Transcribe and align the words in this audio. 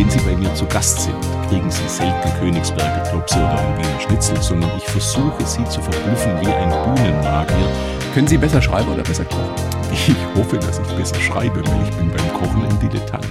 Wenn 0.00 0.08
Sie 0.08 0.18
bei 0.20 0.34
mir 0.34 0.54
zu 0.54 0.64
Gast 0.64 0.98
sind, 1.02 1.14
kriegen 1.50 1.70
Sie 1.70 1.86
selten 1.86 2.32
Königsberger 2.40 3.02
Klopse 3.10 3.36
oder 3.36 3.58
ein 3.58 3.76
Wiener 3.76 4.00
Schnitzel, 4.00 4.40
sondern 4.40 4.70
ich 4.78 4.84
versuche 4.84 5.44
Sie 5.44 5.62
zu 5.66 5.82
verblüffen 5.82 6.40
wie 6.40 6.46
ein 6.46 6.70
Bühnenmagier. 6.96 7.68
Können 8.14 8.26
Sie 8.26 8.38
besser 8.38 8.62
schreiben 8.62 8.90
oder 8.90 9.02
besser 9.02 9.26
kochen? 9.26 9.52
Ich 9.92 10.16
hoffe, 10.34 10.56
dass 10.56 10.78
ich 10.78 10.86
besser 10.96 11.20
schreibe, 11.20 11.62
weil 11.66 11.82
ich 11.86 11.94
bin 11.96 12.10
beim 12.10 12.32
Kochen 12.32 12.64
ein 12.64 12.80
Dilettant. 12.80 13.26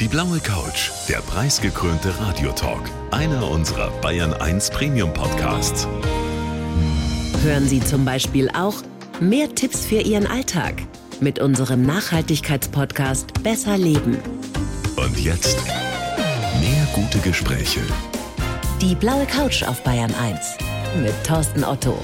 Die 0.00 0.08
blaue 0.08 0.40
Couch, 0.40 0.90
der 1.06 1.18
preisgekrönte 1.18 2.18
Radiotalk, 2.18 2.90
einer 3.10 3.46
unserer 3.50 3.90
Bayern 4.00 4.32
1 4.32 4.70
Premium 4.70 5.12
Podcasts. 5.12 5.86
Hören 7.42 7.68
Sie 7.68 7.80
zum 7.80 8.06
Beispiel 8.06 8.48
auch 8.56 8.76
mehr 9.20 9.54
Tipps 9.54 9.84
für 9.84 10.00
Ihren 10.00 10.26
Alltag 10.26 10.76
mit 11.20 11.40
unserem 11.40 11.82
Nachhaltigkeitspodcast 11.82 13.42
Besser 13.42 13.76
Leben. 13.76 14.16
Und 15.04 15.20
jetzt 15.20 15.62
mehr 16.60 16.88
gute 16.94 17.18
Gespräche. 17.18 17.80
Die 18.80 18.94
blaue 18.94 19.26
Couch 19.26 19.62
auf 19.62 19.84
Bayern 19.84 20.14
1 20.14 20.56
mit 21.02 21.12
Thorsten 21.24 21.62
Otto. 21.62 21.98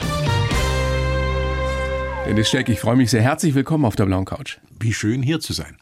Dennis 2.26 2.50
Scheck, 2.50 2.68
ich 2.68 2.78
freue 2.78 2.96
mich 2.96 3.10
sehr. 3.10 3.22
Herzlich 3.22 3.54
willkommen 3.54 3.86
auf 3.86 3.96
der 3.96 4.04
blauen 4.04 4.26
Couch. 4.26 4.58
Wie 4.78 4.92
schön 4.92 5.22
hier 5.22 5.40
zu 5.40 5.54
sein. 5.54 5.78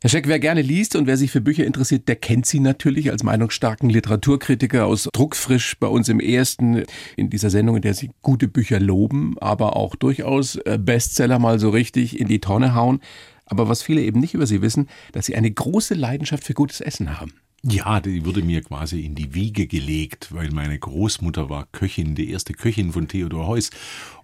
Herr 0.00 0.10
Scheck, 0.10 0.28
wer 0.28 0.38
gerne 0.38 0.62
liest 0.62 0.94
und 0.94 1.08
wer 1.08 1.16
sich 1.16 1.32
für 1.32 1.40
Bücher 1.40 1.66
interessiert, 1.66 2.06
der 2.06 2.14
kennt 2.14 2.46
Sie 2.46 2.60
natürlich 2.60 3.10
als 3.10 3.24
meinungsstarken 3.24 3.90
Literaturkritiker 3.90 4.86
aus 4.86 5.08
Druckfrisch 5.12 5.76
bei 5.80 5.88
uns 5.88 6.08
im 6.08 6.20
ersten 6.20 6.84
in 7.16 7.30
dieser 7.30 7.50
Sendung, 7.50 7.74
in 7.74 7.82
der 7.82 7.94
Sie 7.94 8.12
gute 8.22 8.46
Bücher 8.46 8.78
loben, 8.78 9.34
aber 9.40 9.74
auch 9.74 9.96
durchaus 9.96 10.54
äh, 10.54 10.78
Bestseller 10.80 11.40
mal 11.40 11.58
so 11.58 11.70
richtig 11.70 12.20
in 12.20 12.28
die 12.28 12.38
Tonne 12.38 12.76
hauen. 12.76 13.00
Aber 13.48 13.68
was 13.68 13.82
viele 13.82 14.02
eben 14.02 14.20
nicht 14.20 14.34
über 14.34 14.46
Sie 14.46 14.62
wissen, 14.62 14.88
dass 15.12 15.26
Sie 15.26 15.36
eine 15.36 15.50
große 15.50 15.94
Leidenschaft 15.94 16.44
für 16.44 16.54
gutes 16.54 16.80
Essen 16.80 17.18
haben. 17.18 17.32
Ja, 17.62 18.00
die 18.00 18.24
wurde 18.24 18.42
mir 18.42 18.62
quasi 18.62 19.00
in 19.00 19.16
die 19.16 19.34
Wiege 19.34 19.66
gelegt, 19.66 20.32
weil 20.32 20.50
meine 20.50 20.78
Großmutter 20.78 21.50
war 21.50 21.66
Köchin, 21.72 22.14
die 22.14 22.30
erste 22.30 22.52
Köchin 22.52 22.92
von 22.92 23.08
Theodor 23.08 23.48
Heuss. 23.48 23.70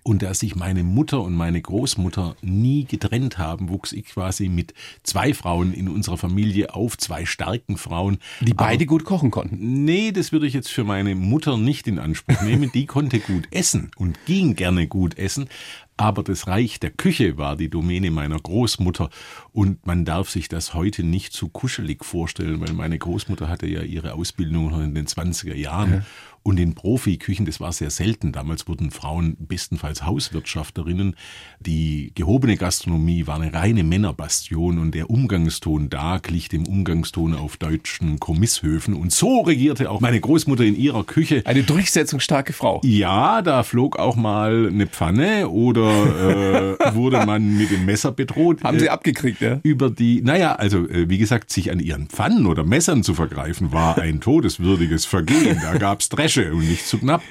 Und 0.04 0.22
da 0.22 0.34
sich 0.34 0.54
meine 0.54 0.84
Mutter 0.84 1.22
und 1.22 1.34
meine 1.34 1.60
Großmutter 1.60 2.36
nie 2.42 2.84
getrennt 2.84 3.38
haben, 3.38 3.70
wuchs 3.70 3.92
ich 3.92 4.04
quasi 4.04 4.48
mit 4.48 4.74
zwei 5.02 5.34
Frauen 5.34 5.72
in 5.72 5.88
unserer 5.88 6.18
Familie 6.18 6.74
auf, 6.74 6.96
zwei 6.96 7.24
starken 7.24 7.76
Frauen. 7.76 8.18
Die 8.40 8.54
beide 8.54 8.84
Aber, 8.84 8.86
gut 8.86 9.04
kochen 9.04 9.30
konnten. 9.30 9.84
Nee, 9.84 10.12
das 10.12 10.30
würde 10.30 10.46
ich 10.46 10.54
jetzt 10.54 10.70
für 10.70 10.84
meine 10.84 11.14
Mutter 11.14 11.56
nicht 11.56 11.88
in 11.88 11.98
Anspruch 11.98 12.42
nehmen. 12.42 12.70
Die 12.72 12.86
konnte 12.86 13.18
gut 13.18 13.48
essen 13.50 13.90
und 13.96 14.18
ging 14.26 14.54
gerne 14.54 14.86
gut 14.86 15.18
essen 15.18 15.48
aber 15.96 16.22
das 16.22 16.46
Reich 16.46 16.80
der 16.80 16.90
Küche 16.90 17.38
war 17.38 17.56
die 17.56 17.70
Domäne 17.70 18.10
meiner 18.10 18.38
Großmutter 18.38 19.10
und 19.52 19.86
man 19.86 20.04
darf 20.04 20.28
sich 20.28 20.48
das 20.48 20.74
heute 20.74 21.04
nicht 21.04 21.32
zu 21.32 21.48
kuschelig 21.48 22.04
vorstellen, 22.04 22.60
weil 22.60 22.72
meine 22.72 22.98
Großmutter 22.98 23.48
hatte 23.48 23.66
ja 23.66 23.82
ihre 23.82 24.14
Ausbildung 24.14 24.70
noch 24.70 24.80
in 24.80 24.94
den 24.94 25.06
20er 25.06 25.54
Jahren 25.54 25.92
ja. 25.92 26.02
Und 26.46 26.60
in 26.60 26.74
Profiküchen, 26.74 27.46
das 27.46 27.58
war 27.58 27.72
sehr 27.72 27.88
selten. 27.88 28.30
Damals 28.30 28.68
wurden 28.68 28.90
Frauen 28.90 29.34
bestenfalls 29.38 30.04
Hauswirtschafterinnen. 30.04 31.16
Die 31.58 32.12
gehobene 32.14 32.58
Gastronomie 32.58 33.26
war 33.26 33.40
eine 33.40 33.54
reine 33.54 33.82
Männerbastion 33.82 34.78
und 34.78 34.94
der 34.94 35.08
Umgangston 35.08 35.88
da 35.88 36.18
glich 36.18 36.50
dem 36.50 36.66
Umgangston 36.66 37.32
auf 37.34 37.56
deutschen 37.56 38.20
Kommishöfen. 38.20 38.92
Und 38.92 39.10
so 39.10 39.40
regierte 39.40 39.90
auch 39.90 40.02
meine 40.02 40.20
Großmutter 40.20 40.64
in 40.64 40.76
ihrer 40.76 41.02
Küche. 41.04 41.40
Eine 41.46 41.62
durchsetzungsstarke 41.62 42.52
Frau. 42.52 42.82
Ja, 42.84 43.40
da 43.40 43.62
flog 43.62 43.98
auch 43.98 44.14
mal 44.14 44.68
eine 44.68 44.86
Pfanne 44.86 45.48
oder 45.48 46.76
äh, 46.78 46.94
wurde 46.94 47.24
man 47.24 47.56
mit 47.56 47.70
dem 47.70 47.86
Messer 47.86 48.12
bedroht. 48.12 48.62
Haben 48.62 48.80
Sie 48.80 48.86
äh, 48.86 48.90
abgekriegt, 48.90 49.40
ja? 49.40 49.60
Über 49.62 49.88
die, 49.88 50.20
naja, 50.20 50.56
also 50.56 50.86
äh, 50.90 51.08
wie 51.08 51.16
gesagt, 51.16 51.50
sich 51.50 51.70
an 51.70 51.80
ihren 51.80 52.08
Pfannen 52.08 52.44
oder 52.44 52.64
Messern 52.64 53.02
zu 53.02 53.14
vergreifen, 53.14 53.72
war 53.72 53.96
ein 53.96 54.20
todeswürdiges 54.20 55.06
Vergehen. 55.06 55.58
Da 55.62 55.78
gab's 55.78 56.10
Dresch 56.10 56.33
Flasche 56.34 56.52
und 56.52 56.68
nicht 56.68 56.86
zu 56.86 56.98
knapp. 56.98 57.22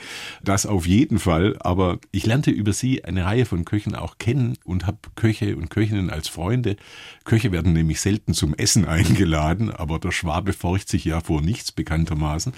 Das 0.43 0.65
auf 0.65 0.87
jeden 0.87 1.19
Fall. 1.19 1.57
Aber 1.59 1.99
ich 2.11 2.25
lernte 2.25 2.51
über 2.51 2.73
sie 2.73 3.03
eine 3.03 3.25
Reihe 3.25 3.45
von 3.45 3.65
Köchen 3.65 3.95
auch 3.95 4.17
kennen 4.17 4.57
und 4.63 4.87
habe 4.87 4.97
Köche 5.15 5.55
und 5.55 5.69
Köchinnen 5.69 6.09
als 6.09 6.27
Freunde. 6.27 6.77
Köche 7.25 7.51
werden 7.51 7.73
nämlich 7.73 8.01
selten 8.01 8.33
zum 8.33 8.53
Essen 8.53 8.85
eingeladen, 8.87 9.71
aber 9.71 9.99
der 9.99 10.11
Schwabe 10.11 10.53
forcht 10.53 10.89
sich 10.89 11.05
ja 11.05 11.21
vor 11.21 11.41
nichts 11.41 11.71
bekanntermaßen. 11.71 12.53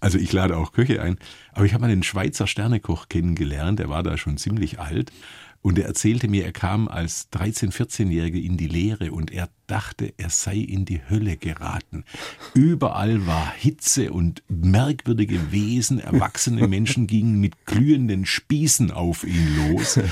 Also 0.00 0.18
ich 0.18 0.32
lade 0.32 0.56
auch 0.56 0.72
Köche 0.72 1.02
ein. 1.02 1.18
Aber 1.52 1.64
ich 1.64 1.74
habe 1.74 1.86
einen 1.86 2.02
Schweizer 2.02 2.46
Sternekoch 2.46 3.08
kennengelernt, 3.08 3.80
der 3.80 3.88
war 3.88 4.02
da 4.02 4.16
schon 4.16 4.36
ziemlich 4.36 4.78
alt. 4.78 5.12
Und 5.60 5.78
er 5.78 5.86
erzählte 5.86 6.28
mir, 6.28 6.44
er 6.44 6.52
kam 6.52 6.86
als 6.86 7.32
13-, 7.32 7.72
14-Jähriger 7.72 8.40
in 8.40 8.56
die 8.56 8.68
Lehre 8.68 9.10
und 9.10 9.32
er 9.32 9.48
dachte, 9.68 10.12
er 10.16 10.30
sei 10.30 10.56
in 10.56 10.84
die 10.84 11.00
Hölle 11.08 11.36
geraten. 11.36 12.04
Überall 12.54 13.26
war 13.26 13.52
Hitze 13.56 14.12
und 14.12 14.42
merkwürdige 14.48 15.52
Wesen, 15.52 16.00
erwachsene 16.00 16.66
Menschen 16.66 17.06
gingen 17.06 17.40
mit 17.40 17.66
glühenden 17.66 18.26
Spießen 18.26 18.90
auf 18.90 19.24
ihn 19.24 19.56
los. 19.70 20.00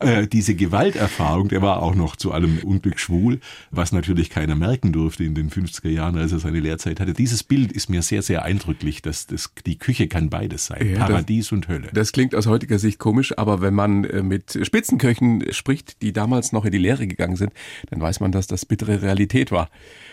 Äh, 0.00 0.26
diese 0.26 0.54
Gewalterfahrung, 0.54 1.48
der 1.48 1.62
war 1.62 1.82
auch 1.82 1.94
noch 1.94 2.16
zu 2.16 2.32
allem 2.32 2.58
Unglück 2.58 2.98
schwul, 2.98 3.40
was 3.70 3.92
natürlich 3.92 4.28
keiner 4.28 4.54
merken 4.54 4.92
durfte 4.92 5.24
in 5.24 5.34
den 5.34 5.50
50er 5.50 5.88
Jahren, 5.88 6.18
als 6.18 6.32
er 6.32 6.40
seine 6.40 6.60
Lehrzeit 6.60 7.00
hatte. 7.00 7.12
Dieses 7.14 7.42
Bild 7.42 7.72
ist 7.72 7.88
mir 7.88 8.02
sehr, 8.02 8.22
sehr 8.22 8.42
eindrücklich, 8.42 9.02
dass 9.02 9.26
das, 9.26 9.50
die 9.64 9.78
Küche 9.78 10.08
kann 10.08 10.30
beides 10.30 10.66
sein, 10.66 10.86
ja, 10.86 10.98
Paradies 10.98 11.46
das, 11.46 11.52
und 11.52 11.68
Hölle. 11.68 11.88
Das 11.92 12.12
klingt 12.12 12.34
aus 12.34 12.46
heutiger 12.46 12.78
Sicht 12.78 12.98
komisch, 12.98 13.38
aber 13.38 13.60
wenn 13.60 13.74
man 13.74 14.04
äh, 14.04 14.22
mit 14.22 14.58
Spitzenköchen 14.62 15.52
spricht, 15.52 16.02
die 16.02 16.12
damals 16.12 16.52
noch 16.52 16.64
in 16.64 16.72
die 16.72 16.78
Lehre 16.78 17.06
gegangen 17.06 17.36
sind, 17.36 17.52
dann 17.90 18.00
weiß 18.00 18.20
man, 18.20 18.32
dass 18.34 18.46
das 18.46 18.66
bittere 18.66 19.02
Realität 19.02 19.50
war. 19.50 19.70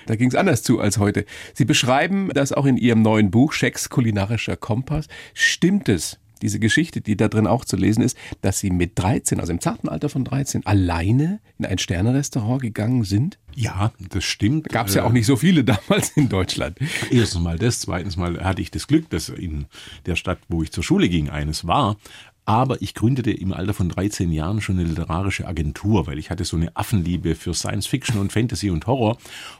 Da 0.07 0.15
ging 0.15 0.29
es 0.29 0.35
anders 0.35 0.63
zu 0.63 0.79
als 0.79 0.97
heute. 0.97 1.25
Sie 1.53 1.65
beschreiben 1.65 2.29
das 2.33 2.51
auch 2.51 2.65
in 2.65 2.77
Ihrem 2.77 3.01
neuen 3.01 3.31
Buch 3.31 3.53
Schecks 3.53 3.89
kulinarischer 3.89 4.57
Kompass. 4.57 5.07
Stimmt 5.33 5.89
es, 5.89 6.19
diese 6.41 6.59
Geschichte, 6.59 7.01
die 7.01 7.15
da 7.15 7.27
drin 7.27 7.47
auch 7.47 7.65
zu 7.65 7.77
lesen 7.77 8.01
ist, 8.01 8.17
dass 8.41 8.59
Sie 8.59 8.71
mit 8.71 8.97
13, 8.97 9.39
also 9.39 9.51
im 9.51 9.61
zarten 9.61 9.89
Alter 9.89 10.09
von 10.09 10.23
13, 10.23 10.65
alleine 10.65 11.39
in 11.59 11.65
ein 11.65 11.77
Sternerestaurant 11.77 12.61
gegangen 12.61 13.03
sind? 13.03 13.37
Ja, 13.55 13.91
das 14.09 14.23
stimmt. 14.23 14.69
Gab 14.69 14.87
es 14.87 14.95
ja 14.95 15.03
auch 15.03 15.11
nicht 15.11 15.25
so 15.25 15.35
viele 15.35 15.63
damals 15.63 16.09
in 16.15 16.29
Deutschland. 16.29 16.77
Erstens 17.09 17.41
mal 17.41 17.57
das, 17.57 17.81
zweitens 17.81 18.17
mal 18.17 18.43
hatte 18.43 18.61
ich 18.61 18.71
das 18.71 18.87
Glück, 18.87 19.09
dass 19.09 19.29
in 19.29 19.65
der 20.05 20.15
Stadt, 20.15 20.39
wo 20.47 20.63
ich 20.63 20.71
zur 20.71 20.83
Schule 20.83 21.09
ging, 21.09 21.29
eines 21.29 21.67
war. 21.67 21.97
Aber 22.45 22.81
ich 22.81 22.95
gründete 22.95 23.31
im 23.31 23.53
Alter 23.53 23.73
von 23.73 23.89
13 23.89 24.31
Jahren 24.31 24.61
schon 24.61 24.79
eine 24.79 24.87
literarische 24.87 25.47
Agentur, 25.47 26.07
weil 26.07 26.17
ich 26.17 26.31
hatte 26.31 26.43
so 26.43 26.57
eine 26.57 26.75
Affenliebe 26.75 27.35
für 27.35 27.53
Science 27.53 27.85
Fiction 27.87 28.19
und 28.19 28.31
Fantasy 28.31 28.69
und 28.71 28.87
Horror. 28.87 29.17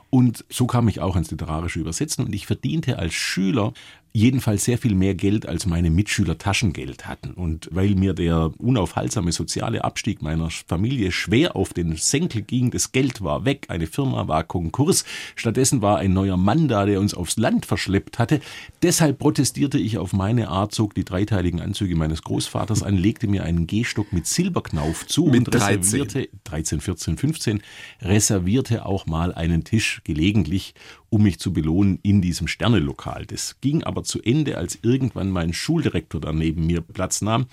Und 0.09 0.43
so 0.49 0.65
kam 0.65 0.87
ich 0.87 0.99
auch 0.99 1.15
ans 1.15 1.31
literarische 1.31 1.79
Übersetzen 1.79 2.25
und 2.25 2.33
ich 2.33 2.47
verdiente 2.47 2.97
als 2.97 3.13
Schüler 3.13 3.73
jedenfalls 4.13 4.65
sehr 4.65 4.77
viel 4.77 4.95
mehr 4.95 5.15
Geld, 5.15 5.45
als 5.47 5.65
meine 5.65 5.89
Mitschüler 5.89 6.37
Taschengeld 6.37 7.07
hatten. 7.07 7.31
Und 7.31 7.69
weil 7.71 7.95
mir 7.95 8.13
der 8.13 8.51
unaufhaltsame 8.57 9.31
soziale 9.31 9.83
Abstieg 9.83 10.21
meiner 10.21 10.49
Familie 10.49 11.11
schwer 11.11 11.55
auf 11.55 11.73
den 11.73 11.95
Senkel 11.95 12.41
ging, 12.41 12.71
das 12.71 12.91
Geld 12.91 13.21
war 13.21 13.45
weg, 13.45 13.67
eine 13.69 13.87
Firma 13.87 14.27
war 14.27 14.43
Konkurs, 14.43 15.05
stattdessen 15.35 15.81
war 15.81 15.97
ein 15.97 16.13
neuer 16.13 16.37
Mann 16.37 16.67
da, 16.67 16.85
der 16.85 16.99
uns 16.99 17.13
aufs 17.13 17.37
Land 17.37 17.65
verschleppt 17.65 18.19
hatte. 18.19 18.41
Deshalb 18.81 19.19
protestierte 19.19 19.77
ich 19.77 19.97
auf 19.97 20.13
meine 20.13 20.49
Art, 20.49 20.73
zog 20.73 20.93
die 20.93 21.05
dreiteiligen 21.05 21.61
Anzüge 21.61 21.95
meines 21.95 22.21
Großvaters 22.23 22.83
an, 22.83 22.97
legte 22.97 23.27
mir 23.27 23.43
einen 23.43 23.67
Gehstock 23.67 24.11
mit 24.11 24.27
Silberknauf 24.27 25.07
zu 25.07 25.25
mit 25.25 25.47
und 25.47 25.55
reservierte 25.55 26.29
13, 26.43 26.81
14, 26.81 27.17
15, 27.17 27.61
reservierte 28.01 28.85
auch 28.85 29.05
mal 29.05 29.33
einen 29.33 29.63
Tisch 29.63 30.01
gelegentlich 30.03 30.73
um 31.11 31.23
mich 31.23 31.39
zu 31.39 31.51
belohnen 31.51 31.99
in 32.03 32.21
diesem 32.21 32.47
Sternelokal. 32.47 33.25
Das 33.25 33.57
ging 33.59 33.83
aber 33.83 34.03
zu 34.03 34.21
Ende, 34.21 34.57
als 34.57 34.79
irgendwann 34.81 35.29
mein 35.29 35.53
Schuldirektor 35.53 36.21
da 36.21 36.31
neben 36.31 36.65
mir 36.65 36.81
Platz 36.81 37.21
nahm 37.21 37.47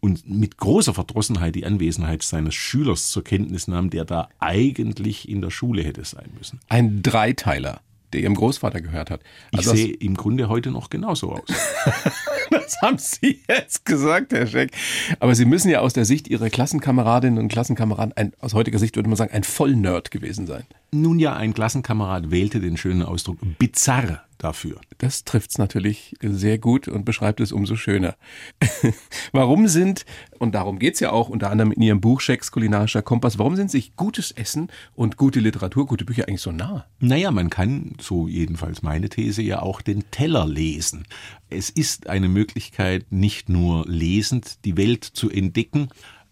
und 0.00 0.28
mit 0.28 0.58
großer 0.58 0.92
Verdrossenheit 0.92 1.54
die 1.54 1.64
Anwesenheit 1.64 2.22
seines 2.22 2.54
Schülers 2.54 3.10
zur 3.10 3.24
Kenntnis 3.24 3.66
nahm, 3.66 3.88
der 3.88 4.04
da 4.04 4.28
eigentlich 4.38 5.28
in 5.28 5.40
der 5.40 5.50
Schule 5.50 5.82
hätte 5.82 6.04
sein 6.04 6.30
müssen. 6.36 6.60
Ein 6.68 7.02
Dreiteiler 7.02 7.80
der 8.12 8.20
ihrem 8.20 8.34
Großvater 8.34 8.80
gehört 8.80 9.10
hat. 9.10 9.20
Also 9.52 9.72
ich 9.72 9.80
sehe 9.80 9.94
im 9.94 10.16
Grunde 10.16 10.48
heute 10.48 10.70
noch 10.70 10.90
genauso 10.90 11.32
aus. 11.32 11.48
das 12.50 12.76
haben 12.82 12.98
Sie 12.98 13.42
jetzt 13.48 13.84
gesagt, 13.84 14.32
Herr 14.32 14.46
Scheck. 14.46 14.72
Aber 15.20 15.34
Sie 15.34 15.44
müssen 15.44 15.70
ja 15.70 15.80
aus 15.80 15.92
der 15.92 16.04
Sicht 16.04 16.28
Ihrer 16.28 16.50
Klassenkameradinnen 16.50 17.38
und 17.38 17.48
Klassenkameraden, 17.48 18.16
ein, 18.16 18.32
aus 18.40 18.54
heutiger 18.54 18.78
Sicht 18.78 18.96
würde 18.96 19.08
man 19.08 19.16
sagen, 19.16 19.32
ein 19.32 19.44
Vollnerd 19.44 20.10
gewesen 20.10 20.46
sein. 20.46 20.64
Nun 20.90 21.18
ja, 21.18 21.34
ein 21.34 21.54
Klassenkamerad 21.54 22.30
wählte 22.30 22.60
den 22.60 22.76
schönen 22.76 23.02
Ausdruck 23.02 23.38
bizarr 23.58 24.27
dafür. 24.38 24.80
Das 24.98 25.24
trifft 25.24 25.50
es 25.50 25.58
natürlich 25.58 26.14
sehr 26.22 26.58
gut 26.58 26.88
und 26.88 27.04
beschreibt 27.04 27.40
es 27.40 27.52
umso 27.52 27.76
schöner. 27.76 28.16
warum 29.32 29.68
sind, 29.68 30.04
und 30.38 30.54
darum 30.54 30.78
geht 30.78 30.94
es 30.94 31.00
ja 31.00 31.10
auch 31.10 31.28
unter 31.28 31.50
anderem 31.50 31.72
in 31.72 31.82
Ihrem 31.82 32.00
Buch 32.00 32.20
Schecks 32.20 32.50
kulinarischer 32.50 33.02
Kompass, 33.02 33.38
warum 33.38 33.56
sind 33.56 33.70
sich 33.70 33.96
gutes 33.96 34.30
Essen 34.30 34.68
und 34.94 35.16
gute 35.16 35.40
Literatur, 35.40 35.86
gute 35.86 36.04
Bücher 36.04 36.28
eigentlich 36.28 36.40
so 36.40 36.52
nah? 36.52 36.86
Naja, 37.00 37.30
man 37.30 37.50
kann, 37.50 37.94
so 38.00 38.28
jedenfalls 38.28 38.82
meine 38.82 39.08
These, 39.08 39.42
ja 39.42 39.62
auch 39.62 39.82
den 39.82 40.10
Teller 40.10 40.46
lesen. 40.46 41.04
Es 41.50 41.70
ist 41.70 42.08
eine 42.08 42.28
Möglichkeit, 42.28 43.06
nicht 43.10 43.48
nur 43.48 43.84
lesend 43.86 44.64
die 44.64 44.76
Welt 44.76 45.04
zu 45.04 45.30
entdecken, 45.30 45.88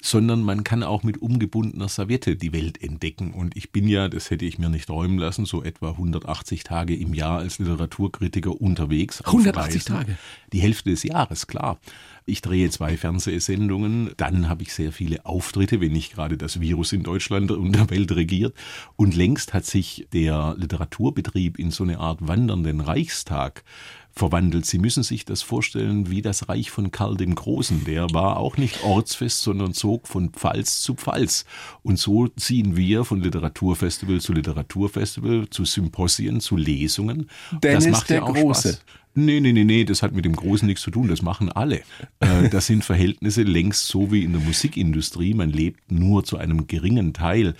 sondern 0.07 0.43
man 0.43 0.63
kann 0.63 0.83
auch 0.83 1.03
mit 1.03 1.21
umgebundener 1.21 1.89
Serviette 1.89 2.37
die 2.37 2.53
Welt 2.53 2.83
entdecken. 2.83 3.33
Und 3.33 3.57
ich 3.57 3.73
bin 3.73 3.89
ja, 3.89 4.09
das 4.09 4.31
hätte 4.31 4.45
ich 4.45 4.59
mir 4.59 4.69
nicht 4.69 4.87
träumen 4.87 5.19
lassen, 5.19 5.47
so 5.47 5.63
etwa 5.63 5.91
180 5.91 6.63
Tage 6.63 6.95
im 6.95 7.13
Jahr 7.13 7.39
als 7.39 7.59
Literaturkritiker 7.59 8.61
unterwegs. 8.61 9.21
180 9.23 9.85
Tage? 9.85 10.17
Die 10.53 10.61
Hälfte 10.61 10.91
des 10.91 11.03
Jahres, 11.03 11.47
klar. 11.47 11.79
Ich 12.29 12.43
drehe 12.43 12.69
zwei 12.71 12.97
Fernsehsendungen, 12.97 14.11
dann 14.17 14.49
habe 14.49 14.65
ich 14.65 14.75
sehr 14.75 14.91
viele 14.91 15.25
Auftritte, 15.25 15.81
wenn 15.81 15.93
nicht 15.93 16.13
gerade 16.13 16.37
das 16.37 16.61
Virus 16.61 16.93
in 16.93 17.05
Deutschland 17.05 17.53
und 17.53 17.71
der 17.71 17.89
Welt 17.89 18.11
regiert. 18.11 18.53
Und 18.97 19.15
längst 19.15 19.55
hat 19.55 19.65
sich 19.65 20.09
der 20.13 20.57
Literaturbetrieb 20.59 21.57
in 21.57 21.71
so 21.71 21.85
eine 21.85 22.01
Art 22.01 22.27
wandernden 22.27 22.81
Reichstag 22.81 23.63
verwandelt. 24.11 24.67
Sie 24.67 24.79
müssen 24.79 25.05
sich 25.05 25.25
das 25.25 25.43
vorstellen 25.43 26.11
wie 26.11 26.21
das 26.21 26.49
Reich 26.49 26.73
von 26.73 26.91
Karl 26.91 27.17
dem 27.17 27.37
Großen. 27.37 27.85
Der 27.85 28.11
war 28.13 28.39
auch 28.39 28.57
nicht 28.57 28.83
ortsfest, 28.83 29.43
sondern 29.43 29.73
zog 29.73 30.09
von 30.09 30.31
Pfalz 30.31 30.81
zu 30.81 30.95
Pfalz. 30.95 31.45
Und 31.85 31.99
so 31.99 32.27
ziehen 32.27 32.77
wir 32.77 33.05
von 33.05 33.21
Literaturfestival 33.21 34.21
zu 34.21 34.33
Literaturfestival, 34.33 35.49
zu 35.51 35.65
Symposien, 35.65 36.41
zu 36.41 36.57
Lesungen. 36.57 37.31
Dennis 37.63 37.85
das 37.85 37.93
macht 37.93 38.11
der 38.11 38.17
ja 38.17 38.23
auch 38.25 38.35
Große. 38.35 38.73
Spaß. 38.73 38.85
Nee, 39.19 39.41
nee, 39.41 39.53
nee, 39.53 39.65
nee, 39.65 39.85
das 39.85 40.03
hat 40.03 40.13
mit 40.13 40.27
dem 40.27 40.37
Großen 40.37 40.67
nichts 40.67 40.83
zu 40.83 40.91
tun, 40.91 41.09
das 41.09 41.23
machen 41.23 41.51
alle. 41.51 41.81
Äh, 42.21 42.51
das 42.51 42.67
sind 42.67 42.85
Verhältnisse 42.85 43.43
längst 43.43 43.89
so 43.89 44.13
wie 44.13 44.23
in 44.23 44.33
der 44.33 44.43
Musikindustrie. 44.43 45.33
Man 45.33 45.51
lebt 45.51 45.91
nur 45.91 46.25
zu 46.25 46.37
einem 46.37 46.67
geringen 46.67 47.15
Teil 47.15 47.55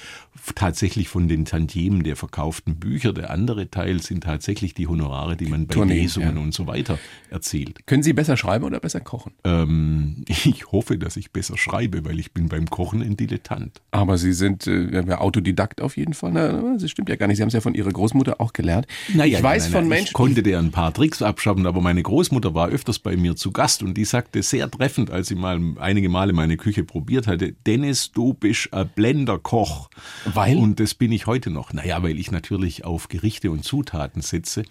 tatsächlich 0.55 1.09
von 1.09 1.29
den 1.29 1.45
Tantiemen 1.45 2.05
der 2.05 2.17
verkauften 2.17 2.77
Bücher. 2.77 3.13
Der 3.13 3.31
andere 3.31 3.71
Teil 3.71 4.03
sind 4.03 4.25
tatsächlich 4.25 4.75
die 4.75 4.87
Honorare, 4.87 5.37
die 5.37 5.47
man 5.47 5.67
bei 5.67 5.75
Tourneen, 5.75 6.03
Lesungen 6.03 6.37
ja. 6.37 6.43
und 6.43 6.53
so 6.53 6.67
weiter 6.67 6.99
erzielt. 7.31 7.87
Können 7.87 8.03
Sie 8.03 8.13
besser 8.13 8.37
schreiben 8.37 8.65
oder 8.65 8.79
besser 8.79 9.01
kochen? 9.01 9.33
Ähm, 9.45 10.25
ich 10.29 10.71
hoffe, 10.73 10.99
dass 10.99 11.17
ich 11.17 11.33
besser 11.33 11.57
schreibe, 11.57 12.05
weil 12.05 12.19
ich 12.19 12.33
bin 12.33 12.49
beim 12.49 12.69
Kochen 12.69 13.03
ein 13.03 13.17
Dilettant. 13.17 13.81
Aber 13.91 14.19
Sie 14.19 14.33
sind 14.33 14.67
äh, 14.67 15.03
Autodidakt 15.15 15.81
auf 15.81 15.97
jeden 15.97 16.15
Fall. 16.15 16.33
Na, 16.33 16.77
das 16.79 16.91
stimmt 16.91 17.09
ja 17.09 17.17
gar 17.17 17.27
nicht. 17.27 17.39
Sie 17.39 17.43
haben 17.43 17.49
es 17.49 17.55
ja 17.55 17.61
von 17.61 17.75
Ihrer 17.75 17.91
Großmutter 17.91 18.41
auch 18.41 18.53
gelernt. 18.53 18.87
Naja, 19.15 19.39
ich 19.39 19.45
weiß 19.45 19.65
nein, 19.65 19.73
nein, 19.73 19.81
von 19.81 19.89
Menschen. 19.89 20.07
Ich 20.09 20.13
konnte 20.13 20.43
der 20.43 20.59
ein 20.59 20.71
paar 20.71 20.93
Tricks 20.93 21.23
abschaffen, 21.47 21.67
aber 21.67 21.81
meine 21.81 22.03
Großmutter 22.03 22.55
war 22.55 22.69
öfters 22.69 22.99
bei 22.99 23.17
mir 23.17 23.37
zu 23.37 23.53
Gast 23.53 23.83
und 23.83 23.95
die 23.95 24.05
sagte 24.05 24.43
sehr 24.43 24.69
treffend, 24.69 25.11
als 25.11 25.29
sie 25.29 25.37
mal 25.37 25.61
einige 25.79 26.09
Male 26.09 26.33
meine 26.33 26.57
Küche 26.57 26.83
probiert 26.83 27.29
hatte, 27.29 27.53
Dennis, 27.53 28.11
du 28.11 28.35
bist 28.35 28.73
ein 28.73 28.89
Blenderkoch. 28.95 29.89
Weil? 30.25 30.57
Und 30.57 30.81
das 30.81 30.95
bin 30.95 31.13
ich 31.13 31.27
heute 31.27 31.51
noch. 31.51 31.73
Naja, 31.73 32.03
weil 32.03 32.19
ich 32.19 32.33
natürlich 32.33 32.85
auf 32.85 33.09
Gerichte 33.09 33.51
und 33.53 33.65
Zutaten 33.65 34.23
setze. 34.23 34.65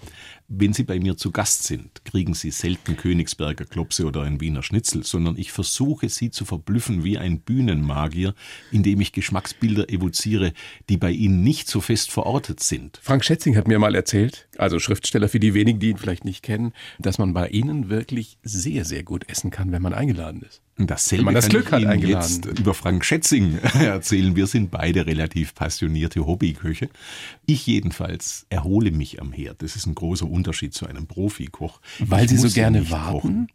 Wenn 0.47 0.73
Sie 0.73 0.83
bei 0.83 0.99
mir 0.99 1.17
zu 1.17 1.31
Gast 1.31 1.63
sind, 1.63 2.05
kriegen 2.05 2.33
Sie 2.33 2.51
selten 2.51 2.97
Königsberger 2.97 3.65
Klopse 3.65 4.05
oder 4.05 4.21
ein 4.21 4.41
Wiener 4.41 4.61
Schnitzel, 4.61 5.03
sondern 5.03 5.37
ich 5.37 5.51
versuche 5.51 6.09
Sie 6.09 6.29
zu 6.29 6.45
verblüffen 6.45 7.03
wie 7.03 7.17
ein 7.17 7.39
Bühnenmagier, 7.39 8.35
indem 8.71 9.01
ich 9.01 9.11
Geschmacksbilder 9.11 9.89
evoziere, 9.89 10.53
die 10.89 10.97
bei 10.97 11.11
Ihnen 11.11 11.41
nicht 11.41 11.67
so 11.67 11.81
fest 11.81 12.11
verortet 12.11 12.59
sind. 12.59 12.99
Frank 13.01 13.23
Schätzing 13.25 13.55
hat 13.55 13.67
mir 13.67 13.79
mal 13.79 13.95
erzählt, 13.95 14.47
also 14.57 14.77
Schriftsteller 14.77 15.29
für 15.29 15.39
die 15.39 15.53
wenigen, 15.53 15.79
die 15.79 15.89
ihn 15.89 15.97
vielleicht 15.97 16.25
nicht 16.25 16.43
kennen, 16.43 16.64
dass 16.99 17.17
man 17.17 17.33
bei 17.33 17.49
Ihnen 17.49 17.89
wirklich 17.89 18.37
sehr, 18.43 18.85
sehr 18.85 19.03
gut 19.03 19.29
essen 19.29 19.51
kann, 19.51 19.71
wenn 19.71 19.81
man 19.81 19.93
eingeladen 19.93 20.41
ist. 20.41 20.61
Dasselbe 20.77 21.19
Wenn 21.19 21.25
man 21.25 21.35
das 21.35 21.49
Glück 21.49 21.71
hat, 21.71 21.81
Ihnen 21.81 21.99
jetzt 21.99 22.45
über 22.45 22.73
Frank 22.73 23.05
Schätzing 23.05 23.59
erzählen. 23.79 24.35
Wir 24.35 24.47
sind 24.47 24.71
beide 24.71 25.05
relativ 25.05 25.55
passionierte 25.55 26.25
Hobbyköche. 26.25 26.89
Ich 27.45 27.65
jedenfalls 27.65 28.45
erhole 28.49 28.91
mich 28.91 29.21
am 29.21 29.31
Herd. 29.31 29.61
Das 29.61 29.75
ist 29.75 29.85
ein 29.85 29.95
großer 29.95 30.29
Unterschied 30.29 30.73
zu 30.73 30.85
einem 30.85 31.07
Profikoch. 31.07 31.79
Weil 31.99 32.25
ich 32.25 32.31
Sie 32.31 32.37
so 32.37 32.49
gerne 32.49 32.89
warten? 32.91 33.15
Kochen. 33.15 33.47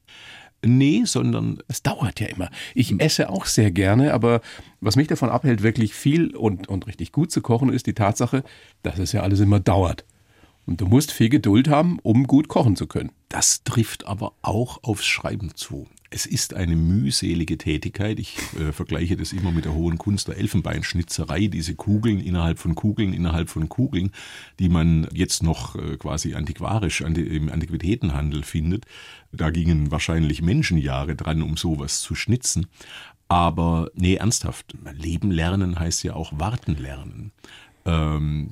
Nee, 0.64 1.04
sondern 1.06 1.58
es 1.68 1.82
dauert 1.82 2.20
ja 2.20 2.26
immer. 2.26 2.50
Ich 2.74 3.00
esse 3.00 3.30
auch 3.30 3.46
sehr 3.46 3.70
gerne, 3.70 4.12
aber 4.12 4.42
was 4.80 4.96
mich 4.96 5.08
davon 5.08 5.30
abhält, 5.30 5.62
wirklich 5.62 5.94
viel 5.94 6.36
und, 6.36 6.68
und 6.68 6.86
richtig 6.86 7.12
gut 7.12 7.30
zu 7.30 7.40
kochen, 7.40 7.72
ist 7.72 7.86
die 7.86 7.94
Tatsache, 7.94 8.44
dass 8.82 8.98
es 8.98 9.12
ja 9.12 9.22
alles 9.22 9.40
immer 9.40 9.58
dauert. 9.58 10.04
Und 10.70 10.80
du 10.80 10.86
musst 10.86 11.10
viel 11.10 11.30
Geduld 11.30 11.66
haben, 11.66 11.98
um 12.04 12.28
gut 12.28 12.46
kochen 12.46 12.76
zu 12.76 12.86
können. 12.86 13.10
Das 13.28 13.64
trifft 13.64 14.06
aber 14.06 14.34
auch 14.40 14.84
aufs 14.84 15.04
Schreiben 15.04 15.56
zu. 15.56 15.88
Es 16.10 16.26
ist 16.26 16.54
eine 16.54 16.76
mühselige 16.76 17.58
Tätigkeit. 17.58 18.20
Ich 18.20 18.36
äh, 18.56 18.70
vergleiche 18.70 19.16
das 19.16 19.32
immer 19.32 19.50
mit 19.50 19.64
der 19.64 19.74
hohen 19.74 19.98
Kunst 19.98 20.28
der 20.28 20.38
Elfenbeinschnitzerei. 20.38 21.48
Diese 21.48 21.74
Kugeln 21.74 22.20
innerhalb 22.20 22.60
von 22.60 22.76
Kugeln 22.76 23.12
innerhalb 23.12 23.50
von 23.50 23.68
Kugeln, 23.68 24.12
die 24.60 24.68
man 24.68 25.08
jetzt 25.12 25.42
noch 25.42 25.74
äh, 25.74 25.96
quasi 25.96 26.34
antiquarisch 26.34 27.02
an 27.02 27.16
im 27.16 27.48
Antiquitätenhandel 27.48 28.44
findet. 28.44 28.86
Da 29.32 29.50
gingen 29.50 29.90
wahrscheinlich 29.90 30.40
Menschenjahre 30.40 31.16
dran, 31.16 31.42
um 31.42 31.56
sowas 31.56 32.00
zu 32.00 32.14
schnitzen. 32.14 32.68
Aber 33.26 33.90
nee, 33.94 34.14
ernsthaft, 34.14 34.76
Leben 34.92 35.32
lernen 35.32 35.80
heißt 35.80 36.04
ja 36.04 36.14
auch 36.14 36.32
warten 36.38 36.76
lernen 36.76 37.32
ähm, 37.84 38.50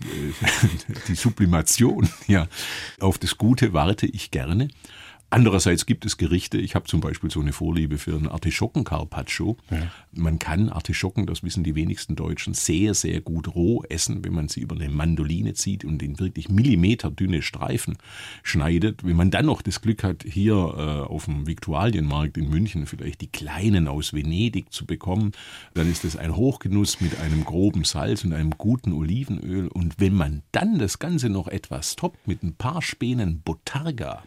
die 1.08 1.14
Sublimation, 1.14 2.08
ja, 2.26 2.46
auf 3.00 3.18
das 3.18 3.38
Gute 3.38 3.72
warte 3.72 4.06
ich 4.06 4.30
gerne. 4.30 4.68
Andererseits 5.30 5.84
gibt 5.84 6.06
es 6.06 6.16
Gerichte, 6.16 6.56
ich 6.56 6.74
habe 6.74 6.86
zum 6.86 7.02
Beispiel 7.02 7.30
so 7.30 7.40
eine 7.40 7.52
Vorliebe 7.52 7.98
für 7.98 8.16
einen 8.16 8.28
Artischocken-Carpaccio. 8.28 9.58
Ja. 9.70 9.90
Man 10.12 10.38
kann 10.38 10.70
Artischocken, 10.70 11.26
das 11.26 11.42
wissen 11.42 11.64
die 11.64 11.74
wenigsten 11.74 12.16
Deutschen, 12.16 12.54
sehr, 12.54 12.94
sehr 12.94 13.20
gut 13.20 13.54
roh 13.54 13.82
essen, 13.90 14.24
wenn 14.24 14.32
man 14.32 14.48
sie 14.48 14.60
über 14.60 14.74
eine 14.74 14.88
Mandoline 14.88 15.52
zieht 15.52 15.84
und 15.84 16.02
in 16.02 16.18
wirklich 16.18 16.48
millimeterdünne 16.48 17.42
Streifen 17.42 17.98
schneidet. 18.42 19.04
Wenn 19.04 19.16
man 19.16 19.30
dann 19.30 19.44
noch 19.44 19.60
das 19.60 19.82
Glück 19.82 20.02
hat, 20.02 20.24
hier 20.24 20.54
äh, 20.54 21.06
auf 21.06 21.26
dem 21.26 21.46
Viktualienmarkt 21.46 22.38
in 22.38 22.48
München 22.48 22.86
vielleicht 22.86 23.20
die 23.20 23.30
kleinen 23.30 23.86
aus 23.86 24.14
Venedig 24.14 24.72
zu 24.72 24.86
bekommen, 24.86 25.32
dann 25.74 25.90
ist 25.90 26.06
es 26.06 26.16
ein 26.16 26.36
Hochgenuss 26.36 27.02
mit 27.02 27.20
einem 27.20 27.44
groben 27.44 27.84
Salz 27.84 28.24
und 28.24 28.32
einem 28.32 28.52
guten 28.52 28.94
Olivenöl. 28.94 29.68
Und 29.68 30.00
wenn 30.00 30.14
man 30.14 30.42
dann 30.52 30.78
das 30.78 30.98
Ganze 30.98 31.28
noch 31.28 31.48
etwas 31.48 31.96
toppt 31.96 32.26
mit 32.26 32.42
ein 32.42 32.54
paar 32.54 32.80
Spänen 32.80 33.42
Botarga, 33.42 34.22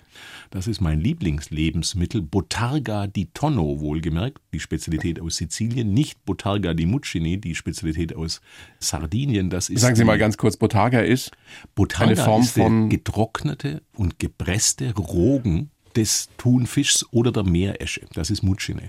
das 0.52 0.68
ist 0.68 0.82
mein 0.82 0.91
Lieblingslebensmittel, 1.00 2.22
Botarga 2.22 3.08
di 3.08 3.30
Tonno, 3.34 3.80
wohlgemerkt, 3.80 4.40
die 4.54 4.60
Spezialität 4.60 5.20
aus 5.20 5.38
Sizilien, 5.38 5.94
nicht 5.94 6.24
Botarga 6.26 6.74
di 6.74 6.86
Muccini, 6.86 7.40
die 7.40 7.56
Spezialität 7.56 8.16
aus 8.16 8.42
Sardinien. 8.80 9.50
Das 9.50 9.70
ist 9.70 9.82
Sagen 9.82 9.96
Sie 9.96 10.04
mal 10.04 10.18
ganz 10.18 10.38
kurz, 10.38 10.58
Botarga 10.58 11.00
ist 11.00 11.32
Botarga 11.74 12.12
eine 12.12 12.16
Form 12.16 12.44
von 12.44 12.90
getrocknete 12.90 13.82
und 13.96 14.20
gepresste 14.20 14.94
Rogen 14.96 15.71
des 15.96 16.30
Thunfischs 16.38 17.06
oder 17.12 17.32
der 17.32 17.44
Meeresche. 17.44 18.02
Das 18.14 18.30
ist 18.30 18.44
Mutschine. 18.44 18.88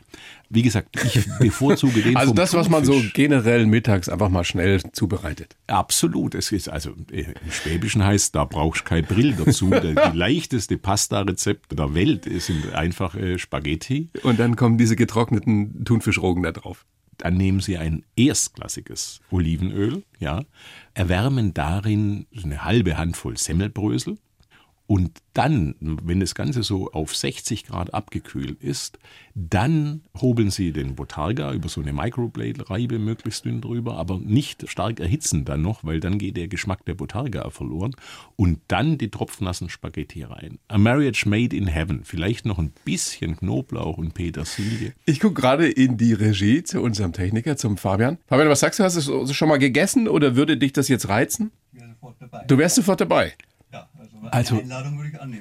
Wie 0.49 0.62
gesagt, 0.62 1.02
ich 1.04 1.26
bevorzuge 1.38 2.02
den 2.02 2.16
Also 2.22 2.34
das, 2.34 2.54
was 2.54 2.69
man 2.69 2.84
so 2.84 3.02
generell 3.14 3.66
mittags 3.66 4.08
einfach 4.08 4.28
mal 4.28 4.44
schnell 4.44 4.82
zubereitet. 4.93 5.56
Absolut. 5.66 6.34
Es 6.34 6.52
ist 6.52 6.69
also 6.69 6.90
äh, 7.10 7.22
im 7.22 7.50
Schwäbischen 7.50 8.04
heißt, 8.04 8.34
da 8.34 8.44
brauchst 8.44 8.82
du 8.82 8.84
kein 8.84 9.04
Brill 9.04 9.32
dazu. 9.32 9.70
die 9.82 10.16
leichteste 10.16 10.78
Pasta-Rezept 10.78 11.78
der 11.78 11.94
Welt 11.94 12.28
sind 12.42 12.75
einfach 12.75 13.14
äh, 13.14 13.38
Spaghetti. 13.38 14.11
Und 14.23 14.38
dann 14.38 14.56
kommen 14.56 14.78
diese 14.78 14.97
getrockneten 14.97 15.85
Thunfischrogen 15.85 16.42
da 16.42 16.52
drauf. 16.52 16.85
Dann 17.18 17.37
nehmen 17.37 17.61
Sie 17.61 17.76
ein 17.76 18.04
erstklassiges 18.16 19.21
Olivenöl, 19.30 20.02
ja, 20.18 20.44
erwärmen 20.94 21.54
darin 21.54 22.26
eine 22.42 22.64
halbe 22.64 22.97
Handvoll 22.97 23.37
Semmelbrösel, 23.37 24.18
und 24.92 25.22
dann, 25.32 25.75
wenn 25.80 26.20
das 26.20 26.34
Ganze 26.34 26.62
so 26.62 26.92
auf 26.92 27.16
60 27.16 27.64
Grad 27.64 27.94
abgekühlt 27.94 28.62
ist, 28.62 28.99
dann 29.34 30.02
hobeln 30.20 30.50
Sie 30.50 30.70
den 30.70 30.96
Botarga 30.96 31.54
über 31.54 31.70
so 31.70 31.80
eine 31.80 31.94
Microblade-Reibe 31.94 32.99
möglichst 32.99 33.46
dünn 33.46 33.62
drüber, 33.62 33.96
aber 33.96 34.18
nicht 34.18 34.68
stark 34.68 35.00
erhitzen 35.00 35.46
dann 35.46 35.62
noch, 35.62 35.82
weil 35.82 35.99
dann 35.99 36.18
geht 36.18 36.37
der 36.37 36.46
Geschmack 36.46 36.84
der 36.84 36.92
Botarga 36.92 37.49
verloren. 37.49 37.96
Und 38.37 38.61
dann 38.68 38.99
die 38.99 39.08
tropfnassen 39.08 39.70
Spaghetti 39.70 40.25
rein. 40.25 40.58
A 40.68 40.76
Marriage 40.76 41.26
Made 41.26 41.56
in 41.56 41.68
Heaven. 41.68 42.04
Vielleicht 42.04 42.44
noch 42.44 42.58
ein 42.58 42.75
bisschen 42.84 43.38
Knoblauch 43.38 43.96
und 43.96 44.12
Petersilie. 44.12 44.92
Ich 45.06 45.20
gucke 45.20 45.40
gerade 45.40 45.70
in 45.70 45.96
die 45.96 46.12
Regie 46.12 46.64
zu 46.64 46.82
unserem 46.82 47.14
Techniker, 47.14 47.56
zum 47.56 47.78
Fabian. 47.78 48.18
Fabian, 48.26 48.50
was 48.50 48.61
sagst 48.61 48.78
du? 48.78 48.84
Hast 48.84 49.08
du 49.08 49.22
es 49.22 49.34
schon 49.34 49.49
mal 49.49 49.58
gegessen 49.58 50.06
oder 50.06 50.37
würde 50.37 50.58
dich 50.58 50.75
das 50.75 50.88
jetzt 50.88 51.08
reizen? 51.08 51.50
Ich 51.72 51.80
wäre 51.80 51.88
sofort 51.88 52.16
dabei. 52.20 52.44
Du 52.46 52.58
wärst 52.58 52.76
sofort 52.76 53.00
dabei. 53.00 53.32
Also, 54.32 54.62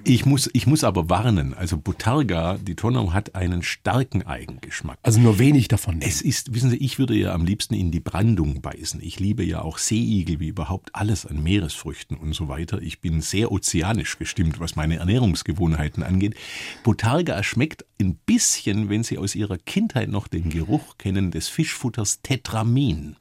ich, 0.04 0.14
ich, 0.14 0.26
muss, 0.26 0.50
ich 0.52 0.68
muss 0.68 0.84
aber 0.84 1.10
warnen. 1.10 1.54
Also 1.54 1.78
Butarga, 1.78 2.58
die 2.58 2.76
Tonau 2.76 3.14
hat 3.14 3.36
einen 3.36 3.64
starken 3.64 4.24
Eigengeschmack. 4.24 4.98
Also 5.02 5.22
nur 5.22 5.40
wenig 5.40 5.70
davon. 5.70 5.96
Nehmen. 5.96 6.10
Es 6.10 6.22
ist, 6.22 6.54
wissen 6.54 6.70
Sie, 6.70 6.76
ich 6.76 7.00
würde 7.00 7.16
ja 7.16 7.34
am 7.34 7.46
liebsten 7.46 7.74
in 7.74 7.92
die 7.92 8.02
Brandung 8.02 8.62
beißen. 8.62 9.02
Ich 9.02 9.20
liebe 9.20 9.46
ja 9.46 9.62
auch 9.62 9.78
Seeigel, 9.78 10.42
wie 10.42 10.50
überhaupt 10.50 10.94
alles 10.94 11.26
an 11.26 11.42
Meeresfrüchten 11.42 12.18
und 12.18 12.34
so 12.34 12.50
weiter. 12.50 12.82
Ich 12.82 13.00
bin 13.00 13.22
sehr 13.22 13.52
ozeanisch 13.52 14.18
gestimmt, 14.18 14.60
was 14.60 14.76
meine 14.76 14.98
Ernährungsgewohnheiten 14.98 16.04
angeht. 16.04 16.36
Butarga 16.84 17.42
schmeckt 17.44 17.86
ein 18.02 18.16
bisschen, 18.26 18.90
wenn 18.90 19.04
Sie 19.04 19.18
aus 19.18 19.36
Ihrer 19.36 19.58
Kindheit 19.58 20.10
noch 20.10 20.28
den 20.28 20.50
Geruch 20.50 20.98
kennen, 20.98 21.32
des 21.32 21.48
Fischfutters 21.48 22.22
Tetramin. 22.24 23.16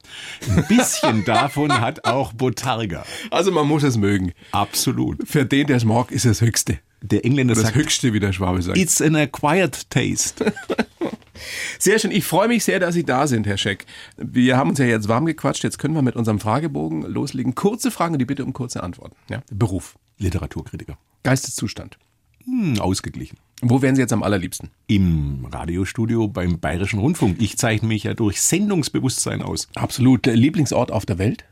Ein 0.49 0.65
bisschen 0.67 1.23
davon 1.25 1.79
hat 1.79 2.05
auch 2.05 2.33
Butarga. 2.33 3.05
Also 3.29 3.51
man 3.51 3.67
muss 3.67 3.83
es 3.83 3.95
mögen. 3.95 4.33
Absolut. 4.51 5.27
Für 5.27 5.45
den, 5.45 5.60
der 5.67 5.77
es 5.77 5.85
mag, 5.85 6.11
ist 6.11 6.25
das 6.25 6.41
Höchste. 6.41 6.79
der 7.01 7.25
Engländer 7.25 7.53
Das 7.55 7.63
sagt, 7.63 7.75
Höchste, 7.75 8.13
wie 8.13 8.19
der 8.19 8.33
Schwabe 8.33 8.61
sagt. 8.61 8.77
it's 8.77 9.01
an 9.01 9.15
acquired 9.15 9.89
taste. 9.89 10.53
Sehr 11.79 11.97
schön. 11.97 12.11
Ich 12.11 12.23
freue 12.25 12.47
mich 12.47 12.63
sehr, 12.63 12.79
dass 12.79 12.93
Sie 12.93 13.03
da 13.03 13.25
sind, 13.25 13.47
Herr 13.47 13.57
Scheck. 13.57 13.87
Wir 14.17 14.57
haben 14.57 14.69
uns 14.69 14.77
ja 14.79 14.85
jetzt 14.85 15.07
warm 15.07 15.25
gequatscht. 15.25 15.63
Jetzt 15.63 15.79
können 15.79 15.95
wir 15.95 16.03
mit 16.03 16.15
unserem 16.15 16.39
Fragebogen 16.39 17.01
loslegen. 17.01 17.55
Kurze 17.55 17.89
Fragen 17.89 18.13
und 18.13 18.19
die 18.19 18.25
Bitte 18.25 18.45
um 18.45 18.53
kurze 18.53 18.83
Antworten. 18.83 19.15
Ja? 19.27 19.41
Beruf. 19.51 19.97
Literaturkritiker. 20.19 20.99
Geisteszustand. 21.23 21.97
Hm, 22.45 22.79
ausgeglichen. 22.79 23.37
Wo 23.63 23.81
wären 23.81 23.95
Sie 23.95 24.01
jetzt 24.01 24.13
am 24.13 24.21
allerliebsten? 24.21 24.69
Im 24.85 25.45
Radiostudio 25.51 26.27
beim 26.27 26.59
Bayerischen 26.59 26.99
Rundfunk. 26.99 27.37
Ich 27.41 27.57
zeichne 27.57 27.87
mich 27.87 28.03
ja 28.03 28.13
durch 28.13 28.39
Sendungsbewusstsein 28.41 29.41
aus. 29.41 29.67
Absolut. 29.73 30.27
Lieblingsort 30.27 30.91
auf 30.91 31.07
der 31.07 31.17
Welt? 31.17 31.45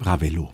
Ravello. 0.00 0.52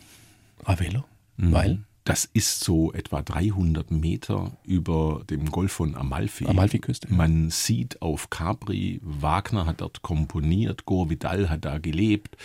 Ravello. 0.65 1.05
Weil? 1.37 1.81
Das 2.05 2.29
ist 2.33 2.65
so 2.65 2.93
etwa 2.93 3.23
300 3.23 3.93
Meter 3.93 4.57
über 4.65 5.23
dem 5.31 5.51
Golf 5.51 5.71
von 5.71 5.95
Amalfi. 5.95 6.47
Amalfiküste, 6.47 7.09
ja. 7.09 7.15
Man 7.15 7.51
sieht 7.51 8.03
auf 8.03 8.29
Capri, 8.29 9.01
Wagner 9.05 9.67
hat 9.67 9.81
dort 9.81 10.03
komponiert, 10.03 10.85
Gore 10.85 11.11
Vidal 11.11 11.49
hat 11.49 11.65
da 11.65 11.79
gelebt. 11.79 12.37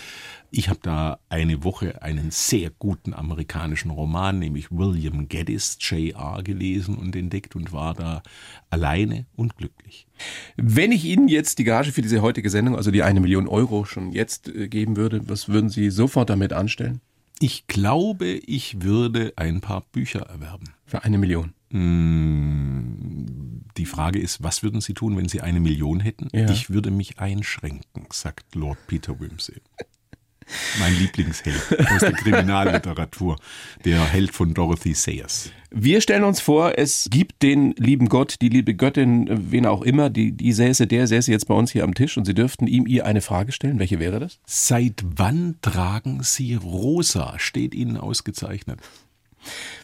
Ich 0.52 0.70
habe 0.70 0.80
da 0.84 1.20
eine 1.30 1.64
Woche 1.64 2.04
einen 2.04 2.30
sehr 2.30 2.70
guten 2.70 3.16
amerikanischen 3.16 3.90
Roman, 3.90 4.38
nämlich 4.38 4.72
William 4.72 5.28
Geddes, 5.28 5.78
J.R., 5.82 6.44
gelesen 6.44 6.96
und 6.96 7.16
entdeckt 7.16 7.56
und 7.56 7.74
war 7.74 7.96
da 7.96 8.22
alleine 8.70 9.26
und 9.36 9.58
glücklich. 9.58 10.08
Wenn 10.56 10.92
ich 10.92 11.04
Ihnen 11.04 11.28
jetzt 11.28 11.58
die 11.58 11.64
Gage 11.64 11.92
für 11.92 12.04
diese 12.04 12.22
heutige 12.22 12.52
Sendung, 12.52 12.76
also 12.76 12.92
die 12.92 13.02
eine 13.02 13.20
Million 13.20 13.48
Euro 13.48 13.86
schon 13.86 14.12
jetzt 14.12 14.50
äh, 14.50 14.68
geben 14.68 14.98
würde, 14.98 15.28
was 15.28 15.50
würden 15.50 15.70
Sie 15.70 15.90
sofort 15.90 16.30
damit 16.30 16.54
anstellen? 16.54 17.02
Ich 17.40 17.68
glaube, 17.68 18.28
ich 18.28 18.82
würde 18.82 19.34
ein 19.36 19.62
paar 19.62 19.82
Bücher 19.92 20.22
erwerben. 20.22 20.74
Für 20.86 21.04
eine 21.04 21.18
Million. 21.18 21.54
Die 23.78 23.86
Frage 23.86 24.20
ist, 24.20 24.42
was 24.42 24.64
würden 24.64 24.82
Sie 24.82 24.94
tun, 24.94 25.18
wenn 25.18 25.28
Sie 25.28 25.42
eine 25.42 25.60
Million 25.60 26.00
hätten? 26.00 26.30
Ja. 26.34 26.50
Ich 26.50 26.70
würde 26.70 26.90
mich 26.92 27.20
einschränken, 27.20 28.08
sagt 28.12 28.56
Lord 28.56 28.80
Peter 28.88 29.20
Wimsey. 29.20 29.62
Mein 30.80 30.96
Lieblingsheld 30.98 31.90
aus 31.92 32.00
der 32.00 32.14
Kriminalliteratur, 32.14 33.38
der 33.84 34.04
Held 34.06 34.32
von 34.32 34.54
Dorothy 34.54 34.94
Sayers. 34.94 35.52
Wir 35.70 36.00
stellen 36.00 36.24
uns 36.24 36.40
vor, 36.40 36.78
es 36.78 37.10
gibt 37.12 37.44
den 37.44 37.74
lieben 37.74 38.08
Gott, 38.08 38.38
die 38.42 38.48
liebe 38.48 38.74
Göttin, 38.74 39.28
wen 39.52 39.66
auch 39.66 39.82
immer, 39.82 40.10
die, 40.10 40.32
die 40.32 40.54
säße, 40.54 40.88
der 40.88 41.08
säße 41.08 41.30
jetzt 41.30 41.48
bei 41.48 41.54
uns 41.54 41.72
hier 41.72 41.84
am 41.84 41.94
Tisch 41.94 42.18
und 42.18 42.26
Sie 42.26 42.34
dürften 42.34 42.68
ihm 42.68 42.88
ihr 42.88 43.06
eine 43.06 43.22
Frage 43.22 43.52
stellen. 43.52 43.80
Welche 43.80 44.00
wäre 44.00 44.20
das? 44.20 44.40
Seit 44.46 45.04
wann 45.04 45.56
tragen 45.62 46.24
Sie 46.24 46.56
rosa? 46.56 47.38
Steht 47.38 47.76
Ihnen 47.76 47.98
ausgezeichnet. 47.98 48.80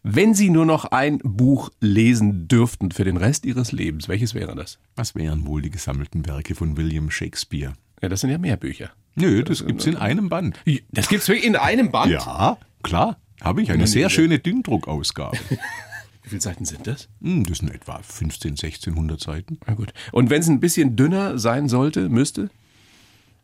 Wenn 0.03 0.33
Sie 0.33 0.49
nur 0.49 0.65
noch 0.65 0.85
ein 0.85 1.19
Buch 1.19 1.69
lesen 1.81 2.47
dürften 2.47 2.91
für 2.91 3.03
den 3.03 3.17
Rest 3.17 3.45
Ihres 3.45 3.71
Lebens, 3.71 4.07
welches 4.07 4.33
wäre 4.33 4.55
das? 4.55 4.79
Was 4.95 5.15
wären 5.15 5.45
wohl 5.45 5.61
die 5.61 5.69
gesammelten 5.69 6.25
Werke 6.25 6.55
von 6.55 6.77
William 6.77 7.11
Shakespeare? 7.11 7.73
Ja, 8.01 8.09
das 8.09 8.21
sind 8.21 8.29
ja 8.29 8.37
mehr 8.37 8.57
Bücher. 8.57 8.91
Nö, 9.15 9.43
das 9.43 9.65
gibt's 9.65 9.85
in 9.85 9.95
einem 9.95 10.29
Band. 10.29 10.59
Das 10.91 11.07
gibt's 11.07 11.27
wirklich 11.27 11.45
in 11.45 11.55
einem 11.55 11.91
Band? 11.91 12.11
Ja, 12.11 12.57
klar. 12.81 13.17
Habe 13.41 13.61
ich 13.61 13.71
eine 13.71 13.87
sehr 13.87 14.09
schöne 14.09 14.39
Dünndruckausgabe. 14.39 15.37
Wie 16.23 16.29
viele 16.29 16.41
Seiten 16.41 16.63
sind 16.65 16.87
das? 16.87 17.09
Hm, 17.21 17.43
Das 17.45 17.57
sind 17.57 17.69
etwa 17.69 17.99
15, 18.01 18.51
1600 18.51 19.19
Seiten. 19.19 19.59
Na 19.67 19.73
gut. 19.73 19.93
Und 20.13 20.29
wenn 20.29 20.39
es 20.41 20.47
ein 20.47 20.61
bisschen 20.61 20.95
dünner 20.95 21.37
sein 21.37 21.67
sollte, 21.67 22.07
müsste? 22.07 22.49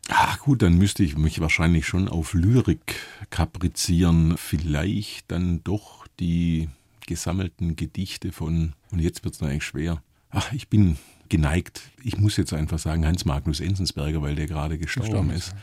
Ach 0.08 0.38
gut, 0.40 0.62
dann 0.62 0.78
müsste 0.78 1.02
ich 1.02 1.16
mich 1.18 1.40
wahrscheinlich 1.40 1.86
schon 1.86 2.08
auf 2.08 2.32
Lyrik 2.32 2.96
kaprizieren. 3.28 4.36
Vielleicht 4.38 5.30
dann 5.30 5.62
doch 5.62 6.06
die 6.18 6.68
gesammelten 7.06 7.76
Gedichte 7.76 8.32
von, 8.32 8.72
und 8.90 8.98
jetzt 9.00 9.24
wird 9.24 9.34
es 9.34 9.42
eigentlich 9.42 9.64
schwer. 9.64 10.02
Ach, 10.30 10.52
ich 10.52 10.68
bin 10.68 10.96
geneigt, 11.30 11.80
ich 12.02 12.18
muss 12.18 12.36
jetzt 12.36 12.52
einfach 12.52 12.78
sagen, 12.78 13.06
Hans 13.06 13.24
Magnus 13.24 13.60
Enzensberger, 13.60 14.20
weil 14.20 14.34
der 14.34 14.46
gerade 14.46 14.76
gestorben, 14.76 15.08
Gestorben 15.08 15.30
ist. 15.30 15.54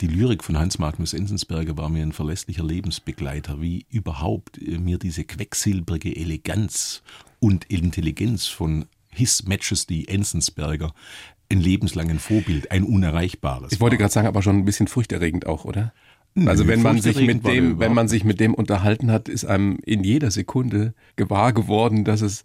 Die 0.00 0.08
Lyrik 0.08 0.42
von 0.42 0.58
Hans 0.58 0.78
Magnus 0.78 1.14
Enzensberger 1.14 1.76
war 1.76 1.88
mir 1.88 2.02
ein 2.02 2.12
verlässlicher 2.12 2.64
Lebensbegleiter, 2.64 3.60
wie 3.62 3.86
überhaupt 3.88 4.60
äh, 4.60 4.78
mir 4.78 4.98
diese 4.98 5.24
quecksilbrige 5.24 6.14
Eleganz 6.14 7.02
und 7.38 7.64
Intelligenz 7.66 8.46
von 8.46 8.86
His 9.08 9.44
Majesty 9.46 10.04
Enzensberger 10.08 10.92
ein 11.50 11.60
lebenslangen 11.60 12.18
Vorbild, 12.18 12.70
ein 12.70 12.82
unerreichbares. 12.82 13.72
Ich 13.72 13.80
wollte 13.80 13.96
gerade 13.96 14.12
sagen, 14.12 14.26
aber 14.26 14.42
schon 14.42 14.58
ein 14.58 14.64
bisschen 14.64 14.88
furchterregend 14.88 15.46
auch, 15.46 15.64
oder? 15.64 15.92
Also 16.46 16.66
wenn 16.66 16.82
man 16.82 17.00
sich 17.00 17.20
mit 17.20 17.46
dem, 17.46 17.78
wenn 17.78 17.94
man 17.94 18.08
sich 18.08 18.24
mit 18.24 18.40
dem 18.40 18.54
unterhalten 18.54 19.12
hat, 19.12 19.28
ist 19.28 19.44
einem 19.44 19.78
in 19.84 20.02
jeder 20.02 20.32
Sekunde 20.32 20.94
gewahr 21.14 21.52
geworden, 21.52 22.04
dass 22.04 22.22
es 22.22 22.42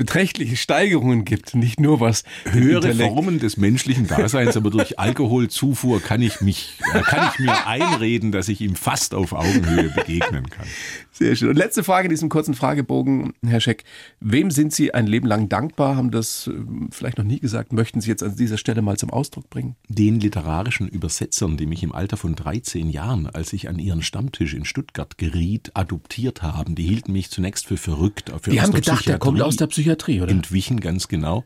beträchtliche 0.00 0.56
Steigerungen 0.56 1.26
gibt, 1.26 1.54
nicht 1.54 1.78
nur 1.78 2.00
was 2.00 2.24
höhere 2.44 2.94
Formen 2.94 3.38
des 3.38 3.58
menschlichen 3.58 4.06
Daseins, 4.06 4.56
aber 4.56 4.70
durch 4.70 4.98
Alkoholzufuhr 4.98 6.00
kann 6.00 6.22
ich 6.22 6.40
mich, 6.40 6.78
äh, 6.94 7.02
kann 7.02 7.28
ich 7.30 7.38
mir 7.38 7.66
einreden, 7.66 8.32
dass 8.32 8.48
ich 8.48 8.62
ihm 8.62 8.76
fast 8.76 9.12
auf 9.14 9.34
Augenhöhe 9.34 9.90
begegnen 9.90 10.48
kann. 10.48 10.66
Sehr 11.12 11.36
schön. 11.36 11.50
Und 11.50 11.56
letzte 11.56 11.84
Frage 11.84 12.06
in 12.06 12.10
diesem 12.10 12.30
kurzen 12.30 12.54
Fragebogen, 12.54 13.34
Herr 13.44 13.60
Scheck. 13.60 13.84
Wem 14.20 14.50
sind 14.50 14.72
Sie 14.72 14.94
ein 14.94 15.06
Leben 15.06 15.26
lang 15.26 15.50
dankbar? 15.50 15.96
Haben 15.96 16.10
das 16.10 16.46
äh, 16.46 16.52
vielleicht 16.90 17.18
noch 17.18 17.26
nie 17.26 17.40
gesagt? 17.40 17.74
Möchten 17.74 18.00
Sie 18.00 18.08
jetzt 18.08 18.22
an 18.22 18.36
dieser 18.36 18.56
Stelle 18.56 18.80
mal 18.80 18.96
zum 18.96 19.10
Ausdruck 19.10 19.50
bringen? 19.50 19.76
Den 19.88 20.18
literarischen 20.18 20.88
Übersetzern, 20.88 21.58
die 21.58 21.66
mich 21.66 21.82
im 21.82 21.92
Alter 21.92 22.16
von 22.16 22.36
13 22.36 22.88
Jahren, 22.88 23.26
als 23.26 23.52
ich 23.52 23.68
an 23.68 23.78
ihren 23.78 24.00
Stammtisch 24.00 24.54
in 24.54 24.64
Stuttgart 24.64 25.18
geriet, 25.18 25.72
adoptiert 25.74 26.42
haben, 26.42 26.74
die 26.74 26.84
hielten 26.84 27.12
mich 27.12 27.28
zunächst 27.28 27.66
für 27.66 27.76
verrückt. 27.76 28.32
Für 28.40 28.50
Die 28.50 28.62
haben 28.62 28.72
gedacht, 28.72 29.06
der 29.06 29.18
kommt 29.18 29.42
aus 29.42 29.56
der 29.56 29.66
Psychiatrie, 29.66 29.89
oder? 30.22 30.32
Entwichen, 30.32 30.80
ganz 30.80 31.08
genau. 31.08 31.44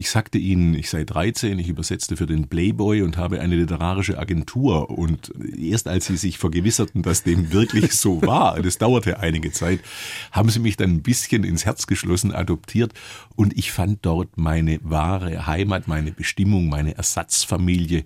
Ich 0.00 0.08
sagte 0.08 0.38
ihnen, 0.38 0.72
ich 0.72 0.88
sei 0.88 1.04
13, 1.04 1.58
ich 1.58 1.68
übersetzte 1.68 2.16
für 2.16 2.24
den 2.24 2.48
Playboy 2.48 3.02
und 3.02 3.18
habe 3.18 3.38
eine 3.38 3.54
literarische 3.54 4.18
Agentur. 4.18 4.88
Und 4.88 5.30
erst 5.58 5.88
als 5.88 6.06
sie 6.06 6.16
sich 6.16 6.38
vergewisserten, 6.38 7.02
dass 7.02 7.22
dem 7.22 7.52
wirklich 7.52 7.92
so 7.92 8.22
war, 8.22 8.58
das 8.62 8.78
dauerte 8.78 9.20
einige 9.20 9.52
Zeit, 9.52 9.80
haben 10.32 10.48
sie 10.48 10.58
mich 10.58 10.78
dann 10.78 10.88
ein 10.88 11.02
bisschen 11.02 11.44
ins 11.44 11.66
Herz 11.66 11.86
geschlossen 11.86 12.32
adoptiert. 12.32 12.94
Und 13.36 13.58
ich 13.58 13.72
fand 13.72 13.98
dort 14.00 14.38
meine 14.38 14.80
wahre 14.82 15.46
Heimat, 15.46 15.86
meine 15.86 16.12
Bestimmung, 16.12 16.70
meine 16.70 16.96
Ersatzfamilie, 16.96 18.04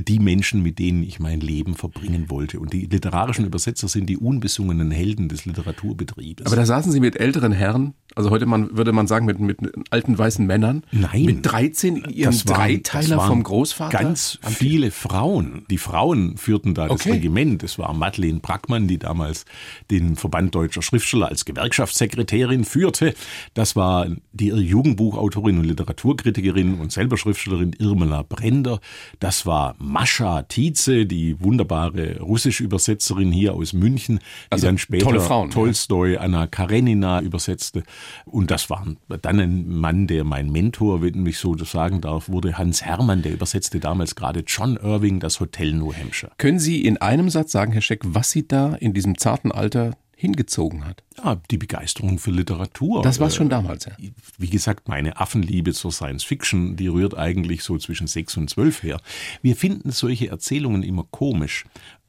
die 0.00 0.18
Menschen, 0.18 0.64
mit 0.64 0.80
denen 0.80 1.04
ich 1.04 1.20
mein 1.20 1.40
Leben 1.40 1.76
verbringen 1.76 2.28
wollte. 2.28 2.58
Und 2.58 2.72
die 2.72 2.86
literarischen 2.86 3.46
Übersetzer 3.46 3.86
sind 3.86 4.06
die 4.06 4.16
unbesungenen 4.16 4.90
Helden 4.90 5.28
des 5.28 5.44
Literaturbetriebes. 5.44 6.46
Aber 6.46 6.56
da 6.56 6.66
saßen 6.66 6.90
Sie 6.90 7.00
mit 7.00 7.14
älteren 7.16 7.52
Herren, 7.52 7.94
also 8.16 8.30
heute 8.30 8.46
man, 8.46 8.76
würde 8.76 8.92
man 8.92 9.06
sagen 9.06 9.26
mit, 9.26 9.38
mit 9.38 9.58
alten 9.90 10.18
weißen 10.18 10.44
Männern. 10.46 10.82
Nein. 10.90 11.35
Mit 11.36 11.46
13 11.52 11.96
in 11.96 12.10
ihrem 12.10 12.32
Das 12.32 12.46
waren- 12.48 12.56
Dreiteiler 12.56 13.16
das 13.16 13.26
vom 13.26 13.42
Großvater. 13.42 13.96
Ganz 13.98 14.38
viele 14.42 14.90
Frauen. 14.90 15.64
Die 15.70 15.78
Frauen 15.78 16.36
führten 16.36 16.74
da 16.74 16.88
das 16.88 17.00
Okay. 17.00 17.12
Regiment. 17.12 17.62
Es 17.62 17.78
war 17.78 17.92
Madeleine 17.94 18.40
Brackmann, 18.40 18.88
die 18.88 18.98
damals 18.98 19.44
den 19.90 20.16
Verband 20.16 20.54
deutscher 20.54 20.82
Schriftsteller 20.82 21.28
als 21.28 21.44
Gewerkschaftssekretärin 21.44 22.64
führte. 22.64 23.14
Das 23.54 23.76
war 23.76 24.06
die 24.32 24.48
Jugendbuchautorin 24.48 25.58
und 25.58 25.64
Literaturkritikerin 25.64 26.74
und 26.80 26.92
selber 26.92 27.16
Schriftstellerin 27.16 27.72
Irmela 27.78 28.22
Brender. 28.22 28.80
Das 29.20 29.46
war 29.46 29.74
Mascha 29.78 30.42
Tietze, 30.42 31.06
die 31.06 31.40
wunderbare 31.40 32.20
Russisch-Übersetzerin 32.20 33.32
hier 33.32 33.54
aus 33.54 33.72
München, 33.72 34.18
die 34.18 34.22
Also 34.50 34.66
dann 34.66 34.78
später 34.78 35.20
Frauen, 35.20 35.48
ja. 35.48 35.54
Tolstoi, 35.54 36.16
Anna 36.18 36.46
Karenina 36.46 37.20
übersetzte. 37.20 37.82
Und 38.24 38.50
das 38.50 38.70
war 38.70 38.86
dann 39.22 39.40
ein 39.40 39.68
Mann, 39.68 40.06
der 40.06 40.24
mein 40.24 40.50
Mentor, 40.50 41.02
wenn 41.02 41.25
ich 41.26 41.38
so 41.38 41.54
das 41.54 41.70
sagen 41.70 42.00
darf, 42.00 42.28
wurde 42.28 42.58
Hans 42.58 42.82
Hermann, 42.84 43.22
der 43.22 43.32
übersetzte 43.32 43.80
damals 43.80 44.14
gerade 44.14 44.44
John 44.46 44.76
Irving, 44.76 45.20
das 45.20 45.40
Hotel 45.40 45.72
New 45.72 45.92
Hampshire. 45.92 46.32
Können 46.38 46.58
Sie 46.58 46.84
in 46.84 46.96
einem 46.98 47.30
Satz 47.30 47.52
sagen, 47.52 47.72
Herr 47.72 47.82
Scheck, 47.82 48.00
was 48.04 48.30
Sie 48.30 48.46
da 48.46 48.74
in 48.74 48.92
diesem 48.94 49.18
zarten 49.18 49.52
Alter 49.52 49.96
hingezogen 50.18 50.86
hat? 50.86 51.02
Ja, 51.22 51.36
die 51.50 51.58
Begeisterung 51.58 52.18
für 52.18 52.30
Literatur. 52.30 53.02
Das 53.02 53.20
war 53.20 53.28
Äh, 53.28 53.32
schon 53.32 53.50
damals, 53.50 53.84
ja. 53.84 53.92
wie 54.38 54.48
gesagt, 54.48 54.88
meine 54.88 55.18
Affenliebe 55.20 55.72
zur 55.74 55.92
Science 55.92 56.24
Fiction, 56.24 56.74
die 56.76 56.88
rührt 56.88 57.16
eigentlich 57.16 57.62
so 57.62 57.76
zwischen 57.76 58.06
sechs 58.06 58.36
und 58.36 58.48
zwölf 58.48 58.82
her. 58.82 58.98
Wir 59.42 59.56
finden 59.56 59.90
solche 59.90 60.28
Erzählungen 60.28 60.82
immer 60.82 61.04
komisch. 61.10 61.64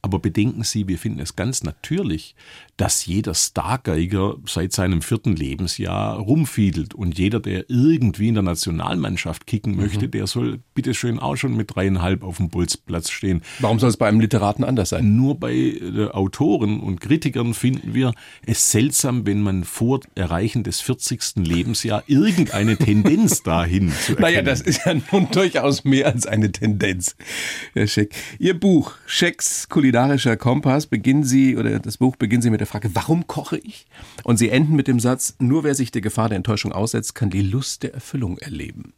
Aber 0.08 0.20
bedenken 0.20 0.62
Sie, 0.62 0.88
wir 0.88 0.96
finden 0.96 1.20
es 1.20 1.36
ganz 1.36 1.64
natürlich, 1.64 2.34
dass 2.78 3.04
jeder 3.04 3.34
Stargeiger 3.34 4.36
seit 4.46 4.72
seinem 4.72 5.02
vierten 5.02 5.36
Lebensjahr 5.36 6.16
rumfiedelt. 6.16 6.94
Und 6.94 7.18
jeder, 7.18 7.40
der 7.40 7.68
irgendwie 7.68 8.28
in 8.28 8.34
der 8.34 8.42
Nationalmannschaft 8.42 9.46
kicken 9.46 9.76
möchte, 9.76 10.08
der 10.08 10.26
soll 10.26 10.60
bitteschön 10.72 11.18
auch 11.18 11.36
schon 11.36 11.54
mit 11.54 11.74
dreieinhalb 11.74 12.22
auf 12.22 12.38
dem 12.38 12.48
Bolzplatz 12.48 13.10
stehen. 13.10 13.42
Warum 13.58 13.78
soll 13.80 13.90
es 13.90 13.98
bei 13.98 14.08
einem 14.08 14.20
Literaten 14.20 14.64
anders 14.64 14.88
sein? 14.88 15.14
Nur 15.14 15.38
bei 15.38 15.52
äh, 15.52 16.08
Autoren 16.12 16.80
und 16.80 17.02
Kritikern 17.02 17.52
finden 17.52 17.92
wir 17.92 18.14
es 18.46 18.70
seltsam, 18.70 19.26
wenn 19.26 19.42
man 19.42 19.64
vor 19.64 20.00
Erreichen 20.14 20.62
des 20.62 20.80
40. 20.80 21.36
Lebensjahr 21.36 22.02
irgendeine 22.06 22.78
Tendenz 22.78 23.42
dahin 23.42 23.90
zu 23.90 24.12
erkennen. 24.12 24.20
Naja, 24.20 24.40
das 24.40 24.62
ist 24.62 24.86
ja 24.86 24.94
nun 25.12 25.28
durchaus 25.32 25.84
mehr 25.84 26.06
als 26.06 26.26
eine 26.26 26.50
Tendenz, 26.50 27.14
Herr 27.74 27.86
Scheck. 27.86 28.14
Ihr 28.38 28.58
Buch, 28.58 28.92
Schecks 29.04 29.68
kulinarischer 29.98 30.36
Kompass, 30.36 30.86
beginnen 30.86 31.24
Sie, 31.24 31.56
oder 31.56 31.78
das 31.80 31.96
Buch 31.96 32.14
beginnen 32.16 32.40
Sie 32.42 32.50
mit 32.50 32.60
der 32.60 32.66
Frage, 32.68 32.90
warum 32.94 33.26
koche 33.26 33.58
ich? 33.58 33.86
Und 34.22 34.38
Sie 34.38 34.48
enden 34.48 34.76
mit 34.76 34.86
dem 34.86 35.00
Satz, 35.00 35.34
nur 35.40 35.64
wer 35.64 35.74
sich 35.74 35.90
der 35.90 36.02
Gefahr 36.02 36.28
der 36.28 36.36
Enttäuschung 36.36 36.72
aussetzt, 36.72 37.14
kann 37.16 37.30
die 37.30 37.42
Lust 37.42 37.82
der 37.82 37.94
Erfüllung 37.94 38.38
erleben. 38.38 38.92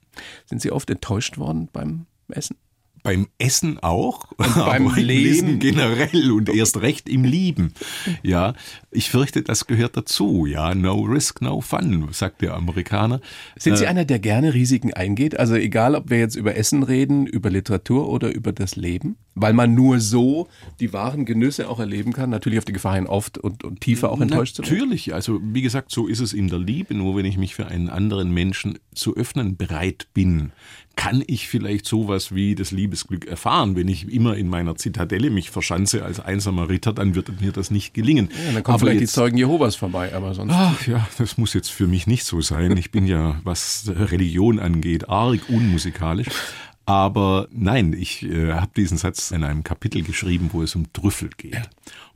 Sind 0.44 0.60
Sie 0.60 0.70
oft 0.70 0.90
enttäuscht 0.90 1.38
worden 1.38 1.68
beim 1.72 2.04
Essen? 2.28 2.56
Beim 3.02 3.28
Essen 3.38 3.78
auch, 3.78 4.30
und 4.32 4.54
beim 4.56 4.86
im 4.94 4.94
Lesen? 4.94 5.46
Leben 5.46 5.58
generell 5.58 6.32
und 6.32 6.50
erst 6.50 6.82
recht 6.82 7.08
im 7.08 7.24
Lieben. 7.24 7.72
Ja, 8.22 8.52
ich 8.90 9.08
fürchte, 9.08 9.40
das 9.42 9.66
gehört 9.66 9.96
dazu. 9.96 10.44
Ja, 10.44 10.74
no 10.74 11.00
risk, 11.00 11.40
no 11.40 11.62
fun, 11.62 12.08
sagt 12.12 12.42
der 12.42 12.52
Amerikaner. 12.54 13.22
Sind 13.56 13.78
Sie 13.78 13.84
Äh, 13.84 13.88
einer, 13.88 14.04
der 14.04 14.18
gerne 14.18 14.52
Risiken 14.52 14.92
eingeht? 14.92 15.38
Also 15.38 15.54
egal, 15.54 15.94
ob 15.94 16.10
wir 16.10 16.18
jetzt 16.18 16.36
über 16.36 16.56
Essen 16.56 16.82
reden, 16.82 17.26
über 17.26 17.48
Literatur 17.48 18.10
oder 18.10 18.34
über 18.34 18.52
das 18.52 18.76
Leben? 18.76 19.16
Weil 19.40 19.52
man 19.54 19.74
nur 19.74 20.00
so 20.00 20.48
die 20.80 20.92
wahren 20.92 21.24
Genüsse 21.24 21.68
auch 21.68 21.80
erleben 21.80 22.12
kann, 22.12 22.30
natürlich 22.30 22.58
auf 22.58 22.64
die 22.64 22.72
Gefahr 22.72 22.94
hin, 22.96 23.06
oft 23.06 23.38
und, 23.38 23.64
und 23.64 23.80
tiefer 23.80 24.10
auch 24.12 24.20
enttäuscht 24.20 24.56
zu 24.56 24.62
werden. 24.62 24.74
Natürlich, 24.74 25.14
also 25.14 25.40
wie 25.42 25.62
gesagt, 25.62 25.90
so 25.90 26.06
ist 26.06 26.20
es 26.20 26.32
in 26.32 26.48
der 26.48 26.58
Liebe. 26.58 26.94
Nur 26.94 27.16
wenn 27.16 27.24
ich 27.24 27.38
mich 27.38 27.54
für 27.54 27.66
einen 27.66 27.88
anderen 27.88 28.32
Menschen 28.32 28.78
zu 28.94 29.16
öffnen 29.16 29.56
bereit 29.56 30.08
bin, 30.14 30.52
kann 30.96 31.22
ich 31.26 31.48
vielleicht 31.48 31.86
sowas 31.86 32.34
wie 32.34 32.54
das 32.54 32.72
Liebesglück 32.72 33.26
erfahren. 33.26 33.74
Wenn 33.76 33.88
ich 33.88 34.12
immer 34.12 34.36
in 34.36 34.48
meiner 34.48 34.76
Zitadelle 34.76 35.30
mich 35.30 35.48
verschanze 35.50 36.04
als 36.04 36.20
einsamer 36.20 36.68
Ritter, 36.68 36.92
dann 36.92 37.14
wird 37.14 37.40
mir 37.40 37.52
das 37.52 37.70
nicht 37.70 37.94
gelingen. 37.94 38.28
Ja, 38.46 38.52
dann 38.52 38.62
kommen 38.62 38.74
Aber 38.74 38.80
vielleicht 38.80 38.98
die 39.00 39.04
jetzt- 39.04 39.14
Zeugen 39.14 39.38
Jehovas 39.38 39.76
vorbei, 39.76 40.14
aber 40.14 40.34
sonst. 40.34 40.52
Ach 40.54 40.86
ja, 40.86 41.08
das 41.16 41.38
muss 41.38 41.54
jetzt 41.54 41.70
für 41.70 41.86
mich 41.86 42.06
nicht 42.06 42.24
so 42.24 42.42
sein. 42.42 42.76
Ich 42.76 42.90
bin 42.90 43.06
ja, 43.06 43.40
was 43.44 43.84
Religion 43.88 44.58
angeht, 44.58 45.08
arg 45.08 45.40
unmusikalisch. 45.48 46.26
Aber 46.86 47.46
nein, 47.52 47.92
ich 47.92 48.22
äh, 48.24 48.52
habe 48.52 48.72
diesen 48.76 48.98
Satz 48.98 49.30
in 49.30 49.44
einem 49.44 49.62
Kapitel 49.62 50.02
geschrieben, 50.02 50.50
wo 50.52 50.62
es 50.62 50.74
um 50.74 50.92
Trüffel 50.92 51.30
geht. 51.36 51.68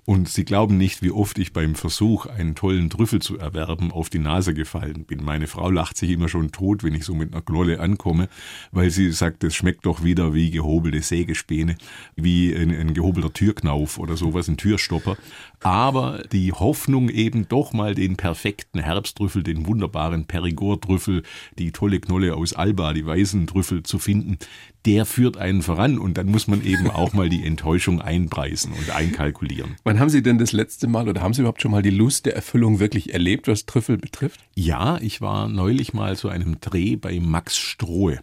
Und 0.07 0.29
Sie 0.29 0.45
glauben 0.45 0.77
nicht, 0.77 1.03
wie 1.03 1.11
oft 1.11 1.39
ich 1.39 1.55
beim 1.55 1.75
Versuch, 1.75 2.27
einen 2.27 2.55
tollen 2.55 2.91
Trüffel 2.91 3.23
zu 3.23 3.39
erwerben, 3.39 3.91
auf 3.91 4.11
die 4.11 4.19
Nase 4.19 4.53
gefallen 4.53 5.05
bin. 5.07 5.25
Meine 5.25 5.47
Frau 5.47 5.71
lacht 5.71 5.97
sich 5.97 6.11
immer 6.11 6.29
schon 6.29 6.53
tot, 6.53 6.85
wenn 6.85 6.95
ich 6.95 7.05
so 7.05 7.15
mit 7.15 7.33
einer 7.33 7.41
Knolle 7.41 7.81
ankomme, 7.81 8.29
weil 8.71 8.91
sie 8.91 9.11
sagt, 9.13 9.43
es 9.45 9.55
schmeckt 9.55 9.87
doch 9.87 10.05
wieder 10.05 10.35
wie 10.35 10.51
gehobelte 10.51 11.01
Sägespäne, 11.01 11.77
wie 12.17 12.55
ein, 12.55 12.71
ein 12.71 12.93
gehobelter 12.93 13.33
Türknauf 13.33 13.99
oder 13.99 14.19
sowas, 14.19 14.47
ein 14.49 14.59
Türstopper. 14.59 15.17
Aber 15.61 16.23
die 16.31 16.53
Hoffnung 16.53 17.09
eben 17.09 17.49
doch 17.49 17.73
mal 17.73 17.95
den 17.95 18.17
perfekten 18.17 18.81
Herbsttrüffel, 18.81 19.43
den 19.43 19.67
wunderbaren 19.67 20.27
Perigord-Trüffel, 20.27 21.23
die 21.59 21.73
tolle 21.73 22.01
Knolle 22.01 22.37
aus 22.37 22.53
Alba, 22.53 22.93
die 22.93 23.07
weißen 23.07 23.47
Trüffel 23.47 23.83
zu 23.83 23.99
finden, 23.99 24.37
der 24.87 25.07
führt 25.07 25.37
einen 25.37 25.63
voran 25.63 25.99
und 25.99 26.19
dann 26.19 26.27
muss 26.27 26.47
man 26.47 26.65
eben 26.65 26.91
auch 26.91 27.13
mal 27.13 27.29
die 27.29 27.45
Enttäuschung 27.45 28.01
einpreisen 28.01 28.73
und 28.73 28.95
einkalkulieren. 28.95 29.77
Wann 29.85 29.99
haben 29.99 30.11
Sie 30.11 30.23
denn 30.23 30.39
das 30.39 30.53
letzte 30.53 30.89
Mal 30.89 31.09
oder 31.09 31.23
haben 31.23 31.33
Sie 31.33 31.41
überhaupt 31.41 31.63
schon 31.63 31.71
mal 31.71 31.83
die 31.83 31.91
Lust 31.91 32.27
der 32.27 32.35
Erfüllung 32.35 32.81
wirklich 32.81 33.13
erlebt, 33.13 33.49
was 33.49 33.67
Trüffel 33.67 33.97
betrifft? 33.97 34.41
Ja, 34.55 34.99
ich 35.01 35.21
war 35.21 35.49
neulich 35.49 35.95
mal 35.95 36.17
zu 36.17 36.29
einem 36.29 36.61
Dreh 36.61 36.97
bei 36.97 37.19
Max 37.21 37.57
Strohe. 37.57 38.21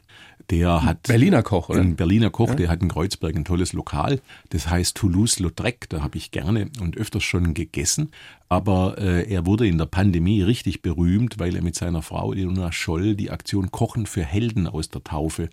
Der 0.51 0.83
hat 0.83 1.03
Berliner 1.03 1.43
Koch, 1.43 1.69
oder? 1.69 1.79
Ein 1.79 1.95
Berliner 1.95 2.29
Koch, 2.29 2.55
der 2.55 2.67
hat 2.67 2.81
in 2.81 2.89
Kreuzberg 2.89 3.35
ein 3.35 3.45
tolles 3.45 3.71
Lokal. 3.71 4.19
Das 4.49 4.69
heißt 4.69 4.97
Toulouse-Lautrec. 4.97 5.87
Da 5.87 6.01
habe 6.01 6.17
ich 6.17 6.31
gerne 6.31 6.69
und 6.81 6.97
öfters 6.97 7.23
schon 7.23 7.53
gegessen. 7.53 8.11
Aber 8.49 8.97
äh, 8.97 9.31
er 9.31 9.45
wurde 9.45 9.65
in 9.65 9.77
der 9.77 9.85
Pandemie 9.85 10.41
richtig 10.41 10.81
berühmt, 10.81 11.39
weil 11.39 11.55
er 11.55 11.61
mit 11.61 11.75
seiner 11.75 12.01
Frau 12.01 12.33
Ilona 12.33 12.73
Scholl 12.73 13.15
die 13.15 13.31
Aktion 13.31 13.71
Kochen 13.71 14.05
für 14.05 14.25
Helden 14.25 14.67
aus 14.67 14.89
der 14.89 15.05
Taufe 15.05 15.49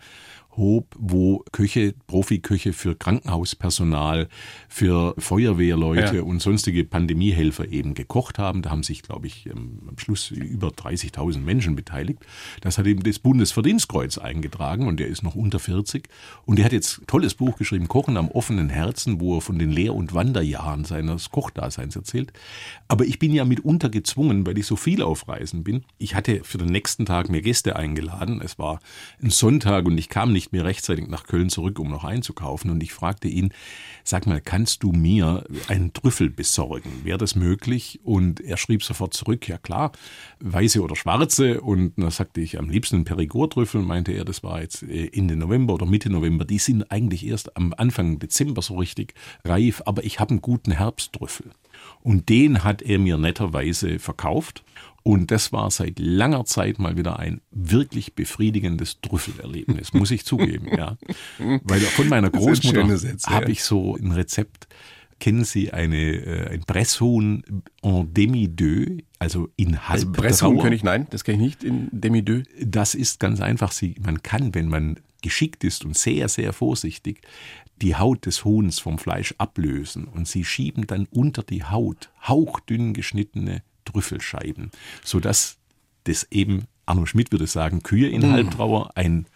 hob, 0.58 0.94
wo 0.98 1.44
Köche, 1.52 1.94
Profiköche 2.06 2.72
für 2.72 2.94
Krankenhauspersonal, 2.94 4.28
für 4.68 5.14
Feuerwehrleute 5.18 6.16
Ja. 6.16 6.22
und 6.22 6.42
sonstige 6.42 6.84
Pandemiehelfer 6.84 7.68
eben 7.68 7.94
gekocht 7.94 8.38
haben. 8.38 8.62
Da 8.62 8.70
haben 8.70 8.82
sich, 8.82 9.02
glaube 9.02 9.26
ich, 9.26 9.46
ähm, 9.46 9.80
am 9.88 9.98
Schluss 9.98 10.30
über 10.30 10.68
30.000 10.70 11.44
Menschen 11.44 11.76
beteiligt. 11.76 12.20
Das 12.60 12.78
hat 12.78 12.86
eben 12.86 13.02
das 13.02 13.18
Bundesverdienstkreuz 13.18 14.18
eingetragen 14.18 14.86
und 14.86 14.98
der 15.00 15.06
ist 15.08 15.22
noch 15.22 15.34
unter 15.34 15.58
40. 15.58 16.08
Und 16.44 16.56
der 16.58 16.64
hat 16.66 16.72
jetzt 16.72 17.00
ein 17.02 17.06
tolles 17.06 17.34
Buch 17.34 17.56
geschrieben, 17.56 17.88
Kochen 17.88 18.16
am 18.16 18.28
offenen 18.28 18.68
Herzen, 18.68 19.20
wo 19.20 19.36
er 19.36 19.40
von 19.40 19.58
den 19.58 19.70
Lehr- 19.70 19.94
und 19.94 20.12
Wanderjahren 20.14 20.84
seines 20.84 21.30
Kochdaseins 21.30 21.96
erzählt. 21.96 22.32
Aber 22.88 23.04
ich 23.04 23.18
bin 23.18 23.32
ja 23.32 23.44
mitunter 23.44 23.88
gezwungen, 23.88 24.46
weil 24.46 24.58
ich 24.58 24.66
so 24.66 24.76
viel 24.76 25.02
auf 25.02 25.28
Reisen 25.28 25.64
bin. 25.64 25.84
Ich 25.98 26.14
hatte 26.14 26.40
für 26.44 26.58
den 26.58 26.68
nächsten 26.68 27.06
Tag 27.06 27.28
mir 27.28 27.42
Gäste 27.42 27.76
eingeladen. 27.76 28.40
Es 28.42 28.58
war 28.58 28.80
ein 29.22 29.30
Sonntag 29.30 29.86
und 29.86 29.96
ich 29.98 30.08
kam 30.08 30.32
nicht 30.32 30.47
mehr 30.52 30.64
rechtzeitig 30.64 31.08
nach 31.08 31.24
Köln 31.24 31.50
zurück, 31.50 31.78
um 31.78 31.90
noch 31.90 32.04
einzukaufen. 32.04 32.70
Und 32.70 32.82
ich 32.82 32.92
fragte 32.92 33.28
ihn, 33.28 33.52
sag 34.04 34.26
mal, 34.26 34.40
kannst 34.40 34.82
du 34.82 34.92
mir 34.92 35.44
einen 35.68 35.92
Trüffel 35.92 36.30
besorgen? 36.30 37.04
Wäre 37.04 37.18
das 37.18 37.34
möglich? 37.34 38.00
Und 38.04 38.40
er 38.40 38.56
schrieb 38.56 38.82
sofort 38.82 39.14
zurück, 39.14 39.48
ja 39.48 39.58
klar, 39.58 39.92
weiße 40.40 40.82
oder 40.82 40.96
schwarze. 40.96 41.60
Und 41.60 41.92
da 41.96 42.10
sagte 42.10 42.40
ich, 42.40 42.58
am 42.58 42.70
liebsten 42.70 43.04
Perigord-Trüffel, 43.04 43.82
meinte 43.82 44.12
er, 44.12 44.24
das 44.24 44.42
war 44.42 44.60
jetzt 44.60 44.82
äh, 44.82 45.10
Ende 45.12 45.36
November 45.36 45.74
oder 45.74 45.86
Mitte 45.86 46.10
November. 46.10 46.44
Die 46.44 46.58
sind 46.58 46.90
eigentlich 46.90 47.26
erst 47.26 47.56
am 47.56 47.74
Anfang 47.76 48.18
Dezember 48.18 48.62
so 48.62 48.76
richtig 48.76 49.14
reif, 49.44 49.82
aber 49.86 50.04
ich 50.04 50.20
habe 50.20 50.30
einen 50.30 50.42
guten 50.42 50.72
Herbsttrüffel. 50.72 51.50
Und 52.02 52.28
den 52.28 52.64
hat 52.64 52.82
er 52.82 52.98
mir 52.98 53.18
netterweise 53.18 53.98
verkauft. 53.98 54.64
Und 55.08 55.30
das 55.30 55.54
war 55.54 55.70
seit 55.70 55.98
langer 55.98 56.44
Zeit 56.44 56.78
mal 56.78 56.98
wieder 56.98 57.18
ein 57.18 57.40
wirklich 57.50 58.14
befriedigendes 58.14 59.00
Trüffelerlebnis, 59.00 59.94
muss 59.94 60.10
ich 60.10 60.26
zugeben, 60.26 60.68
ja. 60.76 60.98
Weil 61.38 61.80
von 61.80 62.10
meiner 62.10 62.28
Großmutter 62.30 62.86
habe 63.26 63.50
ich 63.50 63.64
so 63.64 63.96
ein 63.96 64.12
Rezept. 64.12 64.68
Kennen 65.18 65.44
Sie 65.44 65.72
eine, 65.72 65.96
äh, 65.96 66.50
ein 66.50 66.60
Presshuhn 66.60 67.42
en 67.80 68.12
demi-deux, 68.12 69.02
also 69.18 69.48
in 69.56 69.88
halb 69.88 69.92
Also 69.94 70.12
Presshuhn 70.12 70.58
kenne 70.58 70.76
ich, 70.76 70.82
nein, 70.82 71.06
das 71.08 71.24
kenne 71.24 71.38
ich 71.38 71.42
nicht 71.42 71.64
in 71.64 71.88
Demi-Deux. 71.90 72.42
das 72.62 72.94
ist 72.94 73.18
ganz 73.18 73.40
einfach. 73.40 73.72
Sie, 73.72 73.94
man 74.04 74.22
kann, 74.22 74.54
wenn 74.54 74.68
man 74.68 75.00
geschickt 75.22 75.64
ist 75.64 75.86
und 75.86 75.96
sehr, 75.96 76.28
sehr 76.28 76.52
vorsichtig, 76.52 77.22
die 77.80 77.96
Haut 77.96 78.26
des 78.26 78.44
Huhns 78.44 78.78
vom 78.78 78.98
Fleisch 78.98 79.34
ablösen 79.38 80.04
und 80.04 80.28
sie 80.28 80.44
schieben 80.44 80.86
dann 80.86 81.06
unter 81.10 81.42
die 81.42 81.64
Haut 81.64 82.10
hauchdünn 82.26 82.92
geschnittene 82.92 83.62
Trüffelscheiben, 83.88 84.70
sodass 85.02 85.56
das 86.04 86.26
eben, 86.30 86.64
Arno 86.86 87.06
Schmidt 87.06 87.32
würde 87.32 87.46
sagen, 87.46 87.82
Kühe 87.82 88.08
in 88.08 88.30
Halbtrauer, 88.32 88.96
ein, 88.96 89.26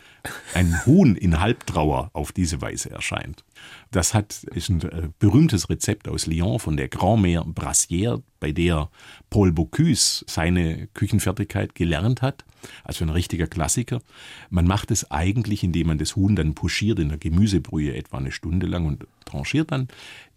ein 0.54 0.86
Huhn 0.86 1.16
in 1.16 1.40
Halbtrauer 1.40 2.10
auf 2.14 2.32
diese 2.32 2.60
Weise 2.60 2.90
erscheint. 2.90 3.44
Das 3.90 4.14
hat, 4.14 4.44
ist 4.54 4.70
ein 4.70 4.80
äh, 4.82 5.08
berühmtes 5.18 5.68
Rezept 5.68 6.08
aus 6.08 6.26
Lyon 6.26 6.58
von 6.58 6.76
der 6.76 6.88
Grand-Mère 6.88 7.44
Brassière, 7.52 8.22
bei 8.40 8.52
der 8.52 8.90
Paul 9.28 9.52
Bocuse 9.52 10.24
seine 10.26 10.88
Küchenfertigkeit 10.94 11.74
gelernt 11.74 12.22
hat. 12.22 12.44
Also 12.84 13.04
ein 13.04 13.10
richtiger 13.10 13.46
Klassiker. 13.46 14.00
Man 14.48 14.66
macht 14.66 14.90
es 14.90 15.10
eigentlich, 15.10 15.62
indem 15.62 15.88
man 15.88 15.98
das 15.98 16.16
Huhn 16.16 16.36
dann 16.36 16.54
pochiert 16.54 17.00
in 17.00 17.08
der 17.08 17.18
Gemüsebrühe 17.18 17.94
etwa 17.94 18.18
eine 18.18 18.32
Stunde 18.32 18.66
lang 18.66 18.86
und 18.86 19.06
tranchiert 19.24 19.72
dann. 19.72 19.88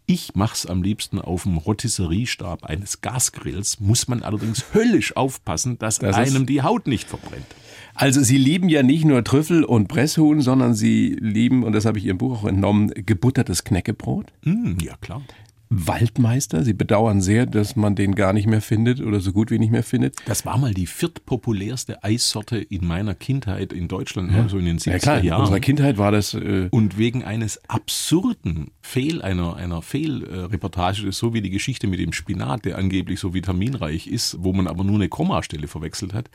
Ich 0.07 0.35
mach's 0.35 0.67
am 0.67 0.83
liebsten 0.83 1.19
auf 1.19 1.43
dem 1.43 1.57
Rotisseriestab 1.57 2.63
eines 2.63 3.01
Gasgrills, 3.01 3.79
muss 3.79 4.07
man 4.07 4.21
allerdings 4.21 4.65
höllisch 4.75 5.15
aufpassen, 5.17 5.79
dass 5.79 5.97
Das 5.97 6.15
einem 6.15 6.45
die 6.45 6.61
Haut 6.61 6.85
nicht 6.85 7.09
verbrennt. 7.09 7.47
Also 7.95 8.21
Sie 8.21 8.37
lieben 8.37 8.69
ja 8.69 8.83
nicht 8.83 9.05
nur 9.05 9.23
Trüffel 9.23 9.63
und 9.63 9.87
Presshuhn, 9.87 10.41
sondern 10.41 10.75
Sie 10.75 11.15
lieben, 11.19 11.63
und 11.63 11.73
das 11.73 11.85
habe 11.85 11.97
ich 11.97 12.05
Ihrem 12.05 12.19
Buch 12.19 12.43
auch 12.43 12.47
entnommen, 12.47 12.91
gebuttertes 12.93 13.63
Knäckebrot. 13.63 14.27
Hm, 14.43 14.77
ja, 14.79 14.95
klar. 15.01 15.23
Waldmeister. 15.69 16.63
Sie 16.63 16.73
bedauern 16.73 17.21
sehr, 17.21 17.45
dass 17.45 17.75
man 17.75 17.95
den 17.95 18.13
gar 18.13 18.33
nicht 18.33 18.47
mehr 18.47 18.61
findet 18.61 19.01
oder 19.01 19.19
so 19.19 19.31
gut 19.33 19.49
wie 19.49 19.57
nicht 19.57 19.71
mehr 19.71 19.83
findet. 19.83 20.15
Das 20.25 20.45
war 20.45 20.57
mal 20.57 20.73
die 20.73 20.85
viertpopulärste 20.85 22.03
Eissorte 22.03 22.57
in 22.57 22.85
meiner 22.85 23.15
Kindheit 23.15 23.73
in 23.73 23.87
Deutschland, 23.87 24.31
ne, 24.31 24.45
so 24.47 24.57
in 24.59 24.65
den 24.65 24.77
70er 24.77 24.91
Ja 24.91 24.97
klar, 24.99 25.19
in 25.19 25.25
Jahren. 25.25 25.41
unserer 25.41 25.59
Kindheit 25.59 25.97
war 25.97 26.11
das 26.11 26.33
äh, 26.33 26.67
Und 26.69 26.97
wegen 26.97 27.23
eines 27.23 27.59
absurden 27.67 28.71
Fehl, 28.85 29.23
einer, 29.23 29.55
einer 29.55 29.81
Fehlreportage, 29.81 31.11
so 31.11 31.33
wie 31.33 31.41
die 31.41 31.49
Geschichte 31.49 31.87
mit 31.87 31.99
dem 31.99 32.13
Spinat, 32.13 32.65
der 32.65 32.77
angeblich 32.77 33.19
so 33.19 33.33
vitaminreich 33.33 34.05
ist, 34.05 34.37
wo 34.39 34.53
man 34.53 34.67
aber 34.67 34.83
nur 34.83 34.95
eine 34.95 35.09
Kommastelle 35.09 35.67
verwechselt 35.67 36.13
hat. 36.13 36.29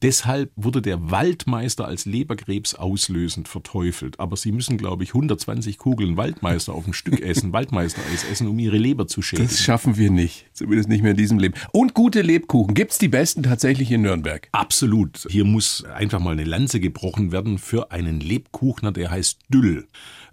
Deshalb 0.00 0.50
wurde 0.56 0.80
der 0.80 1.10
Waldmeister 1.10 1.86
als 1.86 2.06
Leberkrebs 2.06 2.74
auslösend 2.74 3.48
verteufelt. 3.48 4.18
Aber 4.18 4.36
Sie 4.36 4.52
müssen, 4.52 4.78
glaube 4.78 5.02
ich, 5.02 5.10
120 5.10 5.76
Kugeln 5.78 6.16
Waldmeister 6.16 6.72
auf 6.72 6.86
ein 6.86 6.94
Stück 6.94 7.20
essen, 7.20 7.52
Waldmeistereis 7.52 8.24
essen, 8.24 8.46
um 8.46 8.58
Ihre 8.58 8.78
Leber 8.78 9.08
zu 9.08 9.20
schädigen. 9.20 9.48
Das 9.48 9.60
schaffen 9.60 9.98
wir 9.98 10.10
nicht. 10.10 10.46
Zumindest 10.54 10.88
nicht 10.88 11.02
mehr 11.02 11.10
in 11.10 11.16
diesem 11.18 11.38
Leben. 11.38 11.54
Und 11.72 11.92
gute 11.92 12.22
Lebkuchen. 12.22 12.74
Gibt's 12.74 12.98
die 12.98 13.08
besten 13.08 13.42
tatsächlich 13.42 13.90
in 13.90 14.02
Nürnberg? 14.02 14.48
Absolut. 14.52 15.26
Hier 15.28 15.44
muss 15.44 15.84
einfach 15.84 16.20
mal 16.20 16.32
eine 16.32 16.44
Lanze 16.44 16.80
gebrochen 16.80 17.32
werden 17.32 17.58
für 17.58 17.90
einen 17.90 18.20
Lebkuchner, 18.20 18.92
der 18.92 19.10
heißt 19.10 19.40
Düll. 19.50 19.86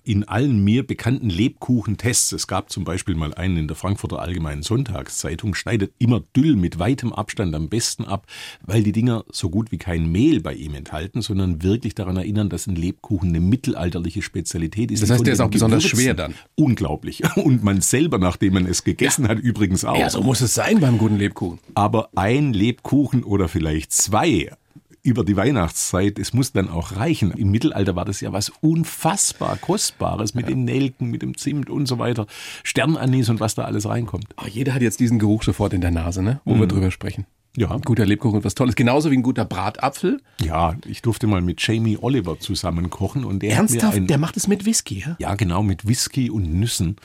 In 0.07 0.23
allen 0.23 0.63
mir 0.63 0.87
bekannten 0.87 1.29
Lebkuchentests, 1.29 2.31
es 2.31 2.47
gab 2.47 2.71
zum 2.71 2.85
Beispiel 2.85 3.15
mal 3.15 3.33
einen 3.33 3.57
in 3.57 3.67
der 3.67 3.75
Frankfurter 3.75 4.19
Allgemeinen 4.19 4.63
Sonntagszeitung, 4.63 5.53
schneidet 5.53 5.91
immer 5.99 6.21
Düll 6.33 6.55
mit 6.55 6.79
weitem 6.79 7.11
Abstand 7.11 7.53
am 7.53 7.67
besten 7.67 8.05
ab, 8.05 8.25
weil 8.65 8.83
die 8.83 8.93
Dinger 8.93 9.25
so 9.29 9.49
gut 9.49 9.71
wie 9.73 9.77
kein 9.77 10.09
Mehl 10.09 10.39
bei 10.39 10.53
ihm 10.53 10.75
enthalten, 10.75 11.21
sondern 11.21 11.61
wirklich 11.61 11.93
daran 11.93 12.15
erinnern, 12.15 12.47
dass 12.47 12.67
ein 12.67 12.77
Lebkuchen 12.77 13.29
eine 13.29 13.41
mittelalterliche 13.41 14.21
Spezialität 14.21 14.91
ist. 14.91 15.03
Das 15.03 15.09
heißt, 15.09 15.25
der 15.25 15.33
ist 15.33 15.41
auch 15.41 15.49
besonders 15.49 15.83
schwer 15.83 16.13
dann. 16.13 16.35
Unglaublich. 16.55 17.23
Und 17.35 17.65
man 17.65 17.81
selber, 17.81 18.17
nachdem 18.17 18.53
man 18.53 18.65
es 18.65 18.85
gegessen 18.85 19.23
ja. 19.23 19.29
hat, 19.29 19.39
übrigens 19.39 19.83
auch. 19.83 19.99
Ja, 19.99 20.09
so 20.09 20.21
muss 20.21 20.39
es 20.39 20.53
sein 20.53 20.79
beim 20.79 20.97
guten 20.97 21.17
Lebkuchen. 21.17 21.59
Aber 21.75 22.09
ein 22.15 22.53
Lebkuchen 22.53 23.25
oder 23.25 23.49
vielleicht 23.49 23.91
zwei 23.91 24.51
über 25.07 25.23
die 25.23 25.37
Weihnachtszeit, 25.37 26.19
es 26.19 26.33
muss 26.33 26.51
dann 26.51 26.69
auch 26.69 26.97
reichen. 26.97 27.31
Im 27.31 27.49
Mittelalter 27.49 27.95
war 27.95 28.03
das 28.03 28.19
ja 28.19 28.33
was 28.33 28.51
unfassbar 28.59 29.55
Kostbares 29.55 30.33
mit 30.33 30.45
ja. 30.45 30.49
den 30.49 30.65
Nelken, 30.65 31.09
mit 31.09 31.21
dem 31.21 31.37
Zimt 31.37 31.69
und 31.69 31.85
so 31.85 31.97
weiter. 31.97 32.27
Sternanis 32.63 33.29
und 33.29 33.39
was 33.39 33.55
da 33.55 33.63
alles 33.63 33.87
reinkommt. 33.87 34.25
Oh, 34.35 34.47
jeder 34.47 34.73
hat 34.73 34.81
jetzt 34.81 34.99
diesen 34.99 35.17
Geruch 35.17 35.43
sofort 35.43 35.71
in 35.71 35.79
der 35.79 35.91
Nase, 35.91 36.21
ne? 36.21 36.41
wo 36.43 36.55
mhm. 36.55 36.59
wir 36.59 36.67
drüber 36.67 36.91
sprechen. 36.91 37.25
Ja. 37.55 37.71
Ein 37.71 37.81
guter 37.81 38.05
Lebkuchen, 38.05 38.43
was 38.43 38.53
Tolles. 38.53 38.75
Genauso 38.75 39.09
wie 39.09 39.17
ein 39.17 39.23
guter 39.23 39.45
Bratapfel. 39.45 40.21
Ja, 40.41 40.75
ich 40.85 41.01
durfte 41.01 41.25
mal 41.25 41.41
mit 41.41 41.65
Jamie 41.65 41.97
Oliver 41.99 42.37
zusammen 42.39 42.89
kochen 42.89 43.23
und 43.23 43.41
der 43.41 43.53
Ernsthaft? 43.53 43.95
Ein, 43.95 44.07
der 44.07 44.19
macht 44.19 44.37
es 44.37 44.47
mit 44.47 44.65
Whisky, 44.65 44.99
ja? 44.99 45.15
Ja, 45.19 45.35
genau, 45.35 45.63
mit 45.63 45.87
Whisky 45.87 46.29
und 46.29 46.53
Nüssen. 46.53 46.97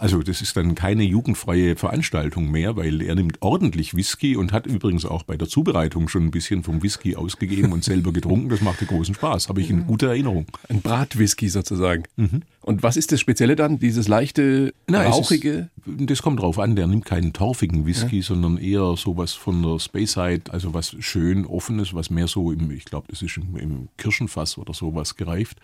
Also 0.00 0.22
das 0.22 0.40
ist 0.40 0.56
dann 0.56 0.74
keine 0.74 1.02
jugendfreie 1.02 1.76
Veranstaltung 1.76 2.50
mehr, 2.50 2.74
weil 2.74 3.02
er 3.02 3.14
nimmt 3.14 3.42
ordentlich 3.42 3.94
Whisky 3.94 4.34
und 4.34 4.50
hat 4.50 4.64
übrigens 4.64 5.04
auch 5.04 5.24
bei 5.24 5.36
der 5.36 5.46
Zubereitung 5.46 6.08
schon 6.08 6.24
ein 6.24 6.30
bisschen 6.30 6.62
vom 6.62 6.82
Whisky 6.82 7.16
ausgegeben 7.16 7.70
und 7.72 7.84
selber 7.84 8.10
getrunken. 8.10 8.48
Das 8.48 8.62
machte 8.62 8.86
großen 8.86 9.14
Spaß, 9.14 9.50
habe 9.50 9.60
ich 9.60 9.68
in 9.68 9.86
guter 9.86 10.08
Erinnerung. 10.08 10.46
Ein 10.70 10.80
Bratwhisky 10.80 11.50
sozusagen. 11.50 12.04
Mhm. 12.16 12.42
Und 12.62 12.82
was 12.82 12.96
ist 12.96 13.12
das 13.12 13.20
Spezielle 13.20 13.56
dann? 13.56 13.78
Dieses 13.78 14.08
leichte, 14.08 14.72
Na, 14.86 15.02
rauchige? 15.02 15.68
Ist, 15.84 16.10
das 16.10 16.22
kommt 16.22 16.40
drauf 16.40 16.58
an, 16.58 16.76
der 16.76 16.86
nimmt 16.86 17.04
keinen 17.04 17.34
torfigen 17.34 17.84
Whisky, 17.84 18.18
ja. 18.18 18.22
sondern 18.22 18.56
eher 18.56 18.96
sowas 18.96 19.34
von 19.34 19.62
der 19.62 19.78
Speyside, 19.78 20.44
also 20.50 20.72
was 20.72 20.96
schön 21.00 21.44
offenes, 21.44 21.92
was 21.92 22.08
mehr 22.08 22.26
so 22.26 22.52
im, 22.52 22.70
ich 22.70 22.86
glaube, 22.86 23.08
das 23.10 23.20
ist 23.20 23.36
im, 23.36 23.56
im 23.56 23.88
Kirschenfass 23.98 24.56
oder 24.56 24.72
sowas 24.72 25.16
gereift. 25.16 25.58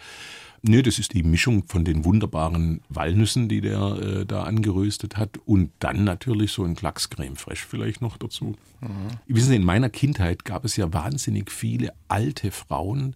Nö, 0.69 0.83
das 0.83 0.99
ist 0.99 1.13
die 1.13 1.23
Mischung 1.23 1.65
von 1.69 1.85
den 1.85 2.05
wunderbaren 2.05 2.81
Walnüssen, 2.89 3.49
die 3.49 3.61
der 3.61 3.81
äh, 3.81 4.27
da 4.27 4.43
angeröstet 4.43 5.17
hat 5.17 5.39
und 5.45 5.71
dann 5.79 6.03
natürlich 6.05 6.51
so 6.51 6.65
ein 6.65 6.75
Klacks 6.75 7.09
Creme 7.09 7.37
Fraiche 7.37 7.67
vielleicht 7.69 8.03
noch 8.03 8.17
dazu. 8.17 8.57
Mhm. 8.81 8.89
Wissen 9.29 9.51
Sie, 9.51 9.57
in 9.57 9.65
meiner 9.65 9.91
Kindheit 9.91 10.45
gab 10.45 10.65
es 10.65 10.77
ja 10.77 10.93
wahnsinnig 10.93 11.53
viele 11.53 11.93
alte 12.09 12.51
Frauen, 12.51 13.15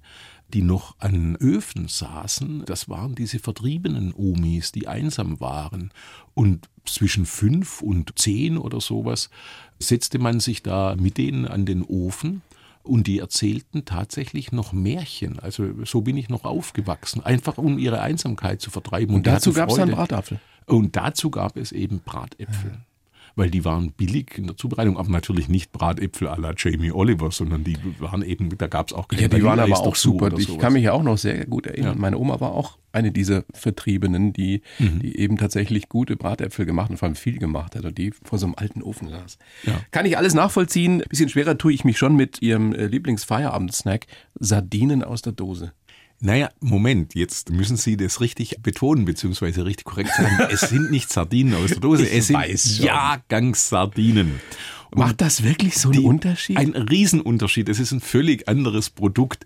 die 0.55 0.63
noch 0.63 0.97
an 0.99 1.37
Öfen 1.37 1.89
saßen. 1.89 2.65
Das 2.67 2.89
waren 2.89 3.15
diese 3.15 3.39
vertriebenen 3.39 4.13
Omis, 4.15 4.73
die 4.73 4.87
einsam 4.87 5.41
waren. 5.41 5.91
Und 6.35 6.69
zwischen 6.85 7.27
fünf 7.27 7.83
und 7.83 8.19
zehn 8.19 8.59
oder 8.59 8.81
sowas 8.81 9.31
setzte 9.79 10.19
man 10.19 10.41
sich 10.41 10.63
da 10.63 10.95
mit 10.97 11.19
denen 11.19 11.47
an 11.47 11.67
den 11.67 11.83
Ofen 11.83 12.43
und 12.83 13.07
die 13.07 13.19
erzählten 13.19 13.85
tatsächlich 13.85 14.53
noch 14.53 14.73
Märchen. 14.73 15.39
Also 15.39 15.85
so 15.85 16.01
bin 16.01 16.17
ich 16.17 16.29
noch 16.29 16.45
aufgewachsen, 16.45 17.23
einfach 17.23 17.59
um 17.59 17.79
ihre 17.79 18.01
Einsamkeit 18.01 18.61
zu 18.61 18.71
vertreiben. 18.71 19.15
Und, 19.15 19.21
und 19.21 19.27
dazu 19.27 19.53
gab 19.53 19.71
es 19.71 19.77
dann 19.77 19.91
Bratapfel. 19.91 20.41
Und 20.67 20.97
dazu 20.97 21.31
gab 21.31 21.57
es 21.57 21.73
eben 21.73 22.01
Bratäpfel. 22.01 22.71
Ja 22.73 22.90
weil 23.41 23.51
die 23.51 23.65
waren 23.65 23.93
billig 23.93 24.37
in 24.37 24.49
der 24.49 24.57
Zubereitung, 24.59 24.99
aber 24.99 25.09
natürlich 25.09 25.49
nicht 25.49 25.73
Bratäpfel 25.73 26.29
à 26.29 26.39
la 26.39 26.53
Jamie 26.55 26.93
Oliver, 26.93 27.31
sondern 27.31 27.65
die 27.65 27.79
waren 27.99 28.21
eben, 28.21 28.51
da 28.59 28.67
gab 28.67 28.89
es 28.89 28.93
auch 28.93 29.09
keine 29.09 29.23
Ja, 29.23 29.29
die 29.29 29.43
waren 29.43 29.59
aber 29.59 29.81
auch 29.81 29.97
super. 29.97 30.31
Ich 30.37 30.59
kann 30.59 30.75
mich 30.75 30.85
ja 30.85 30.93
auch 30.93 31.03
noch 31.03 31.17
sehr 31.17 31.47
gut 31.47 31.67
erinnern. 31.67 31.95
Ja. 31.95 32.01
Meine 32.01 32.19
Oma 32.19 32.39
war 32.41 32.53
auch 32.53 32.77
eine 32.93 33.13
dieser 33.13 33.45
Vertriebenen, 33.55 34.35
die, 34.35 34.61
mhm. 34.79 34.99
die 34.99 35.17
eben 35.17 35.39
tatsächlich 35.39 35.89
gute 35.89 36.17
Bratäpfel 36.17 36.67
gemacht 36.67 36.91
und 36.91 36.99
vor 36.99 37.07
allem 37.07 37.17
viel 37.17 37.39
gemacht 37.39 37.77
hat 37.77 37.87
und 37.87 37.97
die 37.97 38.13
vor 38.23 38.39
so 38.39 38.45
einem 38.45 38.57
alten 38.59 38.83
Ofen 38.83 39.09
saß. 39.09 39.39
Ja. 39.65 39.81
Kann 39.91 40.05
ich 40.05 40.19
alles 40.19 40.35
nachvollziehen. 40.35 41.01
Ein 41.01 41.09
bisschen 41.09 41.31
schwerer 41.31 41.57
tue 41.57 41.73
ich 41.73 41.85
mich 41.85 41.97
schon 41.97 42.17
mit 42.17 42.43
ihrem 42.43 42.75
äh, 42.75 42.87
Lieblingsfeierabend-Snack, 42.89 44.07
Sardinen 44.39 45.03
aus 45.03 45.23
der 45.23 45.33
Dose. 45.33 45.73
Naja, 46.23 46.51
Moment, 46.61 47.15
jetzt 47.15 47.51
müssen 47.51 47.77
Sie 47.77 47.97
das 47.97 48.21
richtig 48.21 48.59
betonen, 48.63 49.07
beziehungsweise 49.07 49.65
richtig 49.65 49.87
korrekt 49.87 50.11
sagen. 50.15 50.39
es 50.51 50.61
sind 50.61 50.91
nicht 50.91 51.11
Sardinen 51.11 51.55
aus 51.55 51.71
der 51.71 51.81
Dose, 51.81 52.07
ich 52.07 52.13
es 52.13 52.27
sind 52.27 52.85
Jahrgangssardinen. 52.85 54.41
Macht 54.95 55.21
das 55.21 55.45
wirklich 55.45 55.79
so 55.79 55.91
einen 55.91 56.01
die, 56.01 56.05
Unterschied? 56.07 56.57
Ein 56.57 56.75
Riesenunterschied. 56.75 57.69
Es 57.69 57.79
ist 57.79 57.93
ein 57.93 58.01
völlig 58.01 58.49
anderes 58.49 58.91
Produkt. 58.91 59.45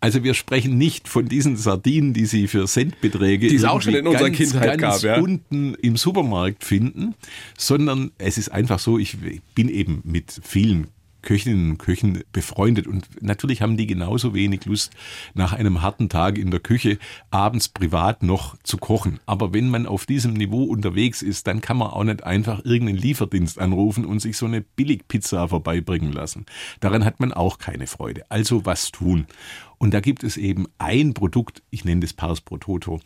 Also 0.00 0.24
wir 0.24 0.34
sprechen 0.34 0.78
nicht 0.78 1.08
von 1.08 1.28
diesen 1.28 1.56
Sardinen, 1.56 2.14
die 2.14 2.26
Sie 2.26 2.48
für 2.48 2.66
Centbeträge 2.66 3.48
die 3.48 3.56
es 3.56 3.64
auch 3.64 3.82
schon 3.82 3.94
in 3.94 4.06
unserer 4.06 4.30
ganz, 4.30 4.38
Kindheit 4.38 4.80
ganz 4.80 5.02
gab, 5.02 5.16
ja? 5.16 5.22
unten 5.22 5.74
im 5.74 5.96
Supermarkt 5.96 6.64
finden, 6.64 7.14
sondern 7.58 8.10
es 8.18 8.38
ist 8.38 8.48
einfach 8.48 8.78
so, 8.78 8.98
ich 8.98 9.18
bin 9.54 9.68
eben 9.68 10.00
mit 10.04 10.40
vielen 10.42 10.88
Köchinnen 11.26 11.72
und 11.72 11.78
Köchen 11.78 12.22
befreundet. 12.32 12.86
Und 12.86 13.08
natürlich 13.20 13.60
haben 13.60 13.76
die 13.76 13.86
genauso 13.86 14.32
wenig 14.32 14.64
Lust, 14.64 14.92
nach 15.34 15.52
einem 15.52 15.82
harten 15.82 16.08
Tag 16.08 16.38
in 16.38 16.50
der 16.50 16.60
Küche 16.60 16.98
abends 17.30 17.68
privat 17.68 18.22
noch 18.22 18.56
zu 18.62 18.78
kochen. 18.78 19.18
Aber 19.26 19.52
wenn 19.52 19.68
man 19.68 19.86
auf 19.86 20.06
diesem 20.06 20.32
Niveau 20.32 20.62
unterwegs 20.62 21.20
ist, 21.20 21.46
dann 21.48 21.60
kann 21.60 21.76
man 21.76 21.88
auch 21.88 22.04
nicht 22.04 22.24
einfach 22.24 22.64
irgendeinen 22.64 22.98
Lieferdienst 22.98 23.58
anrufen 23.58 24.06
und 24.06 24.20
sich 24.20 24.36
so 24.36 24.46
eine 24.46 24.62
Billigpizza 24.62 25.48
vorbeibringen 25.48 26.12
lassen. 26.12 26.46
Daran 26.80 27.04
hat 27.04 27.20
man 27.20 27.32
auch 27.32 27.58
keine 27.58 27.88
Freude. 27.88 28.22
Also 28.30 28.64
was 28.64 28.92
tun? 28.92 29.26
Und 29.78 29.92
da 29.92 30.00
gibt 30.00 30.22
es 30.22 30.36
eben 30.36 30.66
ein 30.78 31.12
Produkt, 31.12 31.62
ich 31.70 31.84
nenne 31.84 32.00
das 32.00 32.12
Pars 32.12 32.40
pro 32.40 32.56
Toto, 32.56 33.00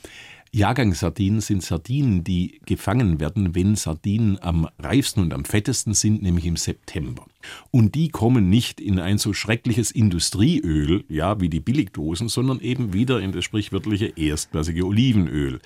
Jahrgangssardinen 0.52 1.40
sind 1.40 1.62
Sardinen, 1.62 2.24
die 2.24 2.60
gefangen 2.66 3.20
werden, 3.20 3.54
wenn 3.54 3.76
Sardinen 3.76 4.36
am 4.42 4.68
reifsten 4.80 5.20
und 5.20 5.32
am 5.32 5.44
fettesten 5.44 5.94
sind, 5.94 6.22
nämlich 6.22 6.44
im 6.44 6.56
September. 6.56 7.24
Und 7.70 7.94
die 7.94 8.08
kommen 8.08 8.50
nicht 8.50 8.80
in 8.80 8.98
ein 8.98 9.18
so 9.18 9.32
schreckliches 9.32 9.92
Industrieöl, 9.92 11.04
ja, 11.08 11.40
wie 11.40 11.48
die 11.48 11.60
Billigdosen, 11.60 12.28
sondern 12.28 12.58
eben 12.60 12.92
wieder 12.92 13.20
in 13.20 13.30
das 13.30 13.44
sprichwörtliche 13.44 14.12
erstklassige 14.16 14.84
Olivenöl. 14.84 15.60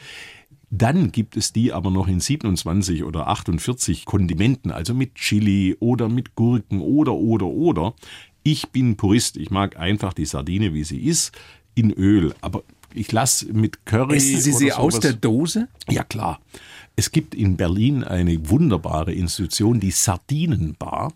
Dann 0.70 1.12
gibt 1.12 1.37
es 1.37 1.53
die 1.53 1.73
aber 1.73 1.90
noch 1.90 2.09
in 2.09 2.20
27 2.20 3.05
oder 3.05 3.29
48 3.29 4.05
Kondimenten, 4.05 4.70
also 4.70 4.92
mit 4.92 5.14
Chili 5.14 5.77
oder 5.81 6.09
mit 6.09 6.35
Gurken 6.35 6.81
oder 6.81 7.14
oder 7.14 7.47
oder. 7.47 7.94
Ich 8.42 8.68
bin 8.68 8.97
Purist, 8.97 9.38
ich 9.38 9.51
mag 9.51 9.79
einfach 9.79 10.12
die 10.12 10.27
Sardine, 10.27 10.75
wie 10.75 10.85
sie 10.85 10.99
ist, 10.99 11.33
in 11.75 11.90
Öl. 11.92 12.35
Aber 12.40 12.62
ich 12.94 13.12
lasse 13.12 13.52
mit 13.52 13.85
Curry. 13.87 14.16
Essen 14.16 14.40
Sie 14.40 14.52
sie 14.52 14.72
aus 14.72 15.00
der 15.00 15.12
Dose? 15.12 15.68
Ja, 15.88 16.04
klar. 16.04 16.40
Es 16.96 17.11
gibt 17.11 17.35
in 17.35 17.57
Berlin 17.57 18.04
eine 18.04 18.48
wunderbare 18.48 19.12
Institution, 19.12 19.80
die 19.80 19.90
Sardinenbar, 19.90 21.12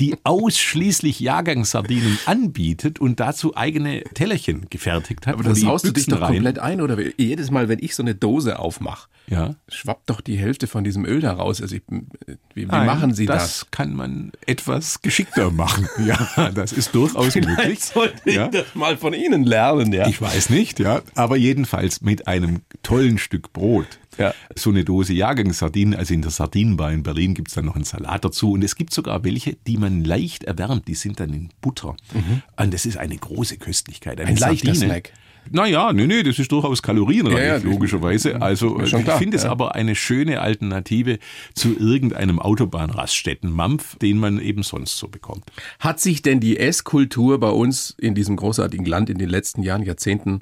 die 0.00 0.16
ausschließlich 0.24 1.20
Jahrgangssardinen 1.20 2.18
anbietet 2.26 2.98
und 2.98 3.20
dazu 3.20 3.56
eigene 3.56 4.02
Tellerchen 4.14 4.66
gefertigt 4.70 5.28
hat. 5.28 5.34
Aber 5.34 5.44
das 5.44 5.64
haust 5.64 5.84
du 5.84 5.92
dich 5.92 6.06
doch 6.06 6.20
rein. 6.20 6.34
komplett 6.34 6.58
ein, 6.58 6.80
oder? 6.80 6.98
Jedes 7.16 7.52
Mal, 7.52 7.68
wenn 7.68 7.78
ich 7.80 7.94
so 7.94 8.02
eine 8.02 8.16
Dose 8.16 8.58
aufmache, 8.58 9.08
ja. 9.28 9.54
schwappt 9.68 10.10
doch 10.10 10.20
die 10.20 10.36
Hälfte 10.36 10.66
von 10.66 10.82
diesem 10.82 11.04
Öl 11.04 11.20
da 11.20 11.32
raus. 11.32 11.62
Also 11.62 11.76
ich, 11.76 11.82
wie, 11.88 12.06
wie 12.54 12.66
Nein, 12.66 12.86
machen 12.86 13.14
Sie 13.14 13.26
das? 13.26 13.60
Das 13.60 13.70
kann 13.70 13.94
man 13.94 14.32
etwas 14.46 15.00
geschickter 15.00 15.50
machen. 15.50 15.86
Ja, 16.00 16.50
das 16.50 16.72
ist 16.72 16.94
durchaus 16.94 17.34
Vielleicht 17.34 17.58
möglich. 17.58 17.84
sollte 17.84 18.30
ja. 18.30 18.46
ich 18.46 18.52
das 18.52 18.74
mal 18.74 18.96
von 18.96 19.12
Ihnen 19.12 19.44
lernen, 19.44 19.92
ja. 19.92 20.08
Ich 20.08 20.20
weiß 20.20 20.48
nicht, 20.50 20.80
ja. 20.80 21.02
Aber 21.14 21.36
jedenfalls 21.36 22.00
mit 22.00 22.26
einem 22.26 22.62
tollen 22.82 23.18
Stück 23.18 23.52
Brot 23.52 23.86
ja. 24.20 24.34
So 24.54 24.70
eine 24.70 24.84
Dose 24.84 25.12
Jahrgangssardinen, 25.12 25.94
also 25.94 26.14
in 26.14 26.22
der 26.22 26.30
Sardinenbar 26.30 26.92
in 26.92 27.02
Berlin 27.02 27.34
gibt 27.34 27.48
es 27.48 27.54
dann 27.54 27.64
noch 27.64 27.74
einen 27.74 27.84
Salat 27.84 28.24
dazu. 28.24 28.52
Und 28.52 28.62
es 28.62 28.76
gibt 28.76 28.92
sogar 28.92 29.24
welche, 29.24 29.56
die 29.66 29.76
man 29.76 30.04
leicht 30.04 30.44
erwärmt, 30.44 30.86
die 30.88 30.94
sind 30.94 31.18
dann 31.20 31.32
in 31.32 31.48
Butter. 31.60 31.96
Mhm. 32.12 32.42
Und 32.56 32.74
das 32.74 32.86
ist 32.86 32.96
eine 32.96 33.16
große 33.16 33.56
Köstlichkeit. 33.56 34.20
Eine 34.20 34.30
Ein 34.30 34.36
leichter 34.36 34.74
Snack. 34.74 35.12
Naja, 35.48 35.92
nee, 35.92 36.06
nee, 36.06 36.22
das 36.22 36.38
ist 36.38 36.52
durchaus 36.52 36.82
kalorienreich, 36.82 37.38
ja, 37.38 37.56
ja, 37.56 37.56
logischerweise. 37.56 38.40
Also 38.40 38.80
ich 38.80 38.94
finde 38.94 39.36
es 39.36 39.44
aber 39.44 39.74
eine 39.74 39.94
schöne 39.94 40.40
Alternative 40.40 41.18
zu 41.54 41.76
irgendeinem 41.76 42.38
Autobahnraststätten-Mampf, 42.38 43.96
den 43.96 44.18
man 44.18 44.38
eben 44.38 44.62
sonst 44.62 44.98
so 44.98 45.08
bekommt. 45.08 45.44
Hat 45.78 45.98
sich 45.98 46.22
denn 46.22 46.40
die 46.40 46.58
Esskultur 46.58 47.40
bei 47.40 47.50
uns 47.50 47.96
in 47.98 48.14
diesem 48.14 48.36
großartigen 48.36 48.86
Land 48.86 49.10
in 49.10 49.18
den 49.18 49.28
letzten 49.28 49.62
Jahren, 49.62 49.82
Jahrzehnten 49.82 50.40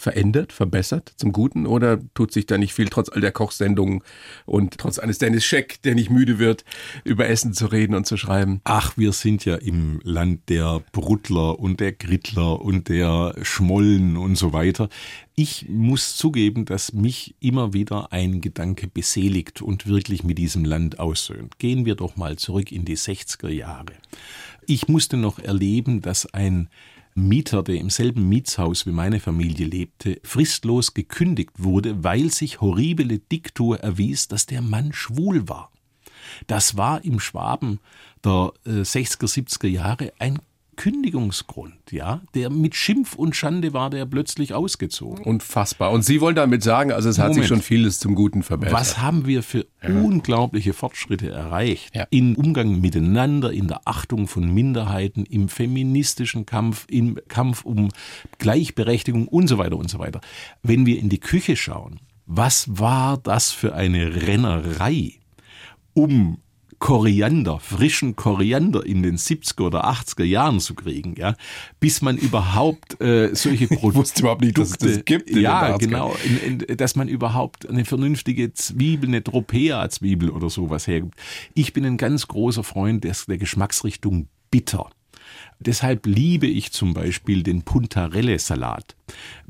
verändert, 0.00 0.52
verbessert 0.52 1.12
zum 1.16 1.32
Guten 1.32 1.66
oder 1.66 2.00
tut 2.14 2.32
sich 2.32 2.46
da 2.46 2.58
nicht 2.58 2.72
viel 2.72 2.88
trotz 2.88 3.08
all 3.08 3.20
der 3.20 3.32
Kochsendungen 3.32 4.02
und 4.46 4.78
trotz 4.78 4.98
eines 4.98 5.18
Dennis 5.18 5.44
Scheck, 5.44 5.82
der 5.82 5.94
nicht 5.94 6.10
müde 6.10 6.38
wird, 6.38 6.64
über 7.04 7.28
Essen 7.28 7.52
zu 7.52 7.66
reden 7.66 7.94
und 7.94 8.06
zu 8.06 8.16
schreiben? 8.16 8.60
Ach, 8.64 8.96
wir 8.96 9.12
sind 9.12 9.44
ja 9.44 9.56
im 9.56 10.00
Land 10.02 10.48
der 10.48 10.82
Bruttler 10.92 11.58
und 11.58 11.80
der 11.80 11.92
Grittler 11.92 12.60
und 12.60 12.88
der 12.88 13.34
Schmollen 13.42 14.16
und 14.16 14.36
so 14.36 14.52
weiter. 14.52 14.88
Ich 15.36 15.68
muss 15.68 16.16
zugeben, 16.16 16.64
dass 16.64 16.92
mich 16.92 17.34
immer 17.40 17.72
wieder 17.72 18.12
ein 18.12 18.40
Gedanke 18.40 18.88
beseligt 18.88 19.62
und 19.62 19.86
wirklich 19.86 20.24
mit 20.24 20.38
diesem 20.38 20.64
Land 20.64 20.98
aussöhnt. 20.98 21.58
Gehen 21.58 21.84
wir 21.84 21.94
doch 21.94 22.16
mal 22.16 22.36
zurück 22.36 22.72
in 22.72 22.84
die 22.84 22.96
60er 22.96 23.48
Jahre. 23.48 23.92
Ich 24.66 24.88
musste 24.88 25.16
noch 25.16 25.38
erleben, 25.38 26.02
dass 26.02 26.32
ein 26.32 26.68
Mieter, 27.14 27.62
der 27.62 27.76
im 27.76 27.90
selben 27.90 28.28
Mietshaus 28.28 28.86
wie 28.86 28.92
meine 28.92 29.20
Familie 29.20 29.66
lebte, 29.66 30.20
fristlos 30.22 30.94
gekündigt 30.94 31.52
wurde, 31.58 32.04
weil 32.04 32.30
sich 32.30 32.60
horribile 32.60 33.18
Diktur 33.18 33.80
erwies, 33.80 34.28
dass 34.28 34.46
der 34.46 34.62
Mann 34.62 34.92
schwul 34.92 35.48
war. 35.48 35.70
Das 36.46 36.76
war 36.76 37.04
im 37.04 37.20
Schwaben 37.20 37.80
der 38.24 38.52
60er, 38.66 39.24
äh, 39.24 39.26
70er 39.26 39.68
Jahre 39.68 40.12
ein 40.18 40.38
Kündigungsgrund, 40.80 41.74
ja, 41.90 42.22
der 42.34 42.48
mit 42.48 42.74
Schimpf 42.74 43.14
und 43.14 43.36
Schande 43.36 43.74
war 43.74 43.90
der 43.90 44.06
plötzlich 44.06 44.54
ausgezogen. 44.54 45.26
Unfassbar. 45.26 45.90
Und 45.90 46.06
Sie 46.06 46.22
wollen 46.22 46.36
damit 46.36 46.62
sagen, 46.62 46.90
also 46.90 47.10
es 47.10 47.18
hat 47.18 47.28
Moment. 47.28 47.42
sich 47.42 47.48
schon 47.48 47.60
vieles 47.60 47.98
zum 47.98 48.14
Guten 48.14 48.42
verbessert. 48.42 48.80
Was 48.80 48.96
haben 48.96 49.26
wir 49.26 49.42
für 49.42 49.66
ja. 49.82 49.90
unglaubliche 49.90 50.72
Fortschritte 50.72 51.28
erreicht 51.28 51.94
ja. 51.94 52.06
im 52.08 52.34
Umgang 52.34 52.80
miteinander, 52.80 53.52
in 53.52 53.68
der 53.68 53.82
Achtung 53.84 54.26
von 54.26 54.50
Minderheiten, 54.54 55.26
im 55.26 55.50
feministischen 55.50 56.46
Kampf, 56.46 56.86
im 56.88 57.18
Kampf 57.28 57.66
um 57.66 57.90
Gleichberechtigung 58.38 59.28
und 59.28 59.48
so 59.48 59.58
weiter 59.58 59.76
und 59.76 59.90
so 59.90 59.98
weiter. 59.98 60.22
Wenn 60.62 60.86
wir 60.86 60.98
in 60.98 61.10
die 61.10 61.20
Küche 61.20 61.56
schauen, 61.56 62.00
was 62.24 62.78
war 62.78 63.18
das 63.18 63.50
für 63.50 63.74
eine 63.74 64.26
Rennerei, 64.26 65.12
um 65.92 66.38
Koriander, 66.80 67.60
frischen 67.60 68.16
Koriander 68.16 68.84
in 68.84 69.02
den 69.02 69.18
70er 69.18 69.64
oder 69.64 69.84
80er 69.88 70.24
Jahren 70.24 70.60
zu 70.60 70.74
kriegen, 70.74 71.14
ja, 71.16 71.36
bis 71.78 72.00
man 72.00 72.16
überhaupt 72.16 73.00
äh, 73.02 73.34
solche 73.34 73.66
Produkte. 73.68 73.88
Ich 73.88 73.94
wusste 73.96 74.20
überhaupt 74.22 74.40
nicht, 74.40 74.58
dass 74.58 74.70
es 74.70 74.78
das 74.78 75.04
gibt. 75.04 75.30
ja, 75.30 75.76
genau, 75.76 76.16
in, 76.24 76.60
in, 76.60 76.76
dass 76.78 76.96
man 76.96 77.06
überhaupt 77.06 77.68
eine 77.68 77.84
vernünftige 77.84 78.54
Zwiebel, 78.54 79.10
eine 79.10 79.22
Tropea-Zwiebel 79.22 80.30
oder 80.30 80.48
sowas 80.48 80.86
hergibt. 80.86 81.14
Ich 81.54 81.74
bin 81.74 81.84
ein 81.84 81.98
ganz 81.98 82.26
großer 82.26 82.64
Freund 82.64 83.04
der, 83.04 83.14
der 83.28 83.36
Geschmacksrichtung 83.36 84.28
bitter. 84.50 84.88
Deshalb 85.58 86.06
liebe 86.06 86.46
ich 86.46 86.72
zum 86.72 86.94
Beispiel 86.94 87.42
den 87.42 87.60
Puntarelle-Salat. 87.62 88.96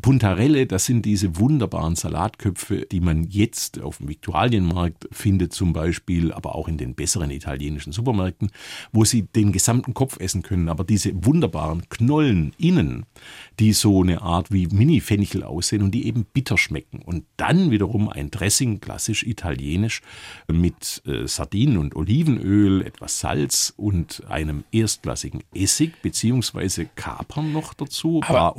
Puntarelle, 0.00 0.66
das 0.66 0.86
sind 0.86 1.04
diese 1.04 1.38
wunderbaren 1.38 1.94
Salatköpfe, 1.94 2.86
die 2.90 3.00
man 3.00 3.24
jetzt 3.24 3.80
auf 3.80 3.98
dem 3.98 4.08
Viktualienmarkt 4.08 5.08
findet 5.12 5.52
zum 5.52 5.72
Beispiel, 5.72 6.32
aber 6.32 6.54
auch 6.54 6.68
in 6.68 6.78
den 6.78 6.94
besseren 6.94 7.30
italienischen 7.30 7.92
Supermärkten, 7.92 8.50
wo 8.92 9.04
sie 9.04 9.22
den 9.22 9.52
gesamten 9.52 9.94
Kopf 9.94 10.18
essen 10.18 10.42
können. 10.42 10.68
Aber 10.68 10.84
diese 10.84 11.12
wunderbaren 11.24 11.88
Knollen 11.88 12.52
innen, 12.58 13.04
die 13.58 13.72
so 13.72 14.02
eine 14.02 14.22
Art 14.22 14.50
wie 14.50 14.66
Mini-Fenchel 14.66 15.42
aussehen 15.42 15.82
und 15.82 15.90
die 15.90 16.06
eben 16.06 16.24
bitter 16.24 16.56
schmecken. 16.56 17.02
Und 17.02 17.24
dann 17.36 17.70
wiederum 17.70 18.08
ein 18.08 18.30
Dressing, 18.30 18.80
klassisch 18.80 19.22
italienisch, 19.24 20.00
mit 20.50 21.02
äh, 21.06 21.26
Sardinen 21.26 21.76
und 21.76 21.96
Olivenöl, 21.96 22.82
etwas 22.82 23.20
Salz 23.20 23.74
und 23.76 24.22
einem 24.28 24.64
erstklassigen 24.72 25.42
Essig 25.54 26.00
beziehungsweise 26.02 26.86
Kapern 26.86 27.52
noch 27.52 27.74
dazu, 27.74 28.20
ein 28.22 28.28
paar 28.28 28.56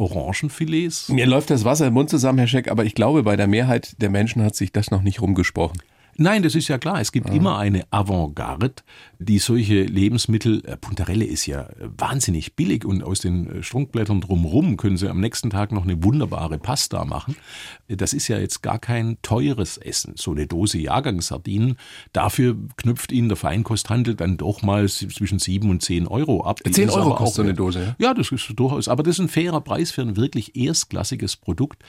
Mir 1.10 1.26
läuft 1.26 1.50
das 1.50 1.66
Wasser 1.66 1.88
im 1.88 1.94
Mund 1.94 2.10
zusammen, 2.10 2.40
Herr 2.40 2.48
Scheck, 2.48 2.70
aber 2.70 2.86
ich 2.86 2.96
glaube, 2.96 3.24
bei 3.24 3.36
der 3.36 3.48
Mehrheit 3.48 4.02
der 4.02 4.10
Menschen 4.10 4.44
hat 4.44 4.56
sich 4.56 4.72
das 4.72 4.92
noch 4.92 5.02
nicht 5.02 5.22
rumgesprochen. 5.22 5.82
Nein, 6.22 6.44
das 6.44 6.54
ist 6.54 6.68
ja 6.68 6.78
klar. 6.78 7.02
Es 7.02 7.12
gibt 7.12 7.30
ah. 7.30 7.34
immer 7.34 7.58
eine 7.58 7.84
Avantgarde, 7.90 8.74
die 9.18 9.40
solche 9.40 9.84
Lebensmittel, 9.84 10.64
äh, 10.66 10.78
Puntarelle 10.78 11.26
ist 11.26 11.48
ja 11.48 11.68
wahnsinnig 11.80 12.56
billig 12.56 12.86
und 12.86 13.04
aus 13.04 13.22
den 13.22 13.50
äh, 13.50 13.64
Strunkblättern 13.64 14.22
drumherum 14.22 14.78
können 14.78 14.98
Sie 14.98 15.10
am 15.10 15.20
nächsten 15.20 15.50
Tag 15.50 15.72
noch 15.72 15.84
eine 15.84 16.04
wunderbare 16.04 16.60
Pasta 16.60 17.06
machen. 17.06 17.36
Das 17.88 18.14
ist 18.14 18.28
ja 18.28 18.38
jetzt 18.38 18.62
gar 18.62 18.78
kein 18.78 19.18
teures 19.24 19.78
Essen. 19.78 20.14
So 20.16 20.32
eine 20.32 20.46
Dose 20.46 20.78
Jahrgangssardinen, 20.78 21.78
dafür 22.14 22.56
knüpft 22.78 23.12
Ihnen 23.12 23.28
der 23.28 23.38
Feinkosthandel 23.38 24.14
dann 24.16 24.38
doch 24.38 24.62
mal 24.62 24.88
zwischen 24.88 25.40
sieben 25.40 25.72
und 25.72 25.82
zehn 25.82 26.08
Euro 26.08 26.46
ab. 26.46 26.60
Die 26.64 26.72
10 26.72 26.92
Euro 26.92 27.16
kostet 27.16 27.36
so 27.36 27.42
eine 27.42 27.54
Dose, 27.56 27.96
ja? 28.00 28.10
Ja, 28.10 28.14
das 28.14 28.32
ist 28.32 28.52
durchaus. 28.56 28.88
Aber 28.88 29.02
das 29.02 29.16
ist 29.16 29.22
ein 29.22 29.30
fairer 29.30 29.62
Preis 29.62 29.90
für 29.90 30.02
ein 30.02 30.18
wirklich 30.18 30.56
erstklassiges 30.56 31.36
Produkt. 31.36 31.84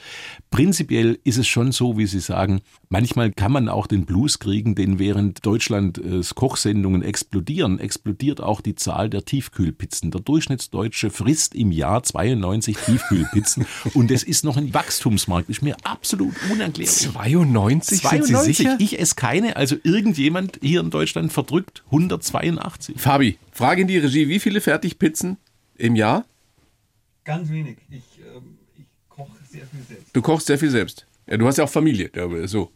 Prinzipiell 0.49 1.19
ist 1.23 1.37
es 1.37 1.47
schon 1.47 1.71
so, 1.71 1.97
wie 1.97 2.07
Sie 2.07 2.19
sagen, 2.19 2.61
manchmal 2.89 3.31
kann 3.31 3.51
man 3.51 3.69
auch 3.69 3.85
den 3.85 4.05
Blues 4.23 4.39
kriegen, 4.39 4.73
denn 4.73 4.99
während 4.99 5.45
Deutschland 5.45 5.97
äh, 5.97 6.21
Kochsendungen 6.33 7.01
explodieren, 7.01 7.77
explodiert 7.79 8.39
auch 8.39 8.61
die 8.61 8.75
Zahl 8.75 9.09
der 9.09 9.25
Tiefkühlpizzen. 9.25 10.11
Der 10.11 10.21
Durchschnittsdeutsche 10.21 11.09
frisst 11.09 11.53
im 11.55 11.73
Jahr 11.73 12.03
92 12.03 12.77
Tiefkühlpizzen 12.77 13.65
und 13.93 14.11
es 14.11 14.23
ist 14.23 14.45
noch 14.45 14.55
ein 14.55 14.73
Wachstumsmarkt. 14.73 15.49
Ist 15.49 15.61
mir 15.61 15.75
absolut 15.83 16.33
unerklärlich. 16.49 17.11
92? 17.11 18.01
92? 18.01 18.35
Sind 18.35 18.45
Sie 18.45 18.53
sicher? 18.53 18.77
Ich 18.79 18.97
esse 18.97 19.15
keine, 19.15 19.57
also 19.57 19.75
irgendjemand 19.83 20.59
hier 20.61 20.79
in 20.79 20.89
Deutschland 20.89 21.33
verdrückt 21.33 21.83
182. 21.87 22.95
Fabi, 22.97 23.37
Frage 23.51 23.81
in 23.81 23.89
die 23.89 23.97
Regie, 23.97 24.29
wie 24.29 24.39
viele 24.39 24.61
Fertigpizzen 24.61 25.35
im 25.75 25.97
Jahr? 25.97 26.23
Ganz 27.25 27.49
wenig. 27.49 27.77
Ich, 27.89 28.03
ähm, 28.19 28.57
ich 28.77 28.85
koche 29.09 29.31
sehr 29.49 29.67
viel 29.67 29.81
selbst. 29.85 30.15
Du 30.15 30.21
kochst 30.21 30.47
sehr 30.47 30.57
viel 30.57 30.69
selbst. 30.69 31.05
Ja, 31.27 31.35
du 31.35 31.45
hast 31.45 31.57
ja 31.57 31.65
auch 31.65 31.69
Familie, 31.69 32.09
so. 32.45 32.71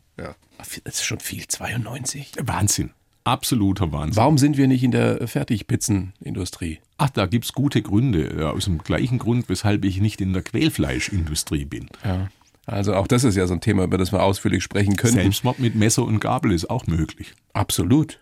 Das 0.57 0.95
ist 0.95 1.05
schon 1.05 1.19
viel, 1.19 1.47
92. 1.47 2.33
Wahnsinn. 2.41 2.91
Absoluter 3.23 3.91
Wahnsinn. 3.91 4.15
Warum 4.15 4.37
sind 4.37 4.57
wir 4.57 4.67
nicht 4.67 4.83
in 4.83 4.91
der 4.91 5.27
Fertigpizzenindustrie? 5.27 6.79
Ach, 6.97 7.09
da 7.09 7.25
gibt 7.25 7.45
es 7.45 7.53
gute 7.53 7.81
Gründe. 7.81 8.49
Aus 8.49 8.65
dem 8.65 8.77
gleichen 8.77 9.19
Grund, 9.19 9.49
weshalb 9.49 9.83
ich 9.83 9.99
nicht 9.99 10.21
in 10.21 10.31
der 10.31 10.43
Quälfleischindustrie 10.43 11.65
bin. 11.65 11.89
Ja. 12.05 12.29
Also 12.65 12.95
auch 12.95 13.07
das 13.07 13.23
ist 13.23 13.35
ja 13.35 13.47
so 13.47 13.53
ein 13.53 13.61
Thema, 13.61 13.83
über 13.83 13.97
das 13.97 14.11
wir 14.11 14.23
ausführlich 14.23 14.63
sprechen 14.63 14.95
können. 14.95 15.13
Selbstmord 15.13 15.59
mit 15.59 15.75
Messer 15.75 16.03
und 16.03 16.19
Gabel 16.19 16.51
ist 16.51 16.69
auch 16.69 16.87
möglich. 16.87 17.33
Absolut. 17.53 18.19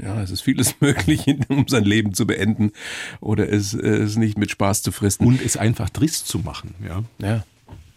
Ja, 0.00 0.20
es 0.22 0.30
ist 0.30 0.42
vieles 0.42 0.74
möglich, 0.80 1.26
um 1.48 1.66
sein 1.68 1.84
Leben 1.84 2.12
zu 2.14 2.26
beenden 2.26 2.72
oder 3.20 3.50
es, 3.50 3.72
es 3.72 4.16
nicht 4.16 4.36
mit 4.36 4.50
Spaß 4.50 4.82
zu 4.82 4.92
fristen. 4.92 5.26
Und 5.26 5.42
es 5.42 5.56
einfach 5.56 5.90
trist 5.90 6.28
zu 6.28 6.38
machen, 6.38 6.74
ja. 6.86 7.02
Ja. 7.18 7.44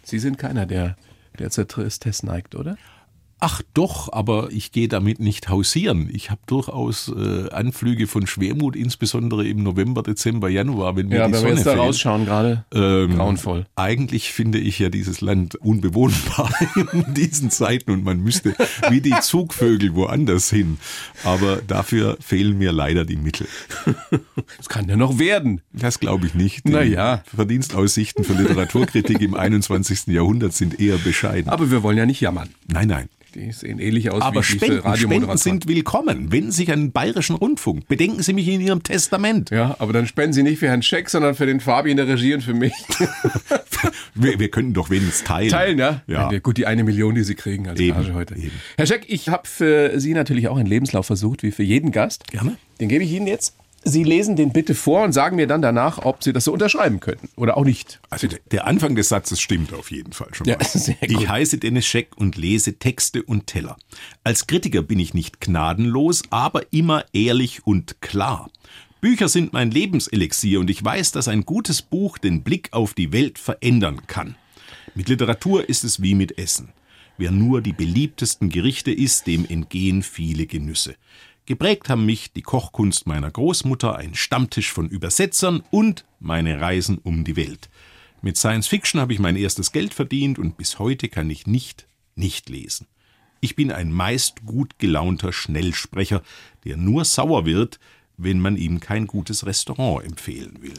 Sie 0.02 0.18
sind 0.18 0.38
keiner, 0.38 0.66
der, 0.66 0.96
der 1.38 1.50
zur 1.50 1.68
Tristesse 1.68 2.26
neigt, 2.26 2.54
oder? 2.54 2.76
Ach 3.42 3.62
doch, 3.72 4.12
aber 4.12 4.48
ich 4.50 4.70
gehe 4.70 4.86
damit 4.86 5.18
nicht 5.18 5.48
hausieren. 5.48 6.10
Ich 6.12 6.30
habe 6.30 6.42
durchaus 6.46 7.08
äh, 7.08 7.48
Anflüge 7.50 8.06
von 8.06 8.26
Schwermut, 8.26 8.76
insbesondere 8.76 9.48
im 9.48 9.62
November, 9.62 10.02
Dezember, 10.02 10.50
Januar, 10.50 10.94
wenn 10.96 11.10
wir 11.10 11.18
ja, 11.18 11.26
die 11.26 11.32
wenn 11.32 11.40
Sonne 11.40 11.50
wir 11.52 11.56
jetzt 11.56 11.66
da 11.66 11.74
rausschauen 11.76 12.26
gerade. 12.26 12.66
Ähm, 12.74 13.16
grauenvoll. 13.16 13.66
Eigentlich 13.76 14.32
finde 14.32 14.58
ich 14.58 14.78
ja 14.78 14.90
dieses 14.90 15.22
Land 15.22 15.54
unbewohnbar 15.54 16.50
in 16.92 17.14
diesen 17.14 17.50
Zeiten 17.50 17.92
und 17.92 18.04
man 18.04 18.20
müsste 18.20 18.54
wie 18.90 19.00
die 19.00 19.18
Zugvögel 19.22 19.94
woanders 19.94 20.50
hin. 20.50 20.76
Aber 21.24 21.62
dafür 21.66 22.18
fehlen 22.20 22.58
mir 22.58 22.72
leider 22.72 23.06
die 23.06 23.16
Mittel. 23.16 23.46
Das 24.58 24.68
kann 24.68 24.86
ja 24.86 24.96
noch 24.96 25.18
werden. 25.18 25.62
Das 25.72 25.98
glaube 25.98 26.26
ich 26.26 26.34
nicht. 26.34 26.68
Naja. 26.68 27.22
Verdienstaussichten 27.34 28.22
für 28.22 28.34
Literaturkritik 28.34 29.20
im 29.22 29.34
21. 29.40 30.08
Jahrhundert 30.08 30.52
sind 30.52 30.78
eher 30.78 30.98
bescheiden. 30.98 31.50
Aber 31.50 31.70
wir 31.70 31.82
wollen 31.82 31.96
ja 31.96 32.04
nicht 32.04 32.20
jammern. 32.20 32.50
Nein, 32.66 32.88
nein. 32.88 33.08
Die 33.34 33.52
sehen 33.52 33.78
ähnlich 33.78 34.10
aus 34.10 34.22
Aber 34.22 34.40
wie 34.40 34.44
Spenden, 34.44 34.82
diese 34.84 34.96
Spenden 34.98 35.36
sind 35.36 35.68
willkommen. 35.68 36.32
Wenden 36.32 36.50
Sie 36.50 36.64
sich 36.64 36.72
an 36.72 36.80
den 36.80 36.92
Bayerischen 36.92 37.36
Rundfunk. 37.36 37.86
Bedenken 37.86 38.22
Sie 38.22 38.32
mich 38.32 38.48
in 38.48 38.60
Ihrem 38.60 38.82
Testament. 38.82 39.50
Ja, 39.50 39.76
aber 39.78 39.92
dann 39.92 40.06
spenden 40.06 40.32
Sie 40.32 40.42
nicht 40.42 40.58
für 40.58 40.68
Herrn 40.68 40.82
Scheck, 40.82 41.08
sondern 41.08 41.34
für 41.34 41.46
den 41.46 41.60
Fabi 41.60 41.90
in 41.92 41.96
der 41.96 42.08
Regie 42.08 42.34
und 42.34 42.42
für 42.42 42.54
mich. 42.54 42.72
wir, 44.14 44.38
wir 44.38 44.50
könnten 44.50 44.74
doch 44.74 44.90
wenigstens 44.90 45.24
teilen. 45.24 45.50
Teilen, 45.50 45.78
ja? 45.78 46.02
ja. 46.08 46.38
Gut, 46.38 46.56
die 46.56 46.66
eine 46.66 46.82
Million, 46.82 47.14
die 47.14 47.22
Sie 47.22 47.34
kriegen 47.36 47.68
als 47.68 47.78
eben, 47.78 47.96
Gage 47.96 48.14
heute. 48.14 48.34
Eben. 48.34 48.52
Herr 48.76 48.86
Scheck, 48.86 49.04
ich 49.06 49.28
habe 49.28 49.46
für 49.46 50.00
Sie 50.00 50.12
natürlich 50.14 50.48
auch 50.48 50.56
einen 50.56 50.68
Lebenslauf 50.68 51.06
versucht, 51.06 51.42
wie 51.42 51.52
für 51.52 51.62
jeden 51.62 51.92
Gast. 51.92 52.26
Gerne. 52.28 52.56
Den 52.80 52.88
gebe 52.88 53.04
ich 53.04 53.12
Ihnen 53.12 53.26
jetzt. 53.26 53.54
Sie 53.82 54.04
lesen 54.04 54.36
den 54.36 54.52
bitte 54.52 54.74
vor 54.74 55.04
und 55.04 55.12
sagen 55.12 55.36
mir 55.36 55.46
dann 55.46 55.62
danach, 55.62 56.04
ob 56.04 56.22
Sie 56.22 56.32
das 56.32 56.44
so 56.44 56.52
unterschreiben 56.52 57.00
könnten 57.00 57.30
oder 57.36 57.56
auch 57.56 57.64
nicht. 57.64 58.00
Also 58.10 58.28
der 58.50 58.66
Anfang 58.66 58.94
des 58.94 59.08
Satzes 59.08 59.40
stimmt 59.40 59.72
auf 59.72 59.90
jeden 59.90 60.12
Fall 60.12 60.28
schon 60.32 60.46
mal. 60.46 60.58
Ja, 60.60 60.64
sehr 60.64 60.94
gut. 60.96 61.10
Ich 61.10 61.28
heiße 61.28 61.58
Dennis 61.58 61.86
Scheck 61.86 62.16
und 62.16 62.36
lese 62.36 62.78
Texte 62.78 63.22
und 63.22 63.46
Teller. 63.46 63.76
Als 64.22 64.46
Kritiker 64.46 64.82
bin 64.82 64.98
ich 64.98 65.14
nicht 65.14 65.40
gnadenlos, 65.40 66.22
aber 66.30 66.72
immer 66.72 67.04
ehrlich 67.12 67.66
und 67.66 68.02
klar. 68.02 68.50
Bücher 69.00 69.28
sind 69.30 69.54
mein 69.54 69.70
Lebenselixier 69.70 70.60
und 70.60 70.68
ich 70.68 70.84
weiß, 70.84 71.12
dass 71.12 71.28
ein 71.28 71.46
gutes 71.46 71.80
Buch 71.80 72.18
den 72.18 72.42
Blick 72.42 72.68
auf 72.72 72.92
die 72.92 73.12
Welt 73.12 73.38
verändern 73.38 74.06
kann. 74.06 74.36
Mit 74.94 75.08
Literatur 75.08 75.66
ist 75.66 75.84
es 75.84 76.02
wie 76.02 76.14
mit 76.14 76.36
Essen. 76.36 76.72
Wer 77.16 77.30
nur 77.30 77.60
die 77.60 77.72
beliebtesten 77.72 78.50
Gerichte 78.50 78.92
isst, 78.92 79.26
dem 79.26 79.46
entgehen 79.46 80.02
viele 80.02 80.46
Genüsse. 80.46 80.96
Geprägt 81.46 81.88
haben 81.88 82.06
mich 82.06 82.32
die 82.32 82.42
Kochkunst 82.42 83.06
meiner 83.06 83.30
Großmutter, 83.30 83.96
ein 83.96 84.14
Stammtisch 84.14 84.72
von 84.72 84.88
Übersetzern 84.88 85.62
und 85.70 86.04
meine 86.20 86.60
Reisen 86.60 86.98
um 86.98 87.24
die 87.24 87.36
Welt. 87.36 87.68
Mit 88.22 88.36
Science 88.36 88.66
Fiction 88.66 89.00
habe 89.00 89.12
ich 89.12 89.18
mein 89.18 89.36
erstes 89.36 89.72
Geld 89.72 89.94
verdient 89.94 90.38
und 90.38 90.56
bis 90.56 90.78
heute 90.78 91.08
kann 91.08 91.30
ich 91.30 91.46
nicht 91.46 91.86
nicht 92.14 92.48
lesen. 92.48 92.86
Ich 93.40 93.56
bin 93.56 93.72
ein 93.72 93.90
meist 93.90 94.44
gut 94.44 94.78
gelaunter 94.78 95.32
Schnellsprecher, 95.32 96.22
der 96.64 96.76
nur 96.76 97.04
sauer 97.04 97.46
wird, 97.46 97.80
wenn 98.16 98.38
man 98.38 98.56
ihm 98.56 98.80
kein 98.80 99.06
gutes 99.06 99.46
Restaurant 99.46 100.04
empfehlen 100.04 100.58
will. 100.60 100.74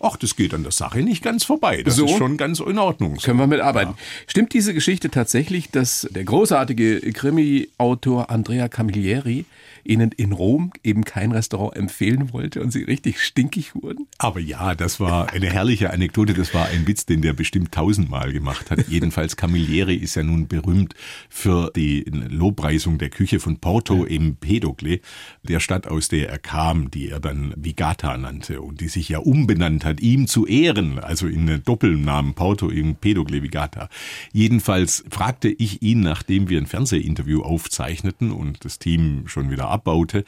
Ach, 0.00 0.16
das 0.16 0.36
geht 0.36 0.54
an 0.54 0.62
der 0.62 0.72
Sache 0.72 1.00
nicht 1.00 1.22
ganz 1.22 1.44
vorbei. 1.44 1.82
Das 1.82 1.96
So? 1.96 2.06
ist 2.06 2.16
schon 2.16 2.36
ganz 2.36 2.60
in 2.60 2.78
Ordnung. 2.78 3.16
Können 3.16 3.38
wir 3.38 3.46
mitarbeiten. 3.46 3.94
Stimmt 4.26 4.52
diese 4.52 4.74
Geschichte 4.74 5.10
tatsächlich, 5.10 5.70
dass 5.70 6.08
der 6.10 6.24
großartige 6.24 7.00
Krimi-Autor 7.12 8.30
Andrea 8.30 8.68
Camilleri 8.68 9.44
Ihnen 9.84 10.12
in 10.12 10.32
Rom 10.32 10.72
eben 10.84 11.04
kein 11.04 11.32
Restaurant 11.32 11.74
empfehlen 11.74 12.32
wollte 12.34 12.60
und 12.60 12.72
Sie 12.72 12.82
richtig 12.82 13.22
stinkig 13.22 13.74
wurden? 13.74 14.06
Aber 14.18 14.38
ja, 14.38 14.74
das 14.74 15.00
war 15.00 15.32
eine 15.32 15.50
herrliche 15.50 15.90
Anekdote. 15.90 16.34
Das 16.34 16.52
war 16.52 16.66
ein 16.66 16.86
Witz, 16.86 17.06
den 17.06 17.22
der 17.22 17.32
bestimmt 17.32 17.72
tausendmal 17.72 18.32
gemacht 18.32 18.70
hat. 18.70 18.86
Jedenfalls 18.88 19.36
Camilleri 19.36 19.94
ist 19.94 20.14
ja 20.14 20.22
nun 20.22 20.46
berühmt 20.46 20.94
für 21.30 21.70
die 21.74 22.04
Lobpreisung 22.28 22.98
der 22.98 23.08
Küche 23.08 23.40
von 23.40 23.58
Porto 23.60 24.04
im 24.04 24.36
Pedocle, 24.36 25.00
der 25.42 25.60
Stadt, 25.60 25.86
aus 25.86 26.08
der 26.08 26.28
er 26.28 26.38
kam, 26.38 26.90
die 26.90 27.08
er 27.08 27.20
dann 27.20 27.54
Vigata 27.56 28.18
nannte 28.18 28.60
und 28.60 28.82
die 28.82 28.88
sich 28.88 29.08
ja 29.08 29.20
umbenannt 29.20 29.86
hat, 29.86 29.87
ihm 29.96 30.26
zu 30.26 30.46
Ehren, 30.46 30.98
also 30.98 31.26
in 31.26 31.62
Doppelnamen 31.64 32.34
Porto 32.34 32.68
im 32.68 32.96
Pedocle 32.96 33.42
Vigata. 33.42 33.88
Jedenfalls 34.32 35.04
fragte 35.10 35.48
ich 35.48 35.82
ihn, 35.82 36.00
nachdem 36.00 36.48
wir 36.48 36.58
ein 36.58 36.66
Fernsehinterview 36.66 37.42
aufzeichneten 37.42 38.30
und 38.30 38.64
das 38.64 38.78
Team 38.78 39.24
schon 39.26 39.50
wieder 39.50 39.68
abbaute, 39.68 40.24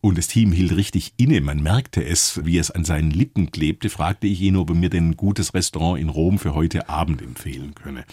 und 0.00 0.16
das 0.16 0.28
Team 0.28 0.52
hielt 0.52 0.76
richtig 0.76 1.14
inne. 1.16 1.40
Man 1.40 1.60
merkte 1.60 2.04
es, 2.04 2.40
wie 2.44 2.58
es 2.58 2.70
an 2.70 2.84
seinen 2.84 3.10
Lippen 3.10 3.50
klebte. 3.50 3.90
Fragte 3.90 4.28
ich 4.28 4.40
ihn, 4.40 4.56
ob 4.56 4.70
er 4.70 4.76
mir 4.76 4.90
denn 4.90 5.10
ein 5.10 5.16
gutes 5.16 5.54
Restaurant 5.54 6.00
in 6.00 6.08
Rom 6.08 6.38
für 6.38 6.54
heute 6.54 6.88
Abend 6.88 7.20
empfehlen 7.20 7.74
könne. 7.74 8.04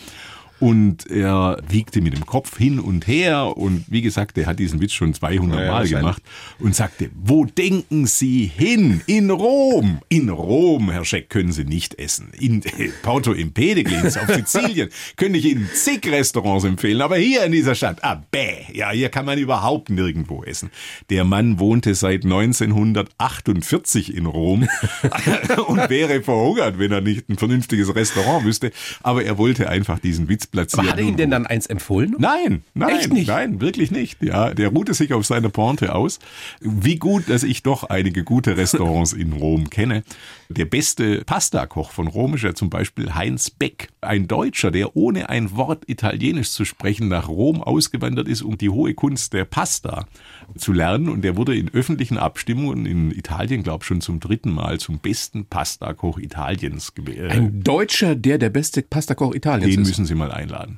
Und 0.60 1.10
er 1.10 1.58
wiegte 1.68 2.00
mit 2.00 2.14
dem 2.14 2.26
Kopf 2.26 2.58
hin 2.58 2.80
und 2.80 3.08
her 3.08 3.58
und 3.58 3.86
wie 3.90 4.02
gesagt, 4.02 4.38
er 4.38 4.46
hat 4.46 4.58
diesen 4.58 4.80
Witz 4.80 4.94
schon 4.94 5.14
200 5.14 5.60
Ja, 5.60 5.72
Mal 5.72 5.88
gemacht 5.88 6.24
und 6.60 6.74
sagte, 6.74 7.10
wo 7.14 7.46
denken 7.46 8.08
Sie 8.08 8.46
hin? 8.46 9.02
In 9.06 9.32
Rom. 9.32 10.00
In 10.08 10.30
Rom, 10.30 10.90
Herr 10.90 11.04
Scheck, 11.04 11.30
können 11.30 11.52
Sie 11.52 11.66
nicht 11.66 12.00
essen. 12.00 12.30
In 12.40 12.62
Porto 13.02 13.34
Empedocle 13.34 14.06
auf 14.06 14.34
Sizilien 14.34 14.90
könnte 15.18 15.40
ich 15.40 15.46
Ihnen 15.46 15.70
zig 15.74 16.08
Restaurants 16.10 16.64
empfehlen, 16.64 17.02
aber 17.02 17.18
hier 17.18 17.44
in 17.44 17.52
dieser 17.52 17.76
Stadt, 17.76 18.04
ah, 18.04 18.24
bäh, 18.32 18.64
ja, 18.74 18.92
hier 18.92 19.10
kann 19.10 19.26
man 19.26 19.38
überhaupt 19.38 19.90
nirgendwo 19.90 20.44
essen. 20.44 20.70
Der 21.10 21.26
Mann 21.26 21.60
wohnte 21.60 21.96
seit 21.96 22.24
1948 22.24 24.16
in 24.16 24.26
Rom 24.26 24.68
und 25.68 25.90
wäre 25.90 26.24
verhungert, 26.24 26.80
wenn 26.80 26.94
er 26.94 27.02
nicht 27.02 27.30
ein 27.30 27.38
vernünftiges 27.38 27.94
Restaurant 27.94 28.46
wüsste, 28.46 28.72
aber 29.04 29.24
er 29.26 29.38
wollte 29.38 29.70
einfach 29.70 30.00
diesen 30.00 30.30
Witz 30.30 30.45
platzieren. 30.48 30.86
Aber 30.86 30.94
hat 30.94 31.00
er 31.00 31.06
Ihnen 31.06 31.18
denn 31.18 31.32
dann 31.32 31.46
eins 31.46 31.66
empfohlen? 31.68 32.16
Nein, 32.18 32.64
nein, 32.74 32.98
Echt 32.98 33.12
nicht? 33.14 33.28
nein, 33.28 33.62
wirklich 33.62 33.92
nicht. 33.92 34.22
Ja, 34.24 34.54
der 34.54 34.70
ruhte 34.70 34.94
sich 34.94 35.14
auf 35.14 35.26
seine 35.26 35.50
Pointe 35.50 35.94
aus. 35.96 36.20
Wie 36.62 36.98
gut, 36.98 37.30
dass 37.30 37.44
ich 37.44 37.64
doch 37.64 37.84
einige 37.86 38.24
gute 38.24 38.58
Restaurants 38.58 39.14
in 39.14 39.34
Rom 39.34 39.70
kenne. 39.70 40.04
Der 40.50 40.66
beste 40.66 41.24
Pastakoch 41.26 41.92
von 41.92 42.08
Rom 42.08 42.36
ist 42.36 42.44
ja 42.44 42.54
zum 42.54 42.70
Beispiel 42.70 43.16
Heinz 43.16 43.50
Beck, 43.50 43.90
ein 44.02 44.28
Deutscher, 44.28 44.70
der 44.70 44.96
ohne 44.96 45.30
ein 45.30 45.56
Wort 45.56 45.84
Italienisch 45.88 46.52
zu 46.52 46.66
sprechen 46.66 47.08
nach 47.08 47.28
Rom 47.30 47.64
ausgewandert 47.64 48.28
ist, 48.28 48.44
um 48.44 48.56
die 48.58 48.70
hohe 48.70 48.94
Kunst 48.94 49.34
der 49.34 49.46
Pasta 49.46 50.06
zu 50.56 50.72
lernen. 50.72 51.10
Und 51.10 51.24
der 51.24 51.36
wurde 51.36 51.56
in 51.58 51.70
öffentlichen 51.74 52.18
Abstimmungen 52.20 52.86
in 52.86 53.10
Italien, 53.12 53.64
glaube 53.64 53.82
ich, 53.82 53.88
schon 53.88 54.02
zum 54.02 54.20
dritten 54.20 54.52
Mal 54.52 54.80
zum 54.80 55.00
besten 55.00 55.46
Pastakoch 55.46 56.20
Italiens 56.20 56.94
gewählt. 56.94 57.32
Ein 57.32 57.64
Deutscher, 57.64 58.16
der 58.16 58.38
der 58.38 58.50
beste 58.50 58.84
Pastakoch 58.84 59.34
Italiens 59.34 59.74
Den 59.74 59.82
ist. 59.82 59.88
müssen 59.90 60.06
Sie 60.06 60.14
mal 60.16 60.32
einladen. 60.36 60.78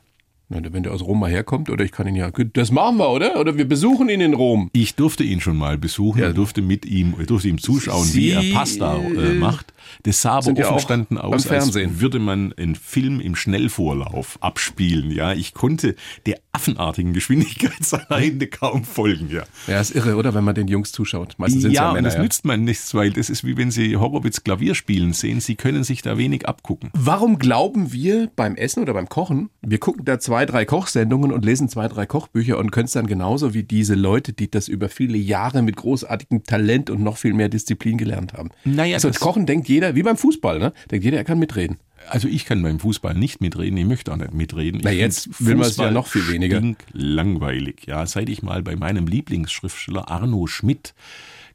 Na, 0.49 0.61
wenn 0.71 0.83
der 0.83 0.93
aus 0.93 1.01
Rom 1.01 1.19
mal 1.19 1.29
herkommt, 1.29 1.69
oder 1.69 1.83
ich 1.83 1.91
kann 1.91 2.07
ihn 2.07 2.15
ja, 2.15 2.31
das 2.31 2.71
machen 2.71 2.97
wir, 2.99 3.09
oder? 3.09 3.37
Oder 3.37 3.57
wir 3.57 3.67
besuchen 3.67 4.07
ihn 4.07 4.21
in 4.21 4.33
Rom. 4.33 4.69
Ich 4.71 4.95
durfte 4.95 5.25
ihn 5.25 5.41
schon 5.41 5.57
mal 5.57 5.77
besuchen, 5.77 6.21
Ja. 6.21 6.31
durfte 6.31 6.61
mit 6.61 6.85
ihm, 6.85 7.15
ich 7.19 7.27
durfte 7.27 7.49
ihm 7.49 7.57
zuschauen, 7.57 8.05
Sie, 8.05 8.27
wie 8.27 8.51
er 8.51 8.53
Pasta 8.53 8.95
äh, 8.97 9.33
macht. 9.33 9.73
Das 10.03 10.21
sah 10.21 10.33
aber 10.33 10.43
sind 10.43 10.57
ja 10.57 10.69
offen 10.69 10.79
standen 10.79 11.17
aus, 11.17 11.47
als 11.47 11.73
würde 11.75 12.19
man 12.19 12.53
einen 12.53 12.75
Film 12.75 13.19
im 13.19 13.35
Schnellvorlauf 13.35 14.37
abspielen. 14.41 15.11
Ja, 15.11 15.33
ich 15.33 15.53
konnte 15.53 15.95
der 16.25 16.39
affenartigen 16.51 17.13
Geschwindigkeit 17.13 17.71
Hände 18.09 18.47
kaum 18.47 18.83
folgen. 18.83 19.29
Ja, 19.29 19.43
Ja, 19.67 19.79
ist 19.79 19.95
irre, 19.95 20.15
oder? 20.15 20.33
Wenn 20.33 20.43
man 20.43 20.55
den 20.55 20.67
Jungs 20.67 20.91
zuschaut. 20.91 21.35
Meistens 21.37 21.63
sind 21.63 21.71
ja, 21.71 21.83
ja, 21.83 21.87
und 21.89 21.95
Männer. 21.95 22.07
das 22.07 22.15
ja. 22.15 22.21
nützt 22.23 22.45
man 22.45 22.63
nichts, 22.63 22.93
weil 22.95 23.11
das 23.11 23.29
ist 23.29 23.43
wie 23.43 23.57
wenn 23.57 23.71
Sie 23.71 23.95
Horowitz 23.95 24.43
Klavier 24.43 24.75
spielen 24.75 25.13
sehen. 25.13 25.39
Sie 25.39 25.55
können 25.55 25.83
sich 25.83 26.01
da 26.01 26.17
wenig 26.17 26.47
abgucken. 26.47 26.89
Warum 26.93 27.37
glauben 27.39 27.91
wir 27.91 28.29
beim 28.35 28.55
Essen 28.55 28.81
oder 28.81 28.93
beim 28.93 29.09
Kochen, 29.09 29.49
wir 29.61 29.77
gucken 29.79 30.05
da 30.05 30.19
zwei, 30.19 30.45
drei 30.45 30.65
Kochsendungen 30.65 31.31
und 31.31 31.45
lesen 31.45 31.69
zwei, 31.69 31.87
drei 31.87 32.05
Kochbücher 32.05 32.57
und 32.57 32.71
können 32.71 32.85
es 32.85 32.93
dann 32.93 33.07
genauso 33.07 33.53
wie 33.53 33.63
diese 33.63 33.95
Leute, 33.95 34.33
die 34.33 34.49
das 34.49 34.67
über 34.67 34.89
viele 34.89 35.17
Jahre 35.17 35.61
mit 35.61 35.75
großartigem 35.75 36.43
Talent 36.43 36.89
und 36.89 37.01
noch 37.03 37.17
viel 37.17 37.33
mehr 37.33 37.49
Disziplin 37.49 37.97
gelernt 37.97 38.33
haben. 38.33 38.49
Naja, 38.65 38.95
also 38.95 39.09
das- 39.09 39.19
Kochen 39.19 39.45
denkt 39.45 39.67
jeder, 39.67 39.76
wie 39.81 40.03
beim 40.03 40.17
Fußball, 40.17 40.59
ne? 40.59 40.73
Denkt 40.91 41.05
jeder, 41.05 41.17
er 41.17 41.23
kann 41.23 41.39
mitreden. 41.39 41.77
Also 42.09 42.27
ich 42.27 42.45
kann 42.45 42.61
beim 42.61 42.79
Fußball 42.79 43.13
nicht 43.13 43.41
mitreden, 43.41 43.77
ich 43.77 43.85
möchte 43.85 44.11
auch 44.13 44.17
nicht 44.17 44.33
mitreden. 44.33 44.81
Na, 44.83 44.91
Ich 44.91 44.99
jetzt 44.99 45.45
will 45.45 45.55
man's 45.55 45.69
ja 45.69 45.83
Fußball 45.85 45.91
noch 45.91 46.07
viel 46.07 46.27
weniger. 46.29 46.61
Langweilig, 46.93 47.85
ja. 47.87 48.05
Seit 48.05 48.29
ich 48.29 48.41
mal 48.43 48.63
bei 48.63 48.75
meinem 48.75 49.07
Lieblingsschriftsteller 49.07 50.09
Arno 50.09 50.47
Schmidt 50.47 50.93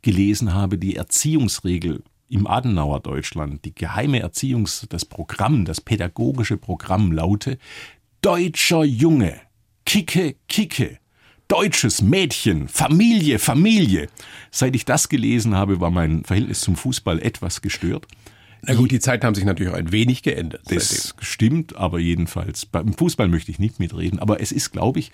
gelesen 0.02 0.52
habe, 0.52 0.78
die 0.78 0.96
Erziehungsregel 0.96 2.02
im 2.28 2.46
Adenauer 2.46 3.00
Deutschland, 3.00 3.64
die 3.64 3.74
geheime 3.74 4.22
Erziehungs-, 4.24 4.86
das 4.88 5.04
Programm, 5.04 5.64
das 5.64 5.80
pädagogische 5.80 6.56
Programm 6.56 7.12
laute, 7.12 7.58
deutscher 8.20 8.84
Junge, 8.84 9.40
kicke, 9.84 10.36
kicke, 10.48 10.98
deutsches 11.52 12.00
Mädchen, 12.00 12.66
Familie, 12.66 13.38
Familie. 13.38 14.08
Seit 14.50 14.74
ich 14.74 14.86
das 14.86 15.10
gelesen 15.10 15.54
habe, 15.54 15.80
war 15.80 15.90
mein 15.90 16.24
Verhältnis 16.24 16.62
zum 16.62 16.76
Fußball 16.76 17.20
etwas 17.20 17.60
gestört. 17.60 18.06
Na 18.62 18.72
gut, 18.72 18.90
die 18.90 19.00
Zeiten 19.00 19.26
haben 19.26 19.34
sich 19.34 19.44
natürlich 19.44 19.70
auch 19.70 19.76
ein 19.76 19.92
wenig 19.92 20.22
geändert. 20.22 20.62
seitdem. 20.64 20.78
Das 20.78 21.14
stimmt, 21.20 21.76
aber 21.76 21.98
jedenfalls 21.98 22.64
beim 22.64 22.94
Fußball 22.94 23.28
möchte 23.28 23.50
ich 23.50 23.58
nicht 23.58 23.80
mitreden. 23.80 24.18
Aber 24.18 24.40
es 24.40 24.50
ist, 24.50 24.70
glaube 24.70 25.00
ich, 25.00 25.12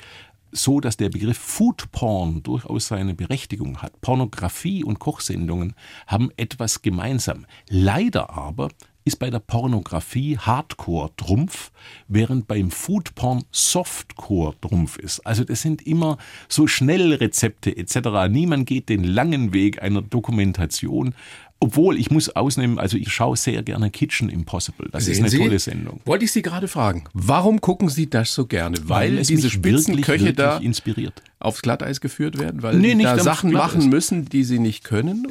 so, 0.52 0.78
dass 0.78 0.96
der 0.96 1.08
Begriff 1.08 1.38
Food 1.38 1.90
Porn 1.90 2.44
durchaus 2.44 2.86
seine 2.86 3.14
Berechtigung 3.14 3.82
hat. 3.82 4.00
Pornografie 4.00 4.84
und 4.84 5.00
Kochsendungen 5.00 5.74
haben 6.06 6.30
etwas 6.36 6.82
gemeinsam. 6.82 7.46
Leider 7.68 8.30
aber 8.30 8.68
ist 9.08 9.16
bei 9.16 9.30
der 9.30 9.38
Pornografie 9.38 10.36
Hardcore 10.36 11.10
Trumpf, 11.16 11.72
während 12.08 12.46
beim 12.46 12.70
Food 12.70 13.14
Porn 13.14 13.42
Softcore 13.50 14.54
Trumpf 14.60 14.98
ist. 14.98 15.20
Also 15.26 15.44
das 15.44 15.62
sind 15.62 15.86
immer 15.86 16.18
so 16.46 16.66
Schnellrezepte 16.66 17.74
etc. 17.74 18.28
Niemand 18.28 18.66
geht 18.66 18.90
den 18.90 19.04
langen 19.04 19.54
Weg 19.54 19.82
einer 19.82 20.02
Dokumentation. 20.02 21.14
Obwohl, 21.60 21.98
ich 21.98 22.10
muss 22.12 22.28
ausnehmen, 22.28 22.78
also 22.78 22.96
ich 22.96 23.12
schaue 23.12 23.36
sehr 23.36 23.64
gerne 23.64 23.90
Kitchen 23.90 24.28
Impossible. 24.28 24.88
Das 24.92 25.08
ist 25.08 25.16
Sehen 25.16 25.24
eine 25.24 25.30
Sie? 25.30 25.38
tolle 25.38 25.58
Sendung. 25.58 26.00
Wollte 26.04 26.24
ich 26.24 26.30
Sie 26.30 26.42
gerade 26.42 26.68
fragen, 26.68 27.04
warum 27.14 27.60
gucken 27.60 27.88
Sie 27.88 28.08
das 28.08 28.32
so 28.32 28.46
gerne? 28.46 28.78
Weil, 28.84 29.18
es 29.18 29.26
diese 29.26 29.50
Spitzenköche 29.50 30.32
da 30.34 30.58
inspiriert. 30.58 31.20
aufs 31.40 31.60
Glatteis 31.62 32.00
geführt 32.00 32.38
werden, 32.38 32.62
weil 32.62 32.76
Nee, 32.76 32.94
nicht 32.94 33.06
da 33.08 33.18
Sachen 33.18 33.50
machen 33.50 33.88
müssen, 33.88 34.26
die 34.26 34.44
sie 34.44 34.60
nicht 34.60 34.84
können? 34.84 35.26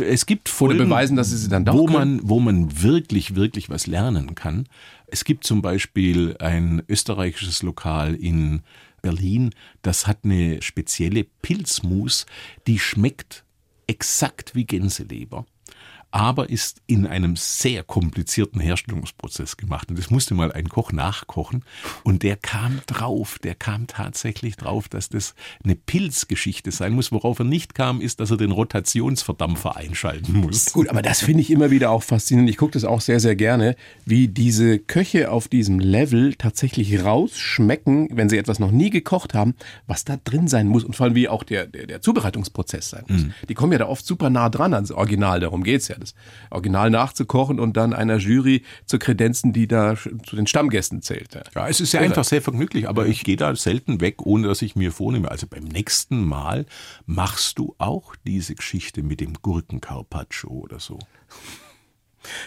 Es 0.00 0.24
gibt 0.24 0.48
Folgen, 0.48 0.78
beweisen, 0.78 1.16
dass 1.16 1.28
sie 1.30 1.36
sie 1.36 1.50
dann 1.50 1.66
doch 1.66 1.74
wo 1.74 1.84
können? 1.84 2.16
man, 2.16 2.20
wo 2.28 2.40
man 2.40 2.82
wirklich, 2.82 3.34
wirklich 3.34 3.68
was 3.68 3.86
lernen 3.86 4.34
kann. 4.34 4.66
Es 5.06 5.24
gibt 5.24 5.44
zum 5.44 5.60
Beispiel 5.60 6.34
ein 6.38 6.82
österreichisches 6.88 7.62
Lokal 7.62 8.14
in 8.14 8.62
Berlin, 9.02 9.50
das 9.82 10.06
hat 10.06 10.20
eine 10.24 10.62
spezielle 10.62 11.24
Pilzmus, 11.42 12.24
die 12.66 12.78
schmeckt 12.78 13.44
exakt 13.86 14.54
wie 14.54 14.64
Gänseleber. 14.64 15.46
Aber 16.10 16.48
ist 16.48 16.80
in 16.86 17.06
einem 17.06 17.36
sehr 17.36 17.82
komplizierten 17.82 18.60
Herstellungsprozess 18.60 19.56
gemacht. 19.56 19.90
Und 19.90 19.98
das 19.98 20.10
musste 20.10 20.34
mal 20.34 20.52
ein 20.52 20.68
Koch 20.68 20.92
nachkochen. 20.92 21.64
Und 22.02 22.22
der 22.22 22.36
kam 22.36 22.80
drauf, 22.86 23.38
der 23.38 23.54
kam 23.54 23.86
tatsächlich 23.86 24.56
drauf, 24.56 24.88
dass 24.88 25.10
das 25.10 25.34
eine 25.62 25.76
Pilzgeschichte 25.76 26.72
sein 26.72 26.94
muss. 26.94 27.12
Worauf 27.12 27.38
er 27.38 27.44
nicht 27.44 27.74
kam, 27.74 28.00
ist, 28.00 28.20
dass 28.20 28.30
er 28.30 28.38
den 28.38 28.52
Rotationsverdampfer 28.52 29.76
einschalten 29.76 30.32
muss. 30.40 30.72
Gut, 30.72 30.88
aber 30.88 31.02
das 31.02 31.20
finde 31.20 31.42
ich 31.42 31.50
immer 31.50 31.70
wieder 31.70 31.90
auch 31.90 32.02
faszinierend. 32.02 32.50
Ich 32.50 32.56
gucke 32.56 32.72
das 32.72 32.84
auch 32.84 33.02
sehr, 33.02 33.20
sehr 33.20 33.36
gerne, 33.36 33.76
wie 34.06 34.28
diese 34.28 34.78
Köche 34.78 35.30
auf 35.30 35.48
diesem 35.48 35.78
Level 35.78 36.34
tatsächlich 36.34 37.04
rausschmecken, 37.04 38.08
wenn 38.12 38.28
sie 38.28 38.38
etwas 38.38 38.58
noch 38.58 38.70
nie 38.70 38.90
gekocht 38.90 39.34
haben, 39.34 39.54
was 39.86 40.04
da 40.04 40.16
drin 40.16 40.48
sein 40.48 40.68
muss 40.68 40.84
und 40.84 40.96
vor 40.96 41.04
allem 41.04 41.14
wie 41.14 41.28
auch 41.28 41.42
der, 41.42 41.66
der, 41.66 41.86
der 41.86 42.00
Zubereitungsprozess 42.00 42.90
sein 42.90 43.04
muss. 43.08 43.22
Die 43.48 43.54
kommen 43.54 43.72
ja 43.72 43.78
da 43.78 43.88
oft 43.88 44.06
super 44.06 44.30
nah 44.30 44.48
dran 44.48 44.72
ans 44.74 44.90
Original, 44.90 45.40
darum 45.40 45.64
geht's 45.64 45.88
ja, 45.88 45.97
das 45.98 46.14
Original 46.50 46.90
nachzukochen 46.90 47.60
und 47.60 47.76
dann 47.76 47.92
einer 47.92 48.16
Jury 48.16 48.62
zu 48.86 48.98
kredenzen, 48.98 49.52
die 49.52 49.66
da 49.68 49.96
zu 49.96 50.36
den 50.36 50.46
Stammgästen 50.46 51.02
zählt. 51.02 51.34
Ja. 51.34 51.42
Ja, 51.54 51.68
es 51.68 51.80
ist 51.80 51.92
ja 51.92 52.00
einfach 52.00 52.24
sehr 52.24 52.42
vergnüglich, 52.42 52.88
aber 52.88 53.06
ich 53.06 53.24
gehe 53.24 53.36
da 53.36 53.54
selten 53.54 54.00
weg, 54.00 54.22
ohne 54.22 54.48
dass 54.48 54.62
ich 54.62 54.76
mir 54.76 54.92
vornehme. 54.92 55.30
Also 55.30 55.46
beim 55.46 55.64
nächsten 55.64 56.24
Mal 56.24 56.66
machst 57.06 57.58
du 57.58 57.74
auch 57.78 58.14
diese 58.26 58.54
Geschichte 58.54 59.02
mit 59.02 59.20
dem 59.20 59.34
Gurkencarpaccio 59.42 60.50
oder 60.50 60.80
so. 60.80 60.98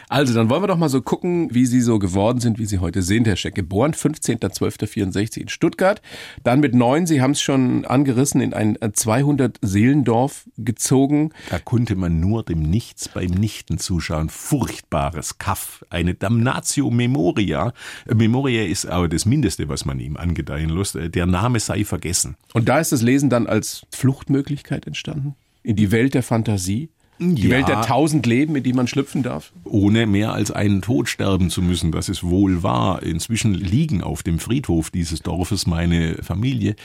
Also, 0.10 0.34
dann 0.34 0.50
wollen 0.50 0.64
wir 0.64 0.68
doch 0.68 0.78
mal 0.78 0.90
so 0.90 1.02
gucken, 1.02 1.54
wie 1.54 1.66
Sie 1.66 1.82
so 1.82 2.00
geworden 2.00 2.40
sind, 2.40 2.60
wie 2.60 2.66
Sie 2.66 2.80
heute 2.80 3.02
sind, 3.02 3.28
Herr 3.28 3.36
Scheck. 3.36 3.56
Geboren 3.56 3.94
15.12.64 3.94 5.38
in 5.38 5.50
Stuttgart. 5.50 6.02
Dann 6.44 6.60
mit 6.60 6.74
neun, 6.74 7.06
Sie 7.06 7.22
haben 7.22 7.32
es 7.32 7.42
schon 7.42 7.86
angerissen, 7.86 8.42
in 8.42 8.54
ein 8.54 8.78
200-Seelendorf 8.78 10.48
gezogen. 10.58 11.32
Da 11.50 11.60
konnte 11.60 11.96
man 11.96 12.20
nur 12.20 12.44
dem 12.44 12.62
Nichts 12.62 13.10
beim 13.10 13.32
Nichten 13.32 13.78
zuschauen. 13.78 14.30
Furchtbares 14.30 15.38
Kaff. 15.38 15.86
Eine 15.90 16.14
Damnatio 16.14 16.90
Memoria. 16.90 17.74
Memoria 18.14 18.64
ist 18.64 18.86
aber 18.86 19.08
das 19.10 19.26
Mindeste, 19.26 19.70
was 19.70 19.86
man 19.86 20.00
ihm 20.00 20.18
angedeihen 20.18 20.70
lässt. 20.70 20.98
Der 20.98 21.26
Name 21.26 21.60
sei 21.60 21.84
vergessen. 21.84 22.36
Und 22.54 22.70
da 22.70 22.80
ist 22.80 22.92
das 22.92 23.02
Lesen 23.02 23.30
dann 23.30 23.48
als 23.48 23.86
Fluchtmöglichkeit 23.92 24.88
entstanden? 24.88 25.36
In 25.64 25.76
die 25.76 25.92
Welt 25.92 26.14
der 26.14 26.24
Fantasie? 26.24 26.90
Die 27.22 27.44
Ja. 27.44 27.50
Welt 27.52 27.68
der 27.68 27.82
tausend 27.84 28.26
Leben, 28.26 28.56
in 28.56 28.64
die 28.64 28.74
man 28.74 28.88
schlüpfen 28.88 29.22
darf? 29.24 29.54
ohne 29.64 30.06
mehr 30.08 30.34
als 30.34 30.52
einen 30.52 30.82
Tod 30.82 31.08
sterben 31.08 31.50
zu 31.50 31.62
müssen. 31.62 31.92
Das 31.92 32.10
ist 32.10 32.24
wohl 32.24 32.64
wahr. 32.64 33.04
Inzwischen 33.04 33.54
liegen 33.54 34.02
auf 34.04 34.24
dem 34.24 34.40
Friedhof 34.40 34.90
dieses 34.90 35.22
Dorfes 35.22 35.68
meine 35.68 36.16
Familie. 36.24 36.76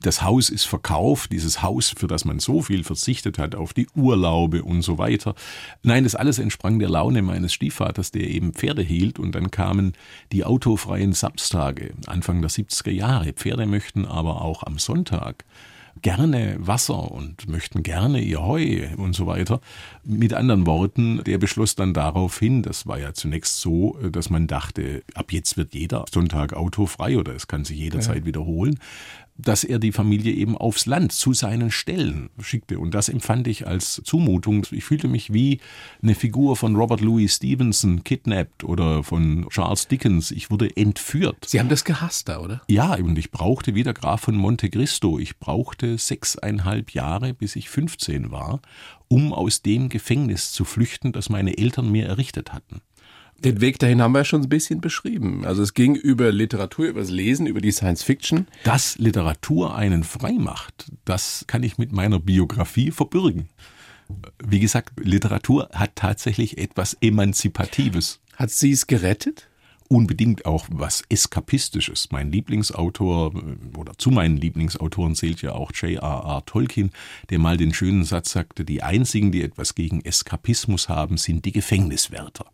Das 0.00 0.22
Haus 0.22 0.50
ist 0.50 0.64
verkauft, 0.64 1.30
dieses 1.30 1.62
Haus, 1.62 1.94
für 1.96 2.08
das 2.08 2.24
man 2.24 2.40
so 2.40 2.60
viel 2.62 2.82
verzichtet 2.82 3.38
hat, 3.38 3.54
auf 3.54 3.72
die 3.72 3.86
Urlaube 3.94 4.64
und 4.64 4.82
so 4.82 4.98
weiter. 4.98 5.36
Nein, 5.84 6.02
das 6.02 6.16
alles 6.16 6.40
entsprang 6.40 6.80
der 6.80 6.88
Laune 6.88 7.22
meines 7.22 7.52
Stiefvaters, 7.52 8.10
der 8.10 8.28
eben 8.28 8.52
Pferde 8.52 8.82
hielt 8.82 9.20
und 9.20 9.36
dann 9.36 9.52
kamen 9.52 9.92
die 10.32 10.44
autofreien 10.44 11.12
Samstage, 11.12 11.92
Anfang 12.06 12.40
der 12.40 12.50
70er 12.50 12.90
Jahre. 12.90 13.32
Pferde 13.32 13.66
möchten 13.66 14.04
aber 14.04 14.42
auch 14.42 14.64
am 14.64 14.80
Sonntag 14.80 15.44
gerne 16.02 16.56
Wasser 16.58 17.10
und 17.10 17.48
möchten 17.48 17.82
gerne 17.82 18.20
ihr 18.20 18.42
Heu 18.42 18.88
und 18.96 19.14
so 19.14 19.26
weiter. 19.26 19.60
Mit 20.04 20.34
anderen 20.34 20.66
Worten, 20.66 21.22
der 21.24 21.38
beschloss 21.38 21.74
dann 21.74 21.94
daraufhin, 21.94 22.62
das 22.62 22.86
war 22.86 22.98
ja 22.98 23.14
zunächst 23.14 23.60
so, 23.60 23.96
dass 24.10 24.28
man 24.28 24.46
dachte, 24.46 25.02
ab 25.14 25.32
jetzt 25.32 25.56
wird 25.56 25.74
jeder 25.74 26.04
Sonntag 26.12 26.52
autofrei 26.52 27.16
oder 27.16 27.34
es 27.34 27.46
kann 27.46 27.64
sich 27.64 27.78
jederzeit 27.78 28.24
wiederholen, 28.26 28.78
dass 29.36 29.64
er 29.64 29.78
die 29.78 29.92
Familie 29.92 30.32
eben 30.32 30.56
aufs 30.56 30.86
Land 30.86 31.12
zu 31.12 31.32
seinen 31.32 31.70
Stellen 31.70 32.30
schickte. 32.40 32.78
Und 32.78 32.94
das 32.94 33.08
empfand 33.08 33.48
ich 33.48 33.66
als 33.66 34.00
Zumutung. 34.04 34.66
Ich 34.70 34.84
fühlte 34.84 35.08
mich 35.08 35.32
wie 35.32 35.60
eine 36.02 36.14
Figur 36.14 36.56
von 36.56 36.76
Robert 36.76 37.00
Louis 37.00 37.36
Stevenson 37.36 38.04
kidnappt 38.04 38.64
oder 38.64 39.02
von 39.02 39.46
Charles 39.48 39.88
Dickens. 39.88 40.30
Ich 40.30 40.50
wurde 40.50 40.76
entführt. 40.76 41.46
Sie 41.46 41.58
haben 41.58 41.68
das 41.68 41.84
gehasst 41.84 42.28
da, 42.28 42.40
oder? 42.40 42.62
Ja, 42.68 42.94
und 42.94 43.18
ich 43.18 43.30
brauchte, 43.30 43.74
wie 43.74 43.82
der 43.82 43.94
Graf 43.94 44.22
von 44.22 44.36
Monte 44.36 44.68
Cristo, 44.70 45.18
ich 45.18 45.38
brauchte 45.38 45.98
sechseinhalb 45.98 46.90
Jahre, 46.90 47.34
bis 47.34 47.56
ich 47.56 47.70
15 47.70 48.30
war, 48.30 48.60
um 49.08 49.32
aus 49.32 49.62
dem 49.62 49.88
Gefängnis 49.88 50.52
zu 50.52 50.64
flüchten, 50.64 51.12
das 51.12 51.28
meine 51.28 51.58
Eltern 51.58 51.90
mir 51.90 52.06
errichtet 52.06 52.52
hatten. 52.52 52.80
Den 53.44 53.60
Weg 53.60 53.78
dahin 53.80 54.00
haben 54.00 54.12
wir 54.12 54.24
schon 54.24 54.42
ein 54.42 54.48
bisschen 54.48 54.80
beschrieben. 54.80 55.44
Also 55.44 55.62
es 55.62 55.74
ging 55.74 55.96
über 55.96 56.30
Literatur, 56.30 56.86
über 56.86 57.00
das 57.00 57.10
Lesen, 57.10 57.46
über 57.46 57.60
die 57.60 57.72
Science 57.72 58.02
Fiction. 58.04 58.46
Dass 58.62 58.98
Literatur 58.98 59.74
einen 59.74 60.04
frei 60.04 60.32
macht, 60.32 60.92
das 61.04 61.44
kann 61.48 61.62
ich 61.64 61.76
mit 61.76 61.92
meiner 61.92 62.20
Biografie 62.20 62.92
verbürgen. 62.92 63.48
Wie 64.44 64.60
gesagt, 64.60 64.92
Literatur 65.00 65.68
hat 65.72 65.96
tatsächlich 65.96 66.58
etwas 66.58 66.96
Emanzipatives. 67.00 68.20
Hat 68.36 68.50
sie 68.50 68.72
es 68.72 68.86
gerettet? 68.86 69.48
unbedingt 69.92 70.46
auch 70.46 70.66
was 70.70 71.02
Eskapistisches. 71.10 72.08
Mein 72.12 72.32
Lieblingsautor 72.32 73.34
oder 73.76 73.92
zu 73.98 74.10
meinen 74.10 74.38
Lieblingsautoren 74.38 75.14
zählt 75.14 75.42
ja 75.42 75.52
auch 75.52 75.70
J.R.R. 75.70 76.42
Tolkien, 76.46 76.92
der 77.28 77.38
mal 77.38 77.58
den 77.58 77.74
schönen 77.74 78.04
Satz 78.04 78.32
sagte, 78.32 78.64
die 78.64 78.82
einzigen, 78.82 79.32
die 79.32 79.42
etwas 79.42 79.74
gegen 79.74 80.00
Eskapismus 80.02 80.88
haben, 80.88 81.18
sind 81.18 81.44
die 81.44 81.52
Gefängniswärter. 81.52 82.46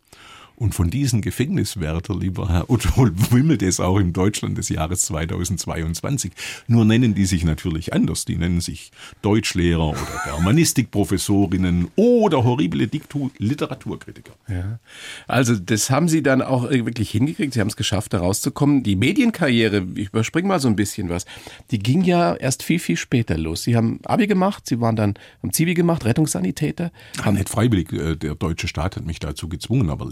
Und 0.59 0.75
von 0.75 0.89
diesen 0.89 1.21
Gefängniswärter, 1.21 2.13
lieber 2.17 2.49
Herr 2.49 2.69
Otto, 2.69 2.91
wimmelt 3.31 3.63
es 3.63 3.79
auch 3.79 3.97
in 3.97 4.11
Deutschland 4.11 4.57
des 4.57 4.67
Jahres 4.67 5.03
2022. 5.03 6.33
Nur 6.67 6.83
nennen 6.83 7.15
die 7.15 7.25
sich 7.25 7.45
natürlich 7.45 7.93
anders. 7.93 8.25
Die 8.25 8.35
nennen 8.35 8.59
sich 8.59 8.91
Deutschlehrer 9.21 9.91
oder 9.91 10.21
Germanistikprofessorinnen 10.25 11.87
oder 11.95 12.43
horrible 12.43 12.87
Diktu 12.87 13.29
Literaturkritiker. 13.37 14.33
Ja. 14.49 14.79
Also 15.27 15.55
das 15.55 15.89
haben 15.89 16.09
Sie 16.09 16.21
dann 16.21 16.41
auch 16.41 16.69
wirklich 16.69 17.11
hingekriegt. 17.11 17.53
Sie 17.53 17.61
haben 17.61 17.69
es 17.69 17.77
geschafft, 17.77 18.11
da 18.13 18.19
rauszukommen. 18.19 18.83
Die 18.83 18.97
Medienkarriere, 18.97 19.87
ich 19.95 20.09
überspringe 20.09 20.49
mal 20.49 20.59
so 20.59 20.67
ein 20.67 20.75
bisschen 20.75 21.07
was, 21.07 21.25
die 21.71 21.79
ging 21.79 22.03
ja 22.03 22.35
erst 22.35 22.63
viel, 22.63 22.79
viel 22.79 22.97
später 22.97 23.37
los. 23.37 23.63
Sie 23.63 23.77
haben 23.77 24.01
Abi 24.03 24.27
gemacht, 24.27 24.67
Sie 24.67 24.81
waren 24.81 24.97
dann, 24.97 25.13
haben 25.41 25.53
Zivi 25.53 25.73
gemacht, 25.73 26.03
Rettungssanitäter. 26.03 26.91
Haben 27.21 27.37
nicht 27.37 27.47
freiwillig, 27.47 27.93
äh, 27.93 28.17
der 28.17 28.35
deutsche 28.35 28.67
Staat 28.67 28.97
hat 28.97 29.05
mich 29.05 29.19
dazu 29.19 29.47
gezwungen, 29.47 29.89
aber 29.89 30.05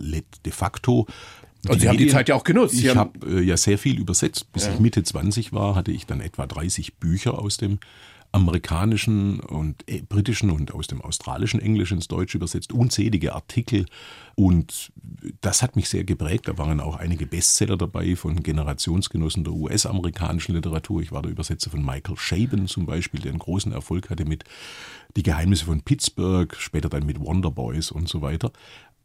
de 0.45 0.51
facto. 0.51 1.07
Und 1.67 1.81
Sie 1.81 1.89
haben 1.89 1.97
die 1.97 2.07
Zeit 2.07 2.29
ja 2.29 2.35
auch 2.35 2.43
genutzt. 2.43 2.75
Sie 2.75 2.87
Ich 2.87 2.95
habe 2.95 3.19
äh, 3.27 3.41
ja 3.41 3.57
sehr 3.57 3.77
viel 3.77 3.99
übersetzt. 3.99 4.51
Bis 4.53 4.67
ich 4.67 4.79
Mitte 4.79 5.03
20 5.03 5.53
war, 5.53 5.75
hatte 5.75 5.91
ich 5.91 6.05
dann 6.05 6.21
etwa 6.21 6.45
30 6.45 6.95
Bücher 6.95 7.39
aus 7.39 7.57
dem 7.57 7.79
amerikanischen 8.31 9.39
und 9.39 9.83
äh, 9.87 10.01
britischen 10.01 10.51
und 10.51 10.73
aus 10.73 10.87
dem 10.87 11.01
australischen 11.01 11.61
Englisch 11.61 11.91
ins 11.91 12.07
Deutsche 12.07 12.37
übersetzt, 12.37 12.73
unzählige 12.73 13.33
Artikel 13.33 13.85
und 14.35 14.91
das 15.41 15.63
hat 15.63 15.75
mich 15.75 15.89
sehr 15.89 16.03
geprägt. 16.03 16.47
Da 16.47 16.57
waren 16.57 16.79
auch 16.79 16.97
einige 16.97 17.25
Bestseller 17.25 17.77
dabei 17.77 18.15
von 18.15 18.43
Generationsgenossen 18.43 19.43
der 19.43 19.53
US-amerikanischen 19.53 20.53
Literatur. 20.53 21.01
Ich 21.01 21.11
war 21.11 21.21
der 21.21 21.31
Übersetzer 21.31 21.71
von 21.71 21.83
Michael 21.83 22.15
Chabon 22.17 22.67
zum 22.67 22.85
Beispiel, 22.85 23.21
der 23.21 23.31
einen 23.31 23.39
großen 23.39 23.71
Erfolg 23.71 24.09
hatte 24.09 24.25
mit 24.25 24.43
Die 25.15 25.23
Geheimnisse 25.23 25.65
von 25.65 25.81
Pittsburgh, 25.81 26.55
später 26.55 26.89
dann 26.89 27.05
mit 27.05 27.19
Wonder 27.19 27.49
Boys 27.49 27.91
und 27.91 28.07
so 28.07 28.21
weiter. 28.21 28.51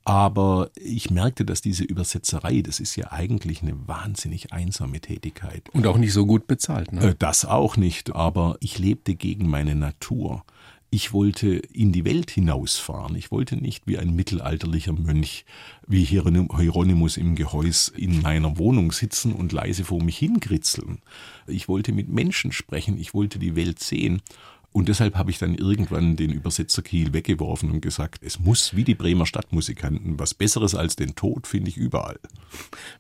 Aber 0.05 0.71
ich 0.75 1.11
merkte, 1.11 1.45
dass 1.45 1.61
diese 1.63 1.85
Übersetzerei, 1.85 2.61
das 2.63 2.81
ist 2.81 2.97
ja 2.97 3.13
eigentlich 3.13 3.63
eine 3.63 3.87
wahnsinnig 3.87 4.53
einsame 4.53 5.01
Tätigkeit. 5.01 5.69
Und 5.73 5.87
auch 5.87 5.97
nicht 5.97 6.13
so 6.13 6.27
gut 6.27 6.47
bezahlt. 6.47 6.93
Ne? 6.93 7.11
Äh, 7.11 7.15
Das 7.19 7.45
auch 7.45 7.77
nicht, 7.77 8.15
aber 8.15 8.57
ich 8.61 8.79
lebte 8.79 9.15
gegen 9.15 9.49
meine 9.49 9.75
Natur. 9.77 10.45
Ich 10.91 11.15
wollte 11.15 11.49
in 11.55 11.91
die 11.93 12.05
Welt 12.05 12.31
hinausfahren. 12.31 13.17
Ich 13.17 13.31
wollte 13.31 13.57
nicht 13.57 13.87
wie 13.87 13.97
ein 13.97 14.15
mittelalterlicher 14.15 14.93
Mönch, 14.93 15.47
wie 15.87 16.05
Hieronym- 16.05 16.55
Hieronymus 16.61 17.17
im 17.17 17.35
Gehäus 17.35 17.89
in 17.89 18.21
meiner 18.21 18.59
Wohnung 18.59 18.93
sitzen 18.93 19.33
und 19.33 19.53
leise 19.53 19.85
vor 19.85 20.03
mich 20.03 20.19
hinkritzeln. 20.19 20.99
Ich 21.47 21.67
wollte 21.69 21.93
mit 21.93 22.09
Menschen 22.11 22.53
sprechen. 22.53 22.99
Ich 22.99 23.15
wollte 23.15 23.39
die 23.39 23.57
Welt 23.57 23.79
sehen. 23.79 24.21
Und 24.73 24.89
deshalb 24.89 25.16
habe 25.16 25.31
ich 25.31 25.39
dann 25.39 25.55
irgendwann 25.55 26.16
den 26.16 26.31
Übersetzerkiel 26.31 27.12
weggeworfen 27.12 27.70
und 27.70 27.83
gesagt, 27.83 28.23
es 28.25 28.41
muss 28.41 28.75
wie 28.75 28.85
die 28.85 28.95
Bremer 28.95 29.27
Stadtmusikanten, 29.27 30.18
was 30.18 30.35
Besseres 30.35 30.75
als 30.75 30.97
den 30.97 31.14
Tod 31.14 31.47
finde 31.47 31.68
ich 31.68 31.77
überall. 31.77 32.18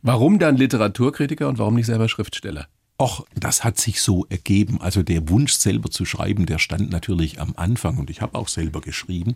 Warum 0.02 0.38
dann 0.38 0.56
Literaturkritiker 0.56 1.48
und 1.48 1.58
warum 1.58 1.74
nicht 1.74 1.86
selber 1.86 2.08
Schriftsteller? 2.08 2.68
Och, 3.00 3.24
das 3.34 3.64
hat 3.64 3.78
sich 3.78 4.00
so 4.00 4.26
ergeben. 4.28 4.80
Also 4.80 5.02
der 5.02 5.28
Wunsch 5.28 5.54
selber 5.54 5.90
zu 5.90 6.04
schreiben, 6.04 6.46
der 6.46 6.58
stand 6.58 6.90
natürlich 6.90 7.40
am 7.40 7.54
Anfang 7.56 7.96
und 7.96 8.10
ich 8.10 8.20
habe 8.20 8.38
auch 8.38 8.48
selber 8.48 8.80
geschrieben. 8.80 9.34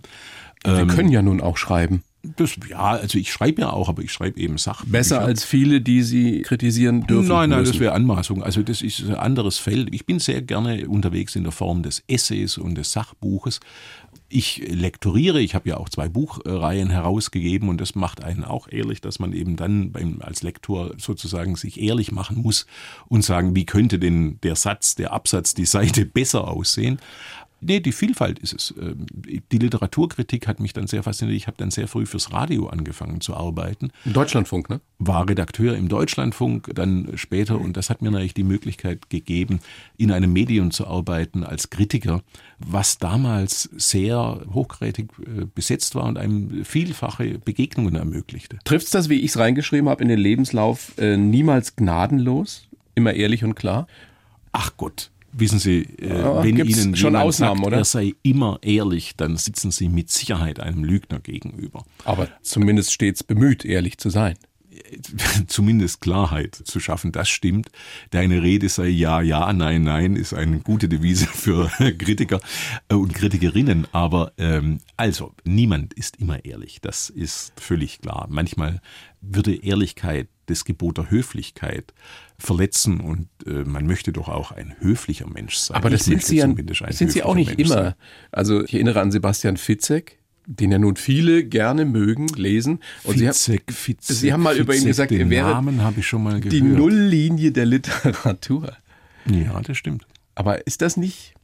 Wir 0.64 0.86
können 0.86 1.10
ja 1.10 1.22
nun 1.22 1.40
auch 1.40 1.56
schreiben. 1.56 2.02
Das, 2.36 2.56
ja, 2.68 2.78
also 2.78 3.18
ich 3.18 3.32
schreibe 3.32 3.62
ja 3.62 3.70
auch, 3.70 3.88
aber 3.88 4.02
ich 4.02 4.12
schreibe 4.12 4.40
eben 4.40 4.58
Sachbücher. 4.58 4.92
Besser 4.92 5.20
als 5.20 5.44
viele, 5.44 5.80
die 5.80 6.02
Sie 6.02 6.42
kritisieren 6.42 7.06
dürfen. 7.06 7.28
Nein, 7.28 7.50
nein, 7.50 7.60
müssen. 7.60 7.72
das 7.72 7.80
wäre 7.80 7.92
Anmaßung. 7.92 8.42
Also 8.42 8.62
das 8.62 8.82
ist 8.82 9.04
ein 9.04 9.14
anderes 9.14 9.58
Feld. 9.58 9.94
Ich 9.94 10.06
bin 10.06 10.18
sehr 10.18 10.42
gerne 10.42 10.88
unterwegs 10.88 11.36
in 11.36 11.44
der 11.44 11.52
Form 11.52 11.82
des 11.82 12.02
Essays 12.08 12.58
und 12.58 12.76
des 12.76 12.92
Sachbuches. 12.92 13.60
Ich 14.28 14.66
lektoriere, 14.68 15.40
ich 15.40 15.54
habe 15.54 15.68
ja 15.68 15.76
auch 15.76 15.88
zwei 15.88 16.08
Buchreihen 16.08 16.90
herausgegeben 16.90 17.68
und 17.68 17.80
das 17.80 17.94
macht 17.94 18.24
einen 18.24 18.44
auch 18.44 18.66
ehrlich, 18.68 19.00
dass 19.00 19.20
man 19.20 19.32
eben 19.32 19.54
dann 19.54 19.92
beim, 19.92 20.20
als 20.20 20.42
Lektor 20.42 20.94
sozusagen 20.98 21.54
sich 21.54 21.80
ehrlich 21.80 22.10
machen 22.10 22.42
muss 22.42 22.66
und 23.06 23.24
sagen, 23.24 23.54
wie 23.54 23.66
könnte 23.66 24.00
denn 24.00 24.38
der 24.42 24.56
Satz, 24.56 24.96
der 24.96 25.12
Absatz, 25.12 25.54
die 25.54 25.66
Seite 25.66 26.04
besser 26.06 26.48
aussehen. 26.48 26.98
Nee, 27.60 27.80
die 27.80 27.92
Vielfalt 27.92 28.38
ist 28.38 28.52
es. 28.52 28.74
Ähm, 28.80 29.06
Die 29.50 29.58
Literaturkritik 29.58 30.46
hat 30.46 30.60
mich 30.60 30.72
dann 30.72 30.86
sehr 30.86 31.02
fasziniert. 31.02 31.36
Ich 31.36 31.46
habe 31.46 31.56
dann 31.56 31.70
sehr 31.70 31.88
früh 31.88 32.06
fürs 32.06 32.32
Radio 32.32 32.68
angefangen 32.68 33.20
zu 33.20 33.34
arbeiten 33.34 33.90
Im 34.04 34.12
Deutschlandfunk, 34.12 34.68
ne? 34.68 34.80
war 34.98 35.28
Redakteur 35.28 35.76
im 35.76 35.88
Deutschlandfunk, 35.88 36.70
dann 36.74 37.12
später, 37.16 37.60
und 37.60 37.76
das 37.76 37.90
hat 37.90 38.02
mir 38.02 38.10
natürlich 38.10 38.34
die 38.34 38.44
Möglichkeit 38.44 39.10
gegeben, 39.10 39.60
in 39.96 40.10
einem 40.10 40.32
Medium 40.32 40.70
zu 40.70 40.86
arbeiten 40.86 41.44
als 41.44 41.70
Kritiker, 41.70 42.22
was 42.58 42.98
damals 42.98 43.70
sehr 43.76 44.42
hochkarätig 44.52 45.08
äh, 45.20 45.46
besetzt 45.54 45.94
war 45.94 46.04
und 46.04 46.18
einem 46.18 46.64
vielfache 46.64 47.38
Begegnungen 47.38 47.94
ermöglichte. 47.94 48.58
Trifft's 48.64 48.90
das, 48.90 49.08
wie 49.08 49.20
ich 49.20 49.30
es 49.30 49.38
reingeschrieben 49.38 49.88
habe 49.88 50.02
in 50.02 50.08
den 50.08 50.18
Lebenslauf, 50.18 50.96
äh, 50.98 51.16
niemals 51.16 51.76
gnadenlos? 51.76 52.68
Immer 52.94 53.14
ehrlich 53.14 53.44
und 53.44 53.54
klar? 53.54 53.86
Ach 54.52 54.72
Gott. 54.76 55.10
Wissen 55.38 55.58
Sie, 55.58 55.82
äh, 56.00 56.20
Ja, 56.20 56.42
wenn 56.42 56.56
Ihnen 56.56 56.96
schon 56.96 57.08
jemand 57.10 57.24
Ausnahmen, 57.26 57.58
sagt, 57.58 57.66
oder? 57.66 57.76
er 57.78 57.84
sei 57.84 58.14
immer 58.22 58.58
ehrlich, 58.62 59.16
dann 59.16 59.36
sitzen 59.36 59.70
Sie 59.70 59.88
mit 59.88 60.10
Sicherheit 60.10 60.60
einem 60.60 60.84
Lügner 60.84 61.20
gegenüber. 61.20 61.84
Aber 62.04 62.28
zumindest 62.42 62.92
stets 62.92 63.22
bemüht, 63.22 63.64
ehrlich 63.64 63.98
zu 63.98 64.10
sein. 64.10 64.36
zumindest 65.46 66.00
Klarheit 66.00 66.54
zu 66.54 66.80
schaffen. 66.80 67.12
Das 67.12 67.28
stimmt. 67.28 67.70
Deine 68.10 68.42
Rede 68.42 68.68
sei 68.68 68.88
ja, 68.88 69.20
ja, 69.20 69.52
nein, 69.52 69.82
nein, 69.82 70.16
ist 70.16 70.34
eine 70.34 70.58
gute 70.60 70.88
Devise 70.88 71.26
für 71.26 71.68
Kritiker 71.98 72.40
äh, 72.88 72.94
und 72.94 73.14
Kritikerinnen. 73.14 73.86
Aber 73.92 74.32
ähm, 74.38 74.78
also, 74.96 75.34
niemand 75.44 75.94
ist 75.94 76.16
immer 76.16 76.44
ehrlich. 76.44 76.80
Das 76.80 77.10
ist 77.10 77.52
völlig 77.60 78.00
klar. 78.00 78.26
Manchmal 78.30 78.80
würde 79.20 79.54
Ehrlichkeit 79.54 80.28
das 80.46 80.64
Gebot 80.64 80.98
der 80.98 81.10
Höflichkeit 81.10 81.92
verletzen 82.38 83.00
und 83.00 83.28
äh, 83.46 83.64
man 83.64 83.86
möchte 83.86 84.12
doch 84.12 84.28
auch 84.28 84.52
ein 84.52 84.74
höflicher 84.80 85.26
Mensch 85.26 85.56
sein. 85.56 85.76
Aber 85.76 85.90
das 85.90 86.02
Ich 86.02 86.06
sind 86.06 86.22
Sie, 86.24 86.36
ja, 86.36 86.46
sind 86.92 87.10
Sie 87.12 87.22
auch 87.22 87.34
nicht 87.34 87.56
Mensch 87.56 87.70
immer. 87.70 87.82
sein. 87.82 87.94
Also 88.32 88.62
ich 88.64 88.74
erinnere 88.74 89.00
an 89.00 89.10
Sebastian 89.10 89.56
Fitzek, 89.56 90.18
den 90.46 90.70
ja 90.70 90.78
nun 90.78 90.96
viele 90.96 91.44
gerne 91.44 91.84
mögen, 91.84 92.28
lesen. 92.28 92.80
Und 93.04 93.18
Sie, 93.18 93.26
Fitzek, 93.26 93.62
haben, 93.68 93.74
Fitzek, 93.74 94.16
Sie 94.16 94.32
haben 94.32 94.42
mal 94.42 94.56
über 94.56 94.74
ihn 94.74 94.78
Fitzek, 94.80 94.88
gesagt, 94.88 95.10
den 95.12 95.20
er 95.22 95.30
wäre 95.30 95.48
Namen 95.50 95.82
habe 95.82 96.00
ich 96.00 96.06
schon 96.06 96.22
mal 96.22 96.38
gehört. 96.40 96.52
die 96.52 96.62
Nulllinie 96.62 97.52
der 97.52 97.66
Literatur. 97.66 98.76
Ja, 99.26 99.60
das 99.62 99.76
stimmt. 99.78 100.06
Aber 100.34 100.66
ist 100.66 100.82
das 100.82 100.96
nicht 100.96 101.34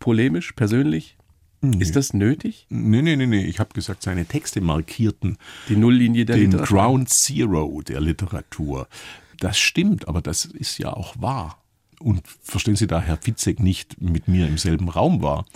polemisch, 0.00 0.52
persönlich? 0.52 1.16
Ist 1.80 1.96
das 1.96 2.14
nötig? 2.14 2.66
Nee, 2.68 3.02
nee, 3.02 3.16
nee, 3.16 3.26
nee. 3.26 3.44
Ich 3.44 3.58
habe 3.58 3.74
gesagt, 3.74 4.02
seine 4.04 4.24
Texte 4.26 4.60
markierten 4.60 5.38
Die 5.68 5.74
Nulllinie 5.76 6.24
der 6.24 6.36
den 6.36 6.52
Literatur? 6.52 6.76
Ground 6.78 7.08
Zero 7.10 7.82
der 7.82 8.00
Literatur. 8.00 8.86
Das 9.38 9.58
stimmt, 9.58 10.08
aber 10.08 10.20
das 10.22 10.44
ist 10.44 10.78
ja 10.78 10.92
auch 10.92 11.14
wahr. 11.20 11.62
Und 12.00 12.22
verstehen 12.42 12.76
Sie 12.76 12.86
da, 12.86 13.00
Herr 13.00 13.16
Fitzek 13.16 13.58
nicht 13.58 14.00
mit 14.00 14.28
mir 14.28 14.46
im 14.46 14.56
selben 14.56 14.88
Raum 14.88 15.20
war. 15.20 15.46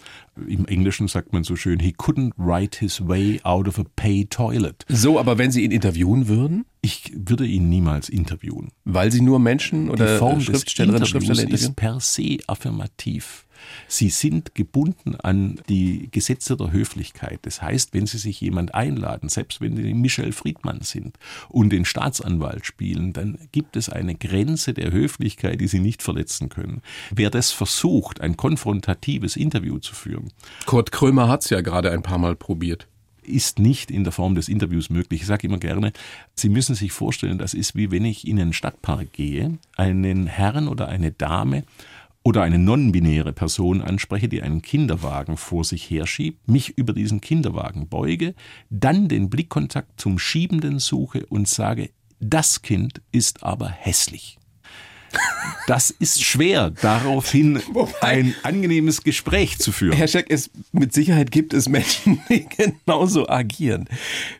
Im 0.48 0.66
Englischen 0.66 1.06
sagt 1.06 1.32
man 1.32 1.44
so 1.44 1.54
schön, 1.54 1.78
he 1.78 1.90
couldn't 1.96 2.32
write 2.36 2.80
his 2.80 3.06
way 3.06 3.38
out 3.44 3.68
of 3.68 3.78
a 3.78 3.84
pay 3.94 4.24
toilet. 4.24 4.84
So, 4.88 5.20
aber 5.20 5.38
wenn 5.38 5.52
Sie 5.52 5.62
ihn 5.62 5.70
interviewen 5.70 6.26
würden, 6.26 6.64
Ich 6.80 7.12
würde 7.14 7.46
ihn 7.46 7.68
niemals 7.68 8.08
interviewen. 8.08 8.72
weil 8.84 9.12
Sie 9.12 9.20
nur 9.20 9.38
Menschen 9.38 9.88
oder 9.88 10.14
Die 10.14 10.18
Form 10.18 10.38
des 10.38 10.46
Schriftstellerinnen 10.46 11.06
Interviews 11.06 11.26
Schriftsteller 11.36 11.54
ist 11.54 11.76
per 11.76 12.00
se 12.00 12.38
affirmativ. 12.48 13.46
Sie 13.88 14.08
sind 14.08 14.54
gebunden 14.54 15.16
an 15.16 15.60
die 15.68 16.08
Gesetze 16.10 16.56
der 16.56 16.72
Höflichkeit. 16.72 17.40
Das 17.42 17.62
heißt, 17.62 17.94
wenn 17.94 18.06
Sie 18.06 18.18
sich 18.18 18.40
jemand 18.40 18.74
einladen, 18.74 19.28
selbst 19.28 19.60
wenn 19.60 19.76
Sie 19.76 19.94
Michel 19.94 20.32
Friedmann 20.32 20.80
sind 20.82 21.18
und 21.48 21.70
den 21.70 21.84
Staatsanwalt 21.84 22.66
spielen, 22.66 23.12
dann 23.12 23.38
gibt 23.52 23.76
es 23.76 23.88
eine 23.88 24.14
Grenze 24.14 24.74
der 24.74 24.92
Höflichkeit, 24.92 25.60
die 25.60 25.68
Sie 25.68 25.80
nicht 25.80 26.02
verletzen 26.02 26.48
können. 26.48 26.82
Wer 27.10 27.30
das 27.30 27.50
versucht, 27.50 28.20
ein 28.20 28.36
konfrontatives 28.36 29.36
Interview 29.36 29.78
zu 29.78 29.94
führen, 29.94 30.32
Kurt 30.66 30.92
Krömer 30.92 31.28
hat 31.28 31.42
es 31.44 31.50
ja 31.50 31.60
gerade 31.60 31.90
ein 31.90 32.02
paar 32.02 32.18
Mal 32.18 32.36
probiert. 32.36 32.86
ist 33.22 33.58
nicht 33.58 33.90
in 33.90 34.04
der 34.04 34.12
Form 34.12 34.34
des 34.34 34.48
Interviews 34.48 34.90
möglich. 34.90 35.22
Ich 35.22 35.26
sage 35.26 35.46
immer 35.46 35.58
gerne, 35.58 35.92
Sie 36.34 36.48
müssen 36.48 36.74
sich 36.74 36.92
vorstellen, 36.92 37.38
das 37.38 37.54
ist 37.54 37.76
wie 37.76 37.90
wenn 37.90 38.04
ich 38.04 38.26
in 38.26 38.40
einen 38.40 38.52
Stadtpark 38.52 39.12
gehe, 39.12 39.58
einen 39.76 40.26
Herrn 40.26 40.68
oder 40.68 40.88
eine 40.88 41.12
Dame 41.12 41.64
oder 42.24 42.42
eine 42.42 42.58
non-binäre 42.58 43.32
Person 43.32 43.82
anspreche, 43.82 44.28
die 44.28 44.42
einen 44.42 44.62
Kinderwagen 44.62 45.36
vor 45.36 45.64
sich 45.64 45.90
herschiebt, 45.90 46.48
mich 46.48 46.76
über 46.78 46.92
diesen 46.92 47.20
Kinderwagen 47.20 47.88
beuge, 47.88 48.34
dann 48.70 49.08
den 49.08 49.28
Blickkontakt 49.28 50.00
zum 50.00 50.18
Schiebenden 50.18 50.78
suche 50.78 51.26
und 51.26 51.48
sage, 51.48 51.90
das 52.20 52.62
Kind 52.62 53.02
ist 53.10 53.42
aber 53.42 53.68
hässlich. 53.68 54.38
Das 55.66 55.90
ist 55.90 56.24
schwer, 56.24 56.70
daraufhin 56.70 57.60
ein 58.00 58.34
angenehmes 58.42 59.02
Gespräch 59.02 59.58
zu 59.58 59.72
führen. 59.72 59.96
Herr 59.96 60.08
Scheck, 60.08 60.26
es, 60.28 60.50
mit 60.72 60.92
Sicherheit 60.92 61.30
gibt 61.30 61.54
es 61.54 61.68
Menschen, 61.68 62.20
die 62.28 62.46
genauso 62.84 63.28
agieren. 63.28 63.88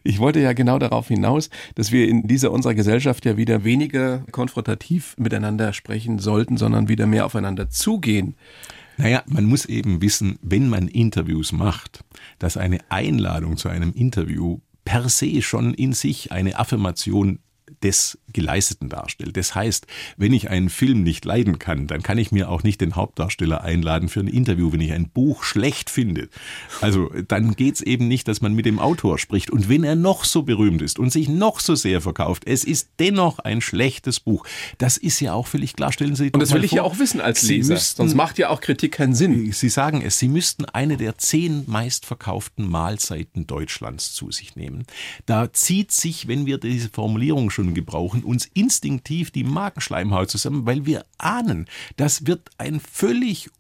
Ich 0.02 0.18
wollte 0.18 0.40
ja 0.40 0.52
genau 0.52 0.78
darauf 0.78 1.08
hinaus, 1.08 1.48
dass 1.74 1.92
wir 1.92 2.08
in 2.08 2.26
dieser 2.26 2.50
unserer 2.50 2.74
Gesellschaft 2.74 3.24
ja 3.24 3.36
wieder 3.36 3.64
weniger 3.64 4.24
konfrontativ 4.32 5.14
miteinander 5.16 5.72
sprechen 5.72 6.18
sollten, 6.18 6.56
sondern 6.56 6.88
wieder 6.88 7.06
mehr 7.06 7.26
aufeinander 7.26 7.70
zugehen. 7.70 8.34
Naja, 8.96 9.22
man 9.26 9.44
muss 9.44 9.64
eben 9.64 10.02
wissen, 10.02 10.38
wenn 10.42 10.68
man 10.68 10.88
Interviews 10.88 11.52
macht, 11.52 12.04
dass 12.38 12.56
eine 12.56 12.78
Einladung 12.88 13.56
zu 13.56 13.68
einem 13.68 13.92
Interview 13.92 14.60
per 14.84 15.08
se 15.08 15.40
schon 15.42 15.74
in 15.74 15.92
sich 15.92 16.32
eine 16.32 16.58
Affirmation 16.58 17.38
des 17.83 18.18
Geleisteten 18.33 18.89
darstellt. 18.89 19.37
Das 19.37 19.55
heißt, 19.55 19.87
wenn 20.16 20.33
ich 20.33 20.49
einen 20.49 20.70
Film 20.70 21.03
nicht 21.03 21.24
leiden 21.24 21.59
kann, 21.59 21.87
dann 21.87 22.03
kann 22.03 22.16
ich 22.18 22.33
mir 22.33 22.49
auch 22.49 22.62
nicht 22.62 22.80
den 22.80 22.97
Hauptdarsteller 22.97 23.62
einladen 23.62 24.09
für 24.09 24.20
ein 24.20 24.28
Interview, 24.28 24.72
wenn 24.72 24.80
ich 24.80 24.93
ein 24.93 25.09
Buch 25.11 25.45
schlecht 25.45 25.91
finde. 25.91 26.28
Also 26.80 27.11
dann 27.28 27.55
geht's 27.55 27.80
eben 27.83 28.09
nicht, 28.09 28.28
dass 28.28 28.41
man 28.41 28.55
mit 28.55 28.64
dem 28.66 28.78
Autor 28.78 29.18
spricht. 29.18 29.51
Und 29.51 29.68
wenn 29.68 29.85
er 29.85 29.97
noch 29.97 30.24
so 30.24 30.43
berühmt 30.43 30.80
ist 30.83 30.99
und 30.99 31.11
sich 31.12 31.28
noch 31.28 31.61
so 31.61 31.74
sehr 31.74 32.01
verkauft, 32.01 32.45
es 32.47 32.64
ist 32.64 32.89
dennoch 32.99 33.39
ein 33.41 33.61
schlechtes 33.61 34.20
Buch. 34.20 34.47
Das 34.78 34.97
ist 34.97 35.20
ja 35.20 35.35
auch 35.35 35.47
völlig 35.47 35.74
klar. 35.74 35.93
Stellen 35.93 36.14
Sie 36.16 36.24
sich 36.24 36.35
Und 36.35 36.41
das 36.41 36.53
will 36.55 36.64
ich 36.64 36.70
vor, 36.70 36.76
ja 36.78 36.83
auch 36.85 36.99
wissen 36.99 37.20
als 37.20 37.43
Sie 37.43 37.57
Leser. 37.57 37.74
müssten- 37.74 37.97
Sonst 37.99 38.14
macht 38.14 38.39
ja 38.39 38.49
auch 38.49 38.61
Kritik 38.61 38.93
keinen 38.93 39.14
Sinn. 39.14 39.53
Sie 39.53 39.68
sagen 39.68 40.01
es, 40.03 40.18
Sie 40.18 40.28
müssten 40.28 40.64
eine 40.64 40.97
der 40.97 41.18
zehn 41.18 41.64
meistverkauften 41.66 42.68
Mahlzeiten 42.68 43.47
Deutschlands 43.47 44.12
zu 44.14 44.30
sich 44.30 44.57
nehmen. 44.57 44.85
Da 45.26 45.53
zieht 45.53 45.93
sich, 45.93 46.28
wenn 46.28 46.47
wir 46.47 46.59
diese 46.59 46.89
Formulierung 46.89 47.51
schon 47.51 47.71
gebrauchen, 47.74 48.24
uns 48.24 48.46
instinktiv 48.54 49.30
die 49.30 49.44
Magenschleimhaut 49.44 50.30
zusammen, 50.30 50.66
weil 50.66 50.86
wir 50.86 51.04
ahnen, 51.18 51.66
das 51.96 52.26
wird 52.26 52.50
ein 52.58 52.80
völlig 52.80 53.50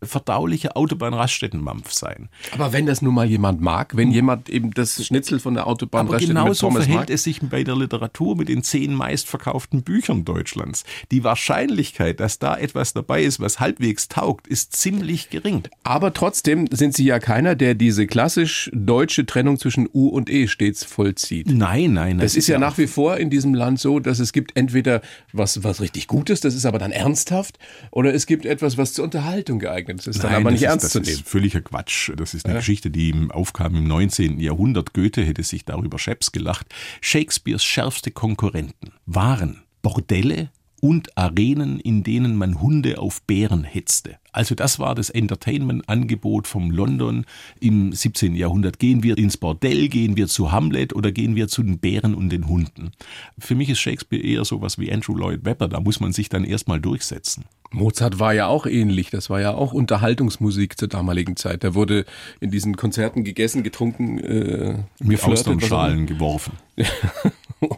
unverdaulicher 0.00 0.76
Autobahnraststättenmampf 0.76 1.92
sein. 1.92 2.28
Aber 2.52 2.72
wenn 2.72 2.86
das 2.86 3.02
nun 3.02 3.14
mal 3.14 3.26
jemand 3.26 3.60
mag, 3.60 3.96
wenn 3.96 4.10
jemand 4.10 4.48
eben 4.48 4.72
das 4.72 5.04
Schnitzel 5.04 5.40
von 5.40 5.54
der 5.54 5.66
Autobahn 5.66 6.08
Aber 6.08 6.18
genauso 6.18 6.66
Pommes 6.66 6.84
verhält 6.84 7.08
mag, 7.08 7.10
es 7.10 7.24
sich 7.24 7.40
bei 7.42 7.64
der 7.64 7.76
Literatur 7.76 8.36
mit 8.36 8.48
den 8.48 8.62
zehn 8.62 8.94
meistverkauften 8.94 9.82
Büchern 9.82 10.24
Deutschlands. 10.24 10.84
Die 11.10 11.24
Wahrscheinlichkeit, 11.24 12.20
dass 12.20 12.38
da 12.38 12.56
etwas 12.56 12.92
dabei 12.92 13.22
ist, 13.22 13.40
was 13.40 13.60
halbwegs 13.60 14.08
taugt, 14.08 14.46
ist 14.46 14.74
ziemlich 14.76 15.30
gering. 15.30 15.62
Aber 15.84 16.12
trotzdem 16.12 16.66
sind 16.70 16.94
Sie 16.94 17.04
ja 17.04 17.18
keiner, 17.18 17.54
der 17.54 17.74
diese 17.74 18.06
klassisch 18.06 18.70
deutsche 18.72 19.26
Trennung 19.26 19.58
zwischen 19.58 19.88
U 19.92 20.08
und 20.08 20.30
E 20.30 20.48
stets 20.48 20.84
vollzieht. 20.84 21.48
Nein, 21.50 21.92
nein, 21.92 22.18
Das 22.18 22.36
ist 22.36 22.48
ja 22.48 22.58
nach 22.58 22.78
wie 22.78 22.86
vor 22.86 23.16
in 23.16 23.30
diesem 23.30 23.54
Land 23.54 23.80
so, 23.80 24.00
dass 24.00 24.18
es 24.18 24.32
gibt 24.32 24.56
entweder 24.56 25.02
was, 25.32 25.62
was 25.64 25.80
richtig 25.80 26.06
Gutes, 26.06 26.40
das 26.40 26.54
ist 26.54 26.66
aber 26.66 26.78
dann 26.78 26.92
ernsthaft, 26.92 27.58
oder 27.90 28.14
es 28.14 28.26
gibt 28.26 28.46
etwas, 28.46 28.78
was 28.78 28.92
zur 28.92 29.04
Unterhaltung 29.04 29.58
geeignet 29.58 29.85
ist. 29.94 30.06
Das 30.06 30.16
ist 30.16 30.22
dann 30.24 30.32
Nein, 30.32 30.42
aber 30.42 30.50
nicht 30.50 30.64
das 30.64 30.70
ernst 30.70 30.84
ist, 30.86 30.92
zu 30.92 30.98
das 31.00 31.08
nehmen. 31.08 31.20
ist 31.20 31.28
völliger 31.28 31.60
Quatsch. 31.60 32.10
Das 32.16 32.34
ist 32.34 32.46
eine 32.46 32.56
Geschichte, 32.56 32.90
die 32.90 33.10
im 33.10 33.30
aufkam 33.30 33.74
im 33.76 33.88
19. 33.88 34.40
Jahrhundert. 34.40 34.94
Goethe 34.94 35.24
hätte 35.24 35.42
sich 35.42 35.64
darüber 35.64 35.98
scheps 35.98 36.32
gelacht. 36.32 36.66
Shakespeares 37.00 37.64
schärfste 37.64 38.10
Konkurrenten 38.10 38.92
waren 39.06 39.62
Bordelle 39.82 40.50
und 40.80 41.16
Arenen, 41.16 41.80
in 41.80 42.02
denen 42.02 42.36
man 42.36 42.60
Hunde 42.60 42.98
auf 42.98 43.22
Bären 43.22 43.64
hetzte. 43.64 44.16
Also 44.32 44.54
das 44.54 44.78
war 44.78 44.94
das 44.94 45.08
Entertainment-Angebot 45.08 46.46
vom 46.46 46.70
London 46.70 47.24
im 47.58 47.92
17. 47.92 48.34
Jahrhundert. 48.34 48.78
Gehen 48.78 49.02
wir 49.02 49.16
ins 49.16 49.38
Bordell, 49.38 49.88
gehen 49.88 50.16
wir 50.16 50.26
zu 50.26 50.52
Hamlet 50.52 50.94
oder 50.94 51.10
gehen 51.10 51.36
wir 51.36 51.48
zu 51.48 51.62
den 51.62 51.78
Bären 51.78 52.14
und 52.14 52.28
den 52.28 52.46
Hunden? 52.46 52.92
Für 53.38 53.54
mich 53.54 53.70
ist 53.70 53.78
Shakespeare 53.78 54.22
eher 54.22 54.44
sowas 54.44 54.78
wie 54.78 54.92
Andrew 54.92 55.14
Lloyd 55.14 55.46
Webber. 55.46 55.68
Da 55.68 55.80
muss 55.80 56.00
man 56.00 56.12
sich 56.12 56.28
dann 56.28 56.44
erstmal 56.44 56.80
durchsetzen. 56.80 57.46
Mozart 57.70 58.18
war 58.18 58.34
ja 58.34 58.46
auch 58.46 58.66
ähnlich. 58.66 59.10
Das 59.10 59.30
war 59.30 59.40
ja 59.40 59.54
auch 59.54 59.72
Unterhaltungsmusik 59.72 60.78
zur 60.78 60.88
damaligen 60.88 61.36
Zeit. 61.36 61.64
Da 61.64 61.74
wurde 61.74 62.04
in 62.40 62.50
diesen 62.50 62.76
Konzerten 62.76 63.24
gegessen, 63.24 63.62
getrunken, 63.62 64.18
äh, 64.18 64.78
Mir 65.02 65.18
was 65.18 65.24
auch 65.24 65.28
Austernschalen 65.28 66.06
geworfen. 66.06 66.52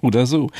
oder 0.03 0.27
so. 0.27 0.51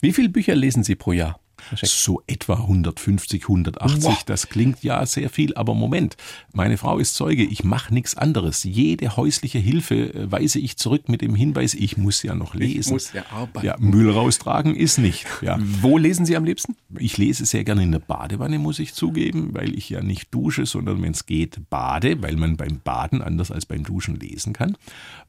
Wie 0.00 0.12
viele 0.12 0.28
Bücher 0.28 0.54
lesen 0.54 0.84
Sie 0.84 0.94
pro 0.94 1.12
Jahr? 1.12 1.40
So 1.82 2.22
etwa 2.26 2.54
150, 2.54 3.42
180. 3.44 4.02
Boah. 4.02 4.18
Das 4.26 4.48
klingt 4.48 4.82
ja 4.82 5.04
sehr 5.06 5.30
viel, 5.30 5.54
aber 5.54 5.74
Moment. 5.74 6.16
Meine 6.52 6.78
Frau 6.78 6.98
ist 6.98 7.14
Zeuge, 7.14 7.44
ich 7.44 7.64
mache 7.64 7.92
nichts 7.92 8.16
anderes. 8.16 8.64
Jede 8.64 9.16
häusliche 9.16 9.58
Hilfe 9.58 10.14
äh, 10.14 10.32
weise 10.32 10.58
ich 10.58 10.76
zurück 10.76 11.08
mit 11.08 11.22
dem 11.22 11.34
Hinweis, 11.34 11.74
ich 11.74 11.96
muss 11.96 12.22
ja 12.22 12.34
noch 12.34 12.54
lesen. 12.54 12.94
muss 12.94 13.12
ja 13.12 13.24
arbeiten. 13.30 13.66
Ja, 13.66 13.76
Müll 13.78 14.10
raustragen 14.10 14.74
ist 14.74 14.98
nicht. 14.98 15.26
Ja. 15.42 15.58
Wo 15.60 15.98
lesen 15.98 16.26
Sie 16.26 16.36
am 16.36 16.44
liebsten? 16.44 16.76
Ich 16.98 17.18
lese 17.18 17.44
sehr 17.44 17.64
gerne 17.64 17.82
in 17.82 17.92
der 17.92 17.98
Badewanne, 17.98 18.58
muss 18.58 18.78
ich 18.78 18.94
zugeben, 18.94 19.50
weil 19.52 19.76
ich 19.76 19.90
ja 19.90 20.02
nicht 20.02 20.32
dusche, 20.34 20.66
sondern 20.66 21.02
wenn 21.02 21.12
es 21.12 21.26
geht, 21.26 21.68
bade, 21.70 22.22
weil 22.22 22.36
man 22.36 22.56
beim 22.56 22.80
Baden 22.82 23.22
anders 23.22 23.50
als 23.50 23.66
beim 23.66 23.84
Duschen 23.84 24.18
lesen 24.18 24.52
kann. 24.52 24.76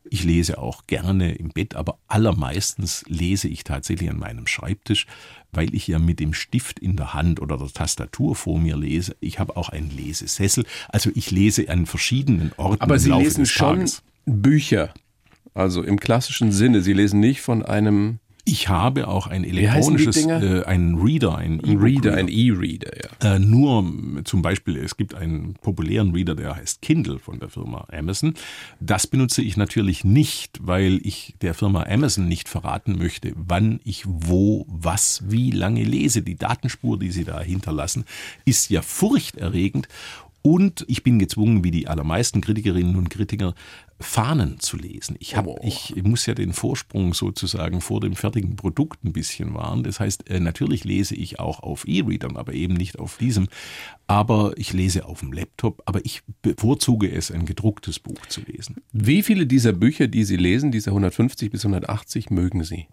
Ich 0.10 0.24
lese 0.24 0.58
auch 0.58 0.88
gerne 0.88 1.34
im 1.34 1.50
Bett, 1.50 1.76
aber 1.76 1.98
allermeistens 2.08 3.04
lese 3.08 3.48
ich 3.48 3.64
tatsächlich 3.64 4.10
an 4.10 4.18
meinem 4.18 4.48
Schreibtisch, 4.48 5.06
weil 5.52 5.74
ich 5.74 5.88
ja 5.88 6.00
mit 6.00 6.20
dem 6.20 6.34
Stift 6.34 6.80
in 6.80 6.96
der 6.96 7.14
Hand 7.14 7.42
oder 7.42 7.58
der 7.58 7.70
Tastatur 7.70 8.36
vor 8.36 8.60
mir 8.60 8.78
lese. 8.78 9.16
Ich 9.20 9.40
habe 9.40 9.58
auch 9.58 9.70
einen 9.70 9.90
Lesesessel. 9.96 10.66
Also 10.90 11.10
ich 11.16 11.32
lese 11.32 11.70
an 11.70 11.86
verschiedenen 11.86 12.52
Orten 12.58 12.82
Aber 12.82 12.96
im 12.96 13.00
Sie 13.00 13.10
Laufe 13.10 13.24
lesen 13.24 13.42
des 13.42 13.50
schon. 13.50 13.90
Bücher. 14.26 14.94
Also 15.54 15.84
im 15.84 16.00
klassischen 16.00 16.52
Sinne. 16.52 16.82
Sie 16.82 16.94
lesen 16.94 17.20
nicht 17.20 17.42
von 17.42 17.64
einem 17.66 18.20
Ich 18.52 18.68
habe 18.68 19.08
auch 19.08 19.28
ein 19.28 19.44
elektronisches, 19.44 20.26
äh, 20.26 20.64
ein 20.66 20.96
Reader, 20.96 21.38
ein 21.38 21.62
Ein 21.64 21.78
Reader, 21.78 22.16
ein 22.16 22.28
E-Reader, 22.28 22.92
ja. 22.98 23.36
Äh, 23.36 23.40
nur 23.40 23.84
zum 24.24 24.42
Beispiel, 24.42 24.78
es 24.78 24.98
gibt 24.98 25.14
einen 25.14 25.54
populären 25.54 26.12
Reader, 26.12 26.36
der 26.36 26.56
heißt 26.56 26.82
Kindle 26.82 27.20
von 27.20 27.40
der 27.40 27.50
Firma 27.50 27.86
Amazon. 27.92 28.34
Das 28.80 29.08
benutze 29.08 29.42
ich 29.42 29.58
natürlich 29.58 30.04
nicht, 30.04 30.60
weil 30.62 31.00
ich 31.04 31.36
der 31.42 31.54
Firma 31.54 31.84
Amazon 31.84 32.28
nicht 32.28 32.50
verraten 32.50 32.98
möchte, 32.98 33.34
wann 33.36 33.80
ich 33.84 34.04
wo, 34.06 34.66
was, 34.68 35.24
wie 35.28 35.52
lange 35.52 35.84
lese. 35.84 36.22
Die 36.22 36.36
Datenspur, 36.36 36.98
die 36.98 37.12
sie 37.12 37.26
da 37.26 37.40
hinterlassen, 37.42 38.06
ist 38.46 38.70
ja 38.70 38.82
furchterregend. 38.82 39.88
Und 40.42 40.86
ich 40.88 41.04
bin 41.04 41.20
gezwungen, 41.20 41.64
wie 41.64 41.72
die 41.72 41.88
allermeisten 41.88 42.40
Kritikerinnen 42.40 42.96
und 42.96 43.10
Kritiker, 43.10 43.56
Fahnen 44.02 44.60
zu 44.62 44.78
lesen. 44.78 45.18
Ich, 45.20 45.36
hab, 45.36 45.46
Oh. 45.46 45.60
ich 45.62 45.94
muss 46.04 46.26
ja 46.26 46.34
den 46.34 46.54
Vorsprung 46.54 47.14
sozusagen 47.14 47.82
vor 47.82 48.00
dem 48.00 48.16
fertigen 48.16 48.56
Produkt 48.56 49.04
ein 49.04 49.12
bisschen 49.12 49.54
wahren. 49.54 49.84
Das 49.84 50.00
heißt, 50.00 50.30
äh, 50.30 50.40
natürlich 50.40 50.86
lese 50.86 51.16
ich 51.16 51.40
auch 51.40 51.60
auf 51.62 51.86
E-Readern, 51.88 52.38
aber 52.38 52.54
eben 52.54 52.76
nicht 52.76 52.98
auf 52.98 53.18
diesem. 53.18 53.48
Aber 54.08 54.54
ich 54.56 54.72
lese 54.72 55.06
auf 55.06 55.20
dem 55.20 55.34
Laptop, 55.34 55.84
aber 55.86 56.06
ich 56.06 56.22
bevorzuge 56.42 57.12
es, 57.12 57.30
ein 57.30 57.46
gedrucktes 57.46 58.00
Buch 58.00 58.26
zu 58.28 58.42
lesen. 58.42 58.78
Wie 58.94 59.22
viele 59.22 59.46
dieser 59.46 59.74
Bücher, 59.74 60.08
die 60.08 60.24
Sie 60.24 60.38
lesen, 60.38 60.72
diese 60.72 60.92
150 60.92 61.52
bis 61.52 61.66
180, 61.66 62.30
mögen 62.30 62.64
Sie? 62.64 62.88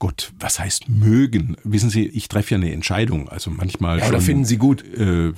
Gott, 0.00 0.32
was 0.40 0.58
heißt 0.58 0.88
mögen? 0.88 1.56
Wissen 1.62 1.88
Sie, 1.88 2.06
ich 2.06 2.26
treffe 2.28 2.50
ja 2.54 2.56
eine 2.56 2.72
Entscheidung. 2.72 3.28
Also 3.28 3.50
manchmal 3.50 3.98
Ja, 3.98 4.06
schon. 4.06 4.14
oder 4.16 4.20
finden 4.24 4.44
Sie 4.44 4.56
gut? 4.56 4.82
Äh, 4.84 5.32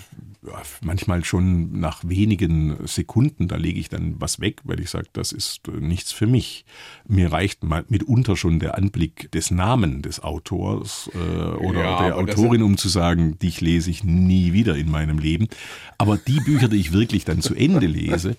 ja, 0.47 0.63
manchmal 0.83 1.25
schon 1.25 1.81
nach 1.81 2.03
wenigen 2.05 2.87
Sekunden, 2.87 3.49
da 3.49 3.57
lege 3.57 3.81
ich 3.81 3.89
dann 3.89 4.21
was 4.21 4.41
weg, 4.41 4.61
weil 4.65 4.81
ich 4.81 4.91
sage, 4.91 5.09
das 5.13 5.33
ist 5.33 5.69
äh, 5.69 5.81
nichts 5.81 6.13
für 6.13 6.27
mich. 6.27 6.65
Mir 7.09 7.33
reicht 7.33 7.65
mal 7.65 7.85
mitunter 7.89 8.37
schon 8.37 8.59
der 8.59 8.77
Anblick 8.77 9.31
des 9.33 9.51
Namen 9.51 10.03
des 10.03 10.21
Autors 10.21 11.11
äh, 11.15 11.19
oder 11.19 11.81
Ja, 11.81 12.03
der 12.05 12.17
Autorin, 12.17 12.63
um 12.63 12.77
zu 12.77 12.89
sagen, 12.89 13.39
dich 13.39 13.61
lese 13.61 13.91
ich 13.91 14.05
nie 14.05 14.53
wieder 14.53 14.77
in 14.77 14.91
meinem 14.91 15.19
Leben. 15.19 15.49
Aber 15.97 16.19
die 16.19 16.41
Bücher, 16.41 16.69
die 16.69 16.77
ich 16.77 16.93
wirklich 16.93 17.25
dann 17.25 17.41
zu 17.41 17.55
Ende 17.55 17.87
lese, 17.87 18.37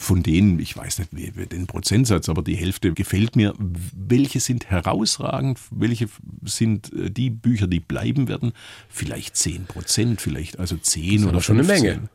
von 0.00 0.22
denen, 0.22 0.58
ich 0.58 0.76
weiß 0.76 0.98
nicht 0.98 1.12
den 1.52 1.66
Prozentsatz, 1.66 2.28
aber 2.28 2.42
die 2.42 2.56
Hälfte 2.56 2.92
gefällt 2.92 3.36
mir. 3.36 3.54
Welche 3.58 4.40
sind 4.40 4.70
herausragend? 4.70 5.58
Welche 5.70 6.08
sind 6.44 6.92
äh, 6.92 7.10
die 7.10 7.30
Bücher, 7.30 7.66
die 7.66 7.80
bleiben 7.80 8.28
werden? 8.28 8.52
Vielleicht 8.88 9.36
10 9.36 9.66
Prozent, 9.66 10.20
vielleicht 10.20 10.58
also 10.58 10.76
10 10.76 11.22
aber 11.22 11.30
oder 11.30 11.45
schon 11.46 11.58
eine 11.58 11.64
15. 11.64 11.86
Menge. 11.86 12.08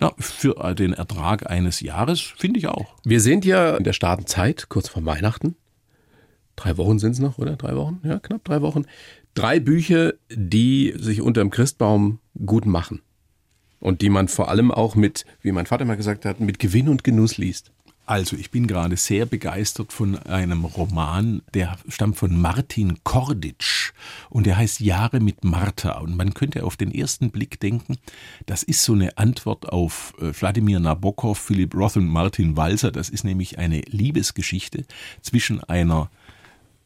Na, 0.00 0.12
für 0.18 0.56
äh, 0.64 0.74
den 0.74 0.92
Ertrag 0.92 1.50
eines 1.50 1.80
Jahres 1.80 2.20
finde 2.20 2.58
ich 2.58 2.68
auch. 2.68 2.94
Wir 3.04 3.20
sind 3.20 3.44
ja 3.44 3.76
in 3.76 3.84
der 3.84 3.92
starken 3.92 4.26
Zeit, 4.26 4.68
kurz 4.68 4.88
vor 4.88 5.04
Weihnachten. 5.04 5.56
Drei 6.54 6.76
Wochen 6.76 6.98
sind 6.98 7.12
es 7.12 7.18
noch, 7.18 7.38
oder? 7.38 7.56
Drei 7.56 7.74
Wochen? 7.76 8.00
Ja, 8.04 8.18
knapp 8.18 8.44
drei 8.44 8.62
Wochen. 8.62 8.84
Drei 9.34 9.60
Bücher, 9.60 10.14
die 10.30 10.94
sich 10.96 11.20
unter 11.20 11.40
dem 11.40 11.50
Christbaum 11.50 12.18
gut 12.44 12.66
machen. 12.66 13.02
Und 13.80 14.02
die 14.02 14.10
man 14.10 14.26
vor 14.26 14.48
allem 14.48 14.72
auch 14.72 14.96
mit, 14.96 15.24
wie 15.40 15.52
mein 15.52 15.66
Vater 15.66 15.84
mal 15.84 15.96
gesagt 15.96 16.24
hat, 16.24 16.40
mit 16.40 16.58
Gewinn 16.58 16.88
und 16.88 17.04
Genuss 17.04 17.38
liest. 17.38 17.70
Also, 18.08 18.36
ich 18.36 18.50
bin 18.50 18.66
gerade 18.66 18.96
sehr 18.96 19.26
begeistert 19.26 19.92
von 19.92 20.16
einem 20.16 20.64
Roman, 20.64 21.42
der 21.52 21.76
stammt 21.88 22.16
von 22.16 22.40
Martin 22.40 23.04
Korditsch 23.04 23.92
und 24.30 24.46
der 24.46 24.56
heißt 24.56 24.80
Jahre 24.80 25.20
mit 25.20 25.44
Martha. 25.44 25.98
Und 25.98 26.16
man 26.16 26.32
könnte 26.32 26.64
auf 26.64 26.78
den 26.78 26.90
ersten 26.90 27.30
Blick 27.30 27.60
denken, 27.60 27.98
das 28.46 28.62
ist 28.62 28.82
so 28.82 28.94
eine 28.94 29.18
Antwort 29.18 29.68
auf 29.68 30.14
äh, 30.22 30.32
Wladimir 30.32 30.80
Nabokov, 30.80 31.38
Philipp 31.38 31.74
Roth 31.74 31.98
und 31.98 32.08
Martin 32.08 32.56
Walser. 32.56 32.92
Das 32.92 33.10
ist 33.10 33.24
nämlich 33.24 33.58
eine 33.58 33.82
Liebesgeschichte 33.82 34.86
zwischen 35.20 35.62
einer 35.64 36.08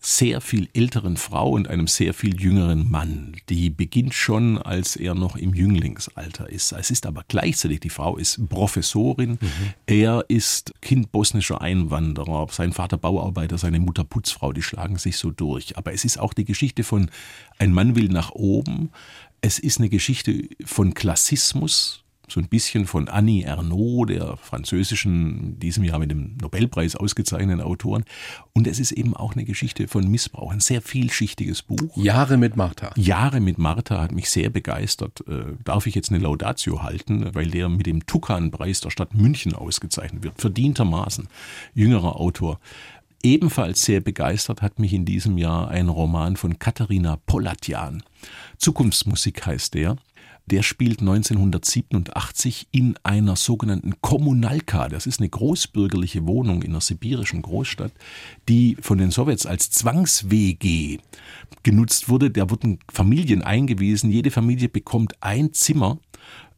sehr 0.04 0.40
viel 0.40 0.68
älteren 0.74 1.16
Frau 1.16 1.50
und 1.50 1.68
einem 1.68 1.86
sehr 1.86 2.12
viel 2.12 2.40
jüngeren 2.40 2.90
Mann. 2.90 3.36
Die 3.48 3.70
beginnt 3.70 4.14
schon, 4.14 4.58
als 4.58 4.96
er 4.96 5.14
noch 5.14 5.36
im 5.36 5.54
Jünglingsalter 5.54 6.50
ist. 6.50 6.72
Es 6.72 6.90
ist 6.90 7.06
aber 7.06 7.24
gleichzeitig, 7.28 7.80
die 7.80 7.88
Frau 7.88 8.16
ist 8.16 8.48
Professorin, 8.48 9.38
er 9.86 10.24
ist 10.26 10.74
Kind 10.80 11.12
bosnischer 11.12 11.60
Einwanderer, 11.60 12.48
sein 12.50 12.72
Vater 12.72 12.98
Bauarbeiter, 12.98 13.58
seine 13.58 13.78
Mutter 13.78 14.02
Putzfrau, 14.02 14.52
die 14.52 14.62
schlagen 14.62 14.96
sich 14.96 15.16
so 15.16 15.30
durch. 15.30 15.78
Aber 15.78 15.92
es 15.92 16.04
ist 16.04 16.18
auch 16.18 16.34
die 16.34 16.44
Geschichte 16.44 16.82
von 16.82 17.08
ein 17.58 17.72
Mann 17.72 17.94
will 17.94 18.08
nach 18.08 18.30
oben. 18.32 18.90
Es 19.40 19.60
ist 19.60 19.78
eine 19.78 19.88
Geschichte 19.88 20.48
von 20.64 20.94
Klassismus, 20.94 22.01
so 22.32 22.40
ein 22.40 22.48
bisschen 22.48 22.86
von 22.86 23.08
Annie 23.08 23.44
Ernaux, 23.44 24.06
der 24.06 24.36
französischen, 24.38 25.40
in 25.40 25.58
diesem 25.58 25.84
Jahr 25.84 25.98
mit 25.98 26.10
dem 26.10 26.36
Nobelpreis 26.40 26.96
ausgezeichneten 26.96 27.60
Autorin. 27.60 28.04
Und 28.52 28.66
es 28.66 28.78
ist 28.78 28.92
eben 28.92 29.14
auch 29.14 29.34
eine 29.34 29.44
Geschichte 29.44 29.86
von 29.88 30.10
Missbrauch, 30.10 30.52
ein 30.52 30.60
sehr 30.60 30.82
vielschichtiges 30.82 31.62
Buch. 31.62 31.96
Jahre 31.96 32.36
mit 32.36 32.56
Martha. 32.56 32.92
Jahre 32.96 33.40
mit 33.40 33.58
Martha 33.58 34.00
hat 34.00 34.12
mich 34.12 34.30
sehr 34.30 34.50
begeistert. 34.50 35.22
Äh, 35.28 35.56
darf 35.64 35.86
ich 35.86 35.94
jetzt 35.94 36.10
eine 36.10 36.18
Laudatio 36.18 36.82
halten, 36.82 37.34
weil 37.34 37.50
der 37.50 37.68
mit 37.68 37.86
dem 37.86 38.06
Tukan-Preis 38.06 38.80
der 38.80 38.90
Stadt 38.90 39.14
München 39.14 39.54
ausgezeichnet 39.54 40.22
wird. 40.22 40.40
Verdientermaßen. 40.40 41.28
Jüngerer 41.74 42.18
Autor. 42.18 42.58
Ebenfalls 43.22 43.84
sehr 43.84 44.00
begeistert 44.00 44.62
hat 44.62 44.80
mich 44.80 44.92
in 44.92 45.04
diesem 45.04 45.38
Jahr 45.38 45.68
ein 45.68 45.88
Roman 45.88 46.36
von 46.36 46.58
Katharina 46.58 47.16
Polatjan. 47.26 48.02
Zukunftsmusik 48.58 49.46
heißt 49.46 49.74
der. 49.74 49.96
Der 50.46 50.62
spielt 50.62 51.00
1987 51.00 52.68
in 52.72 52.96
einer 53.04 53.36
sogenannten 53.36 53.94
Kommunalka. 54.00 54.88
Das 54.88 55.06
ist 55.06 55.20
eine 55.20 55.28
großbürgerliche 55.28 56.26
Wohnung 56.26 56.62
in 56.62 56.70
einer 56.70 56.80
sibirischen 56.80 57.42
Großstadt, 57.42 57.92
die 58.48 58.76
von 58.80 58.98
den 58.98 59.10
Sowjets 59.10 59.46
als 59.46 59.70
Zwangs-WG 59.70 60.98
genutzt 61.62 62.08
wurde. 62.08 62.30
Da 62.30 62.50
wurden 62.50 62.80
Familien 62.90 63.42
eingewiesen. 63.42 64.10
Jede 64.10 64.30
Familie 64.30 64.68
bekommt 64.68 65.14
ein 65.20 65.52
Zimmer. 65.52 65.98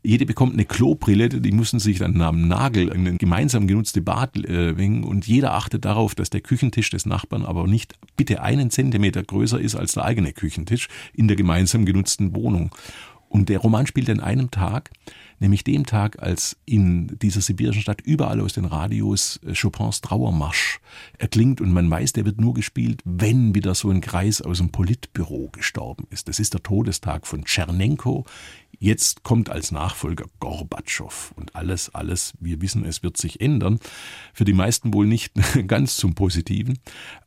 Jede 0.07 0.27
bekommt 0.27 0.53
eine 0.53 0.67
Klobrille, 0.67 1.31
die 1.31 1.51
mussten 1.51 1.79
sich 1.79 1.99
dann 1.99 2.21
am 2.21 2.47
Nagel 2.47 2.89
in 2.89 3.09
ein 3.09 3.17
gemeinsam 3.17 3.67
genutzte 3.67 4.03
Bad 4.03 4.37
äh, 4.37 4.73
und 4.73 5.27
jeder 5.27 5.55
achtet 5.55 5.87
darauf, 5.87 6.15
dass 6.15 6.29
der 6.29 6.43
Küchentisch 6.43 6.91
des 6.91 7.07
Nachbarn 7.07 7.47
aber 7.47 7.67
nicht 7.67 7.95
bitte 8.15 8.43
einen 8.43 8.71
Zentimeter 8.71 9.23
größer 9.23 9.59
ist 9.59 9.77
als 9.77 9.95
der 9.95 10.05
eigene 10.05 10.35
Küchentisch 10.35 10.89
in 11.15 11.27
der 11.27 11.39
gemeinsam 11.39 11.87
genutzten 11.87 12.37
Wohnung. 12.37 12.71
Und 13.35 13.49
der 13.49 13.59
Roman 13.59 13.85
spielt 13.89 14.09
an 14.11 14.21
einem 14.21 14.53
Tag, 14.53 14.93
nämlich 15.41 15.65
dem 15.65 15.87
Tag, 15.87 16.23
als 16.23 16.57
in 16.67 17.19
dieser 17.19 17.41
sibirischen 17.41 17.83
Stadt 17.83 18.01
überall 18.01 18.41
aus 18.41 18.53
den 18.53 18.65
Radios 18.65 19.41
äh, 19.45 19.55
Chopins 19.61 20.01
Trauermarsch 20.03 20.79
erklingt 21.19 21.61
und 21.61 21.73
man 21.73 21.91
weiß, 21.91 22.13
der 22.13 22.27
wird 22.27 22.41
nur 22.41 22.55
gespielt, 22.55 23.01
wenn 23.05 23.53
wieder 23.53 23.75
so 23.75 23.91
ein 23.91 24.01
Kreis 24.01 24.41
aus 24.41 24.59
dem 24.59 24.71
Politbüro 24.71 25.49
gestorben 25.51 26.07
ist. 26.11 26.29
Das 26.29 26.39
ist 26.39 26.55
der 26.55 26.63
Todestag 26.63 27.27
von 27.27 27.45
Tschernenko. 27.45 28.25
Jetzt 28.85 29.23
kommt 29.23 29.49
als 29.49 29.73
Nachfolger 29.73 30.27
Gorbatschow 30.41 31.33
und 31.37 31.57
alles, 31.57 31.95
alles, 31.95 32.35
wir 32.39 32.61
wissen, 32.61 32.85
es 32.85 33.03
wird 33.03 33.17
sich 33.17 33.41
ändern. 33.41 33.79
Für 34.35 34.45
die 34.45 34.53
meisten 34.53 34.93
wohl 34.93 35.07
nicht 35.07 35.33
ganz 35.67 35.97
zum 35.97 36.15
Positiven. 36.15 36.79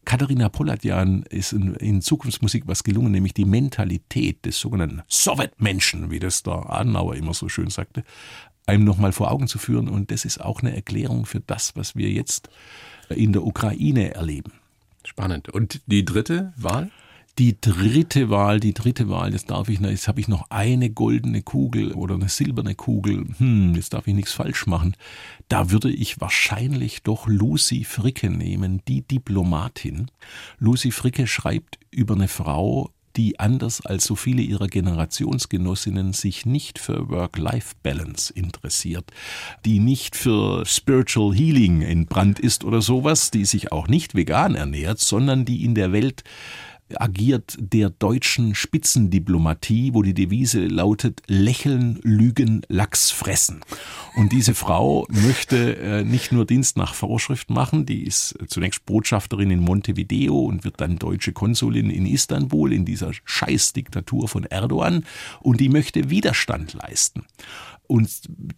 Katharina 0.06 0.50
Polatjan 0.50 1.24
ist 1.24 1.54
in, 1.54 1.74
in 1.74 2.04
Zukunftsmusik 2.04 2.68
was 2.68 2.84
gelungen, 2.84 3.12
nämlich 3.12 3.34
die 3.34 3.46
Mentalität 3.46 4.46
des 4.46 4.60
sogenannten 4.60 5.02
Sowjetmenschen, 5.08 6.12
wie 6.12 6.20
das 6.20 6.44
der 6.44 6.70
Adenauer 6.70 7.16
immer 7.16 7.34
so 7.34 7.50
schön 7.50 7.72
sagte, 7.72 8.04
einem 8.68 8.84
nochmal 8.84 9.12
vor 9.12 9.32
Augen 9.32 9.48
zu 9.48 9.58
führen. 9.58 9.90
Und 9.90 10.12
das 10.12 10.26
ist 10.26 10.40
auch 10.40 10.62
eine 10.62 10.76
Erklärung 10.76 11.26
für 11.26 11.40
das, 11.40 11.76
was 11.76 11.96
wir 11.96 12.12
jetzt 12.12 12.52
in 13.10 13.34
der 13.34 13.44
Ukraine 13.44 14.14
erleben. 14.14 14.52
Spannend. 15.04 15.50
Und 15.50 15.82
die 15.88 16.06
dritte 16.06 16.54
Wahl? 16.56 16.92
Die 17.40 17.62
dritte 17.62 18.32
Wahl, 18.32 18.60
die 18.60 18.74
dritte 18.74 19.10
Wahl, 19.10 19.32
jetzt 19.34 19.52
darf 19.52 19.70
ich, 19.70 19.80
jetzt 19.80 20.08
habe 20.08 20.20
ich 20.20 20.28
noch 20.28 20.50
eine 20.50 20.90
goldene 20.90 21.44
Kugel 21.44 21.92
oder 21.92 22.16
eine 22.16 22.30
silberne 22.30 22.74
Kugel. 22.74 23.28
Hm, 23.38 23.76
jetzt 23.76 23.94
darf 23.94 24.08
ich 24.08 24.16
nichts 24.16 24.34
falsch 24.34 24.66
machen. 24.66 24.96
Da 25.48 25.70
würde 25.70 25.92
ich 25.92 26.20
wahrscheinlich 26.20 27.04
doch 27.04 27.28
Lucy 27.28 27.84
Fricke 27.84 28.32
nehmen, 28.32 28.82
die 28.88 29.04
Diplomatin. 29.04 30.10
Lucy 30.58 30.90
Fricke 30.90 31.28
schreibt 31.28 31.78
über 31.92 32.16
eine 32.16 32.28
Frau, 32.28 32.90
die 33.16 33.40
anders 33.40 33.86
als 33.86 34.06
so 34.06 34.16
viele 34.16 34.42
ihrer 34.42 34.68
Generationsgenossinnen 34.68 36.14
sich 36.14 36.48
nicht 36.48 36.80
für 36.80 37.10
Work-Life-Balance 37.10 38.34
interessiert, 38.34 39.12
die 39.64 39.80
nicht 39.80 40.16
für 40.16 40.66
Spiritual 40.66 41.36
Healing 41.36 41.84
entbrannt 41.84 42.40
ist 42.40 42.64
oder 42.64 42.82
sowas, 42.82 43.30
die 43.30 43.46
sich 43.46 43.72
auch 43.72 43.88
nicht 43.88 44.16
vegan 44.16 44.56
ernährt, 44.56 45.00
sondern 45.00 45.46
die 45.46 45.64
in 45.64 45.76
der 45.76 45.92
Welt 45.92 46.24
agiert 46.96 47.58
der 47.60 47.90
deutschen 47.90 48.56
Spitzendiplomatie, 48.56 49.94
wo 49.94 50.02
die 50.02 50.14
Devise 50.14 50.66
lautet 50.66 51.22
Lächeln, 51.28 52.00
Lügen, 52.04 52.62
Lachs 52.68 53.12
fressen. 53.12 53.62
Und 54.16 54.32
diese 54.32 54.54
Frau 54.54 55.06
möchte 55.10 55.78
äh, 55.78 56.04
nicht 56.04 56.32
nur 56.32 56.46
Dienst 56.46 56.78
nach 56.78 56.94
Vorschrift 56.94 57.50
machen, 57.50 57.86
die 57.86 58.04
ist 58.04 58.38
zunächst 58.48 58.86
Botschafterin 58.86 59.52
in 59.52 59.60
Montevideo 59.60 60.40
und 60.40 60.64
wird 60.64 60.80
dann 60.82 60.98
deutsche 60.98 61.34
Konsulin 61.34 61.90
in 61.90 62.06
Istanbul, 62.06 62.74
in 62.74 62.86
dieser 62.86 63.12
Scheißdiktatur 63.26 64.28
von 64.28 64.46
Erdogan, 64.46 65.06
und 65.42 65.60
die 65.60 65.70
möchte 65.70 66.10
Widerstand 66.10 66.74
leisten. 66.74 67.26
Und 67.88 68.10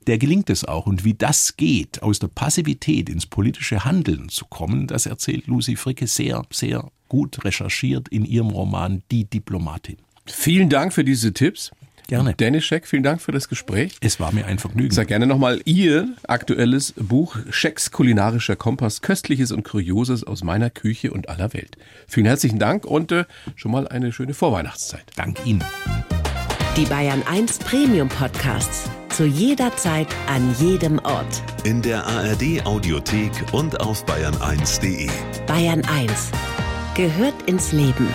der 0.07 0.17
gelingt 0.17 0.49
es 0.49 0.65
auch. 0.65 0.88
Und 0.88 1.03
wie 1.03 1.13
das 1.13 1.55
geht, 1.55 2.01
aus 2.01 2.19
der 2.19 2.30
Passivität 2.30 3.09
ins 3.09 3.27
politische 3.27 3.86
Handeln 3.86 4.30
zu 4.30 4.45
kommen, 4.45 4.88
das 4.88 5.05
erzählt 5.05 5.45
Lucy 5.47 5.75
Fricke 5.75 6.07
sehr, 6.07 6.43
sehr 6.49 6.91
gut 7.10 7.43
recherchiert 7.43 8.07
in 8.07 8.24
ihrem 8.24 8.49
Roman 8.49 9.03
Die 9.12 9.26
Diplomatin. 9.26 9.97
Vielen 10.26 10.70
Dank 10.70 10.93
für 10.93 11.03
diese 11.03 11.34
Tipps. 11.34 11.72
Gerne. 12.10 12.34
Dennis 12.34 12.66
Scheck, 12.66 12.88
vielen 12.88 13.03
Dank 13.03 13.22
für 13.22 13.32
das 13.32 13.49
Gespräch. 13.49 13.95
Es 14.01 14.20
war 14.20 14.32
mir 14.32 14.47
ein 14.47 14.57
Vergnügen. 14.57 14.91
Sag 14.91 15.10
gerne 15.10 15.28
nochmal 15.28 15.62
Ihr 15.66 16.16
aktuelles 16.28 16.95
Buch 16.97 17.38
Schecks 17.51 17.91
kulinarischer 17.91 18.55
Kompass, 18.55 19.01
Köstliches 19.01 19.51
und 19.51 19.64
Kurioses 19.64 20.24
aus 20.24 20.43
meiner 20.43 20.72
Küche 20.72 21.12
und 21.12 21.30
aller 21.30 21.53
Welt. 21.53 21.78
Vielen 22.07 22.26
herzlichen 22.26 22.57
Dank 22.57 22.86
und 22.86 23.12
äh, 23.12 23.26
schon 23.55 23.72
mal 23.72 23.88
eine 23.88 24.12
schöne 24.12 24.34
Vorweihnachtszeit. 24.34 25.05
Dank 25.16 25.45
Ihnen. 25.45 25.64
Die 26.76 26.86
Bayern 26.86 27.22
1 27.30 27.60
Premium 27.60 28.10
Podcasts. 28.10 28.89
Zu 29.10 29.26
jeder 29.26 29.76
Zeit, 29.76 30.07
an 30.28 30.55
jedem 30.60 30.97
Ort. 30.99 31.43
In 31.64 31.82
der 31.84 32.07
ARD 32.07 32.66
Audiothek 32.66 33.32
und 33.51 33.82
auf 33.82 34.03
bayern1.de. 34.05 35.10
Bayern 35.45 35.84
1 35.86 36.32
gehört 37.00 37.43
ins 37.43 37.72
Leben. 37.72 38.10